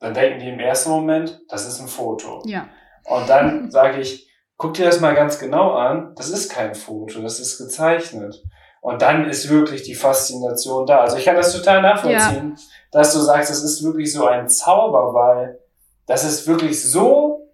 dann 0.01 0.13
denken 0.13 0.41
die 0.41 0.49
im 0.49 0.59
ersten 0.59 0.91
Moment, 0.91 1.41
das 1.49 1.69
ist 1.69 1.79
ein 1.79 1.87
Foto. 1.87 2.43
Ja. 2.47 2.67
Und 3.05 3.29
dann 3.29 3.71
sage 3.71 4.01
ich, 4.01 4.29
guck 4.57 4.75
dir 4.75 4.87
das 4.87 4.99
mal 4.99 5.15
ganz 5.15 5.39
genau 5.39 5.75
an, 5.75 6.17
das 6.17 6.31
ist 6.31 6.51
kein 6.51 6.75
Foto, 6.75 7.23
das 7.23 7.39
ist 7.39 7.59
gezeichnet. 7.59 8.43
Und 8.81 9.03
dann 9.03 9.29
ist 9.29 9.49
wirklich 9.51 9.85
die 9.85 9.95
Faszination 9.95 10.85
da. 10.85 11.03
Also 11.03 11.17
ich 11.17 11.25
kann 11.25 11.37
das 11.37 11.53
total 11.53 11.81
nachvollziehen, 11.81 12.57
ja. 12.57 12.63
dass 12.91 13.15
du 13.15 13.21
sagst, 13.21 13.53
es 13.53 13.63
ist 13.63 13.85
wirklich 13.85 14.13
so 14.13 14.27
ein 14.27 14.49
Zauber, 14.49 15.15
weil 15.15 15.61
das 16.09 16.25
ist 16.25 16.49
wirklich 16.49 16.83
so 16.83 17.53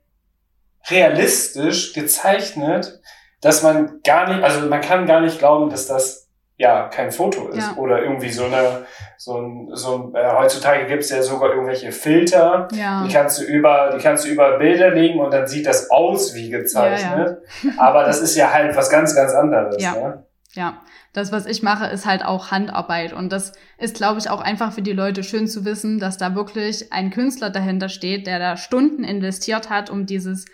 realistisch 0.89 1.93
gezeichnet, 1.93 3.03
dass 3.41 3.63
man 3.63 4.01
gar 4.05 4.29
nicht, 4.29 4.43
also 4.43 4.69
man 4.69 4.81
kann 4.81 5.07
gar 5.07 5.21
nicht 5.21 5.39
glauben, 5.39 5.71
dass 5.71 5.87
das 5.87 6.29
ja 6.59 6.89
kein 6.89 7.13
Foto 7.13 7.49
ist. 7.49 7.59
Ja. 7.59 7.77
Oder 7.77 8.03
irgendwie 8.03 8.31
so 8.31 8.45
eine, 8.45 8.85
so 9.17 9.41
ein, 9.41 9.69
so 9.73 10.13
ein 10.13 10.15
äh, 10.15 10.33
heutzutage 10.33 10.87
gibt 10.87 11.05
es 11.05 11.11
ja 11.11 11.23
sogar 11.23 11.51
irgendwelche 11.51 11.93
Filter, 11.93 12.69
ja. 12.73 13.05
die 13.05 13.13
kannst 13.13 13.41
du 13.41 13.45
über, 13.45 13.95
die 13.97 14.03
kannst 14.03 14.25
du 14.25 14.29
über 14.29 14.59
Bilder 14.59 14.91
legen 14.91 15.21
und 15.21 15.33
dann 15.33 15.47
sieht 15.47 15.67
das 15.67 15.91
aus 15.91 16.35
wie 16.35 16.51
gezeichnet. 16.51 17.39
Ja, 17.63 17.71
Aber 17.79 18.05
das 18.05 18.21
ist 18.21 18.37
ja 18.37 18.53
halt 18.53 18.77
was 18.77 18.91
ganz, 18.91 19.15
ganz 19.15 19.33
anderes. 19.33 19.81
Ja. 19.83 19.93
Ne? 19.93 20.25
Ja, 20.55 20.81
das, 21.13 21.31
was 21.31 21.47
ich 21.47 21.63
mache, 21.63 21.87
ist 21.87 22.07
halt 22.07 22.25
auch 22.25 22.51
Handarbeit. 22.51 23.13
Und 23.13 23.31
das 23.31 23.53
ist, 23.79 23.97
glaube 23.97 24.19
ich, 24.19 24.29
auch 24.29 24.41
einfach 24.41 24.73
für 24.73 24.83
die 24.83 24.93
Leute 24.93 25.23
schön 25.23 25.47
zu 25.47 25.65
wissen, 25.65 26.01
dass 26.01 26.19
da 26.19 26.35
wirklich 26.35 26.93
ein 26.93 27.11
Künstler 27.11 27.51
dahinter 27.51 27.89
steht, 27.89 28.27
der 28.27 28.39
da 28.39 28.57
Stunden 28.57 29.05
investiert 29.05 29.71
hat, 29.71 29.91
um 29.91 30.07
dieses 30.07 30.47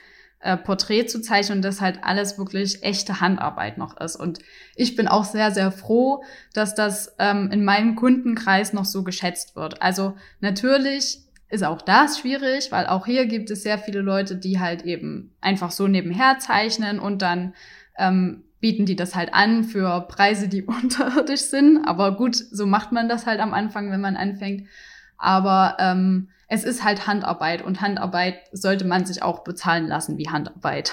äh, 0.45 0.57
Porträt 0.59 1.07
zu 1.07 1.21
zeichnen 1.21 1.59
und 1.59 1.63
das 1.63 1.81
halt 1.81 2.01
alles 2.03 2.37
wirklich 2.39 2.83
echte 2.83 3.21
Handarbeit 3.21 3.79
noch 3.79 3.99
ist. 3.99 4.17
Und 4.17 4.41
ich 4.77 4.95
bin 4.95 5.09
auch 5.09 5.25
sehr, 5.25 5.51
sehr 5.51 5.73
froh, 5.73 6.23
dass 6.53 6.75
das 6.75 7.15
ähm, 7.19 7.51
in 7.51 7.65
meinem 7.65 7.97
Kundenkreis 7.97 8.75
noch 8.75 8.85
so 8.85 9.03
geschätzt 9.03 9.57
wird. 9.57 9.81
Also 9.81 10.15
natürlich 10.41 11.21
ist 11.49 11.65
auch 11.65 11.81
das 11.81 12.19
schwierig, 12.19 12.71
weil 12.73 12.87
auch 12.87 13.07
hier 13.07 13.27
gibt 13.27 13.51
es 13.51 13.63
sehr 13.63 13.79
viele 13.79 14.01
Leute, 14.01 14.37
die 14.37 14.61
halt 14.61 14.83
eben 14.83 15.35
einfach 15.41 15.71
so 15.71 15.89
nebenher 15.89 16.39
zeichnen 16.41 16.99
und 16.99 17.23
dann 17.23 17.55
ähm, 17.97 18.45
bieten 18.61 18.87
die 18.87 18.97
das 18.97 19.15
halt 19.15 19.33
an 19.33 19.65
für 19.65 20.03
Preise, 20.09 20.49
die 20.49 20.63
unterirdisch 20.67 21.43
sind. 21.43 21.87
Aber 21.87 22.17
gut, 22.17 22.37
so 22.37 22.67
macht 22.67 22.93
man 22.93 23.09
das 23.09 23.27
halt 23.27 23.41
am 23.41 23.55
Anfang, 23.55 23.91
wenn 23.91 24.01
man 24.01 24.17
anfängt. 24.17 24.69
Aber 25.17 25.77
ähm, 25.81 26.29
es 26.49 26.65
ist 26.65 26.85
halt 26.85 27.07
Handarbeit 27.07 27.63
und 27.63 27.81
Handarbeit 27.81 28.37
sollte 28.53 28.85
man 28.85 29.07
sich 29.07 29.23
auch 29.23 29.45
bezahlen 29.45 29.87
lassen 29.87 30.19
wie 30.19 30.29
Handarbeit. 30.29 30.93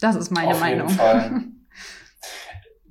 Das 0.00 0.16
ist 0.16 0.30
meine 0.30 0.52
auf 0.52 0.60
Meinung. 0.60 0.88
Jeden 0.88 0.98
Fall. 0.98 1.30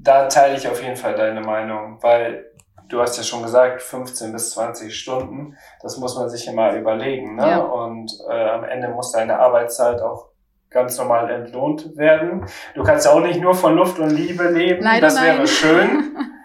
Da 0.03 0.27
teile 0.27 0.57
ich 0.57 0.67
auf 0.67 0.81
jeden 0.81 0.95
Fall 0.95 1.13
deine 1.13 1.41
Meinung, 1.41 2.01
weil 2.01 2.51
du 2.89 2.99
hast 2.99 3.17
ja 3.17 3.23
schon 3.23 3.43
gesagt, 3.43 3.83
15 3.83 4.31
bis 4.31 4.49
20 4.49 4.97
Stunden, 4.97 5.55
das 5.81 5.97
muss 5.97 6.15
man 6.15 6.27
sich 6.27 6.47
immer 6.47 6.73
überlegen. 6.73 7.35
Ne? 7.35 7.47
Ja. 7.47 7.57
Und 7.59 8.11
äh, 8.27 8.49
am 8.49 8.63
Ende 8.63 8.89
muss 8.89 9.11
deine 9.11 9.37
Arbeitszeit 9.37 10.01
auch 10.01 10.29
ganz 10.71 10.97
normal 10.97 11.29
entlohnt 11.29 11.95
werden. 11.97 12.45
Du 12.73 12.83
kannst 12.83 13.05
ja 13.05 13.11
auch 13.11 13.19
nicht 13.19 13.39
nur 13.39 13.53
von 13.53 13.75
Luft 13.75 13.99
und 13.99 14.09
Liebe 14.09 14.49
leben, 14.49 14.83
Leider 14.83 15.01
das 15.01 15.21
wäre 15.21 15.37
nein. 15.37 15.47
schön. 15.47 16.17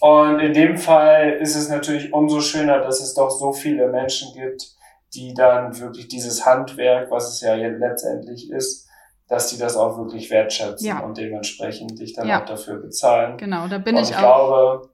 Und 0.00 0.40
in 0.40 0.52
dem 0.52 0.76
Fall 0.76 1.32
ist 1.40 1.56
es 1.56 1.68
natürlich 1.68 2.12
umso 2.12 2.40
schöner, 2.40 2.80
dass 2.80 3.00
es 3.00 3.14
doch 3.14 3.30
so 3.30 3.52
viele 3.52 3.88
Menschen 3.88 4.32
gibt, 4.32 4.76
die 5.14 5.34
dann 5.34 5.78
wirklich 5.78 6.08
dieses 6.08 6.46
Handwerk, 6.46 7.10
was 7.10 7.28
es 7.28 7.40
ja 7.40 7.54
letztendlich 7.54 8.50
ist, 8.50 8.88
dass 9.28 9.48
die 9.48 9.58
das 9.58 9.76
auch 9.76 9.98
wirklich 9.98 10.30
wertschätzen 10.30 10.86
ja. 10.86 11.00
und 11.00 11.18
dementsprechend 11.18 11.98
dich 11.98 12.14
dann 12.14 12.28
ja. 12.28 12.40
auch 12.40 12.46
dafür 12.46 12.76
bezahlen. 12.76 13.36
Genau, 13.36 13.66
da 13.68 13.78
bin 13.78 13.96
und 13.96 14.02
ich, 14.02 14.14
auch. 14.16 14.20
Glaube, 14.20 14.90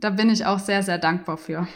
da 0.00 0.10
bin 0.10 0.30
ich 0.30 0.46
auch 0.46 0.58
sehr, 0.58 0.82
sehr 0.82 0.98
dankbar 0.98 1.36
für. 1.36 1.66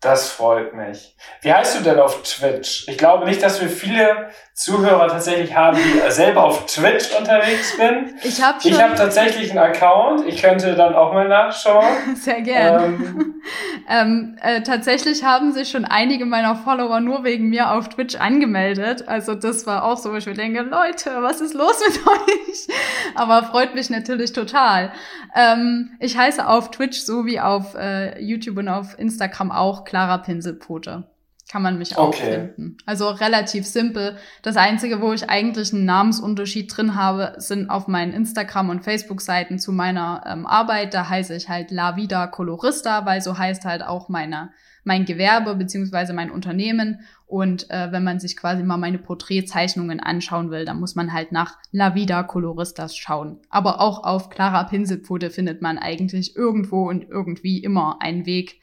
Das 0.00 0.30
freut 0.30 0.74
mich. 0.74 1.14
Wie 1.42 1.52
heißt 1.52 1.78
du 1.78 1.82
denn 1.82 1.98
auf 1.98 2.22
Twitch? 2.22 2.88
Ich 2.88 2.96
glaube 2.96 3.26
nicht, 3.26 3.42
dass 3.42 3.60
wir 3.60 3.68
viele 3.68 4.30
Zuhörer 4.60 5.08
tatsächlich 5.08 5.56
haben, 5.56 5.78
die 5.78 6.10
selber 6.10 6.44
auf 6.44 6.66
Twitch 6.66 7.16
unterwegs 7.18 7.78
sind. 7.78 8.12
Ich 8.22 8.42
habe 8.42 8.58
Ich 8.62 8.82
habe 8.82 8.94
tatsächlich 8.94 9.48
einen 9.48 9.58
Account. 9.58 10.26
Ich 10.26 10.42
könnte 10.42 10.74
dann 10.74 10.94
auch 10.94 11.14
mal 11.14 11.26
nachschauen. 11.26 11.86
Sehr 12.14 12.42
gerne. 12.42 12.84
Ähm, 12.84 13.42
ähm, 13.88 14.36
äh, 14.42 14.60
tatsächlich 14.60 15.24
haben 15.24 15.52
sich 15.52 15.70
schon 15.70 15.86
einige 15.86 16.26
meiner 16.26 16.56
Follower 16.56 17.00
nur 17.00 17.24
wegen 17.24 17.48
mir 17.48 17.70
auf 17.70 17.88
Twitch 17.88 18.16
angemeldet. 18.16 19.08
Also 19.08 19.34
das 19.34 19.66
war 19.66 19.82
auch 19.82 19.96
so, 19.96 20.12
wo 20.12 20.16
ich 20.16 20.26
mir 20.26 20.34
denke, 20.34 20.60
Leute, 20.60 21.22
was 21.22 21.40
ist 21.40 21.54
los 21.54 21.80
mit 21.88 22.06
euch? 22.06 22.68
Aber 23.14 23.44
freut 23.44 23.74
mich 23.74 23.88
natürlich 23.88 24.34
total. 24.34 24.92
Ähm, 25.34 25.92
ich 26.00 26.18
heiße 26.18 26.46
auf 26.46 26.70
Twitch 26.70 27.00
so 27.00 27.24
wie 27.24 27.40
auf 27.40 27.74
äh, 27.76 28.22
YouTube 28.22 28.58
und 28.58 28.68
auf 28.68 28.98
Instagram 28.98 29.52
auch 29.52 29.84
Clara 29.84 30.18
Pinselpote. 30.18 31.04
Kann 31.50 31.62
man 31.62 31.78
mich 31.78 31.98
auch 31.98 32.08
okay. 32.08 32.52
finden. 32.54 32.76
Also 32.86 33.08
relativ 33.08 33.66
simpel. 33.66 34.16
Das 34.42 34.56
Einzige, 34.56 35.00
wo 35.00 35.12
ich 35.12 35.28
eigentlich 35.28 35.72
einen 35.72 35.84
Namensunterschied 35.84 36.76
drin 36.76 36.94
habe, 36.94 37.34
sind 37.38 37.70
auf 37.70 37.88
meinen 37.88 38.12
Instagram- 38.12 38.70
und 38.70 38.84
Facebook-Seiten 38.84 39.58
zu 39.58 39.72
meiner 39.72 40.22
ähm, 40.28 40.46
Arbeit. 40.46 40.94
Da 40.94 41.08
heiße 41.08 41.34
ich 41.34 41.48
halt 41.48 41.72
La 41.72 41.96
Vida 41.96 42.28
Colorista, 42.28 43.04
weil 43.04 43.20
so 43.20 43.36
heißt 43.36 43.64
halt 43.64 43.82
auch 43.82 44.08
meine, 44.08 44.50
mein 44.84 45.06
Gewerbe 45.06 45.56
beziehungsweise 45.56 46.12
mein 46.12 46.30
Unternehmen. 46.30 47.00
Und 47.26 47.68
äh, 47.70 47.90
wenn 47.90 48.04
man 48.04 48.20
sich 48.20 48.36
quasi 48.36 48.62
mal 48.62 48.76
meine 48.76 48.98
Porträtzeichnungen 48.98 49.98
anschauen 49.98 50.52
will, 50.52 50.64
dann 50.64 50.78
muss 50.78 50.94
man 50.94 51.12
halt 51.12 51.32
nach 51.32 51.58
La 51.72 51.96
Vida 51.96 52.22
Coloristas 52.22 52.96
schauen. 52.96 53.40
Aber 53.50 53.80
auch 53.80 54.04
auf 54.04 54.30
Clara 54.30 54.62
Pinselpfote 54.62 55.30
findet 55.30 55.62
man 55.62 55.78
eigentlich 55.78 56.36
irgendwo 56.36 56.88
und 56.88 57.08
irgendwie 57.08 57.58
immer 57.58 58.00
einen 58.00 58.24
Weg, 58.24 58.60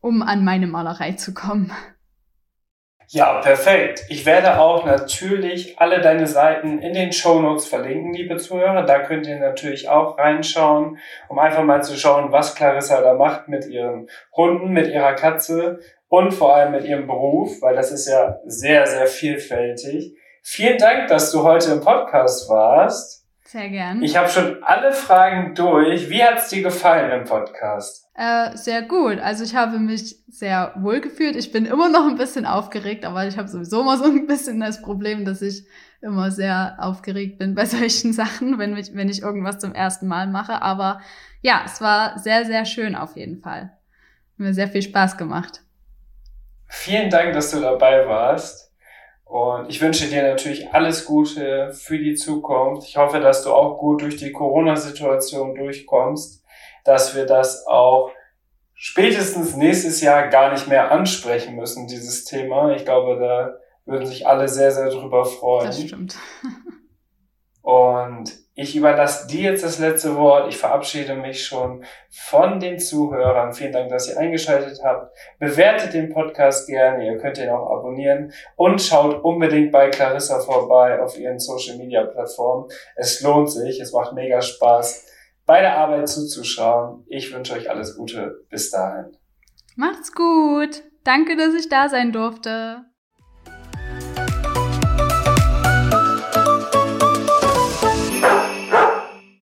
um 0.00 0.22
an 0.22 0.46
meine 0.46 0.66
Malerei 0.66 1.12
zu 1.12 1.34
kommen. 1.34 1.70
Ja, 3.14 3.40
perfekt. 3.42 4.06
Ich 4.08 4.24
werde 4.24 4.58
auch 4.58 4.86
natürlich 4.86 5.78
alle 5.78 6.00
deine 6.00 6.26
Seiten 6.26 6.78
in 6.78 6.94
den 6.94 7.12
Show 7.12 7.42
Notes 7.42 7.66
verlinken, 7.66 8.14
liebe 8.14 8.38
Zuhörer. 8.38 8.84
Da 8.84 9.00
könnt 9.00 9.26
ihr 9.26 9.38
natürlich 9.38 9.90
auch 9.90 10.16
reinschauen, 10.16 10.96
um 11.28 11.38
einfach 11.38 11.62
mal 11.62 11.82
zu 11.82 11.94
schauen, 11.98 12.32
was 12.32 12.54
Clarissa 12.54 13.02
da 13.02 13.12
macht 13.12 13.48
mit 13.48 13.66
ihren 13.66 14.08
Hunden, 14.34 14.72
mit 14.72 14.88
ihrer 14.88 15.12
Katze 15.12 15.80
und 16.08 16.32
vor 16.32 16.56
allem 16.56 16.72
mit 16.72 16.84
ihrem 16.84 17.06
Beruf, 17.06 17.60
weil 17.60 17.76
das 17.76 17.92
ist 17.92 18.08
ja 18.08 18.38
sehr, 18.46 18.86
sehr 18.86 19.06
vielfältig. 19.06 20.16
Vielen 20.42 20.78
Dank, 20.78 21.08
dass 21.08 21.30
du 21.32 21.42
heute 21.42 21.70
im 21.72 21.82
Podcast 21.82 22.48
warst. 22.48 23.21
Sehr 23.52 23.68
gern. 23.68 24.02
Ich 24.02 24.16
habe 24.16 24.30
schon 24.30 24.62
alle 24.62 24.94
Fragen 24.94 25.54
durch. 25.54 26.08
Wie 26.08 26.24
hat's 26.24 26.48
dir 26.48 26.62
gefallen 26.62 27.10
im 27.10 27.24
Podcast? 27.26 28.08
Äh, 28.14 28.56
sehr 28.56 28.80
gut. 28.80 29.18
Also 29.18 29.44
ich 29.44 29.54
habe 29.54 29.78
mich 29.78 30.16
sehr 30.26 30.72
wohl 30.76 31.02
gefühlt. 31.02 31.36
Ich 31.36 31.52
bin 31.52 31.66
immer 31.66 31.90
noch 31.90 32.06
ein 32.08 32.16
bisschen 32.16 32.46
aufgeregt, 32.46 33.04
aber 33.04 33.26
ich 33.26 33.36
habe 33.36 33.48
sowieso 33.48 33.82
immer 33.82 33.98
so 33.98 34.04
ein 34.04 34.26
bisschen 34.26 34.58
das 34.58 34.80
Problem, 34.80 35.26
dass 35.26 35.42
ich 35.42 35.66
immer 36.00 36.30
sehr 36.30 36.76
aufgeregt 36.78 37.38
bin 37.38 37.54
bei 37.54 37.66
solchen 37.66 38.14
Sachen, 38.14 38.58
wenn 38.58 38.74
ich, 38.74 38.94
wenn 38.94 39.10
ich 39.10 39.20
irgendwas 39.20 39.58
zum 39.58 39.74
ersten 39.74 40.06
Mal 40.06 40.28
mache. 40.28 40.62
Aber 40.62 41.02
ja, 41.42 41.60
es 41.66 41.82
war 41.82 42.18
sehr, 42.18 42.46
sehr 42.46 42.64
schön 42.64 42.94
auf 42.96 43.18
jeden 43.18 43.42
Fall. 43.42 43.64
Hat 43.64 44.38
mir 44.38 44.54
sehr 44.54 44.68
viel 44.68 44.80
Spaß 44.80 45.18
gemacht. 45.18 45.60
Vielen 46.68 47.10
Dank, 47.10 47.34
dass 47.34 47.50
du 47.50 47.60
dabei 47.60 48.08
warst. 48.08 48.71
Und 49.32 49.70
ich 49.70 49.80
wünsche 49.80 50.08
dir 50.08 50.22
natürlich 50.22 50.74
alles 50.74 51.06
Gute 51.06 51.72
für 51.72 51.98
die 51.98 52.16
Zukunft. 52.16 52.86
Ich 52.86 52.98
hoffe, 52.98 53.18
dass 53.18 53.42
du 53.42 53.50
auch 53.50 53.78
gut 53.78 54.02
durch 54.02 54.18
die 54.18 54.30
Corona-Situation 54.30 55.54
durchkommst, 55.54 56.44
dass 56.84 57.16
wir 57.16 57.24
das 57.24 57.66
auch 57.66 58.10
spätestens 58.74 59.56
nächstes 59.56 60.02
Jahr 60.02 60.28
gar 60.28 60.52
nicht 60.52 60.68
mehr 60.68 60.90
ansprechen 60.90 61.56
müssen, 61.56 61.86
dieses 61.86 62.26
Thema. 62.26 62.76
Ich 62.76 62.84
glaube, 62.84 63.18
da 63.18 63.58
würden 63.90 64.04
sich 64.04 64.26
alle 64.26 64.48
sehr, 64.48 64.70
sehr 64.70 64.90
drüber 64.90 65.24
freuen. 65.24 65.68
Das 65.68 65.80
stimmt. 65.80 66.18
Und 67.62 68.34
ich 68.54 68.76
überlasse 68.76 69.26
dir 69.26 69.52
jetzt 69.52 69.64
das 69.64 69.78
letzte 69.78 70.16
Wort. 70.16 70.48
Ich 70.48 70.58
verabschiede 70.58 71.14
mich 71.14 71.46
schon 71.46 71.84
von 72.10 72.60
den 72.60 72.78
Zuhörern. 72.78 73.54
Vielen 73.54 73.72
Dank, 73.72 73.88
dass 73.88 74.08
ihr 74.08 74.18
eingeschaltet 74.18 74.80
habt. 74.84 75.16
Bewertet 75.38 75.94
den 75.94 76.12
Podcast 76.12 76.66
gerne. 76.66 77.06
Ihr 77.06 77.16
könnt 77.16 77.38
ihn 77.38 77.48
auch 77.48 77.78
abonnieren 77.78 78.32
und 78.56 78.82
schaut 78.82 79.24
unbedingt 79.24 79.72
bei 79.72 79.88
Clarissa 79.88 80.38
vorbei 80.40 81.00
auf 81.00 81.18
ihren 81.18 81.38
Social 81.38 81.78
Media 81.78 82.04
Plattformen. 82.04 82.68
Es 82.94 83.22
lohnt 83.22 83.50
sich. 83.50 83.80
Es 83.80 83.92
macht 83.92 84.12
mega 84.12 84.42
Spaß, 84.42 85.06
bei 85.46 85.62
der 85.62 85.78
Arbeit 85.78 86.08
zuzuschauen. 86.08 87.04
Ich 87.08 87.32
wünsche 87.32 87.54
euch 87.54 87.70
alles 87.70 87.96
Gute. 87.96 88.44
Bis 88.50 88.70
dahin. 88.70 89.16
Macht's 89.76 90.12
gut. 90.12 90.82
Danke, 91.04 91.36
dass 91.36 91.54
ich 91.54 91.70
da 91.70 91.88
sein 91.88 92.12
durfte. 92.12 92.84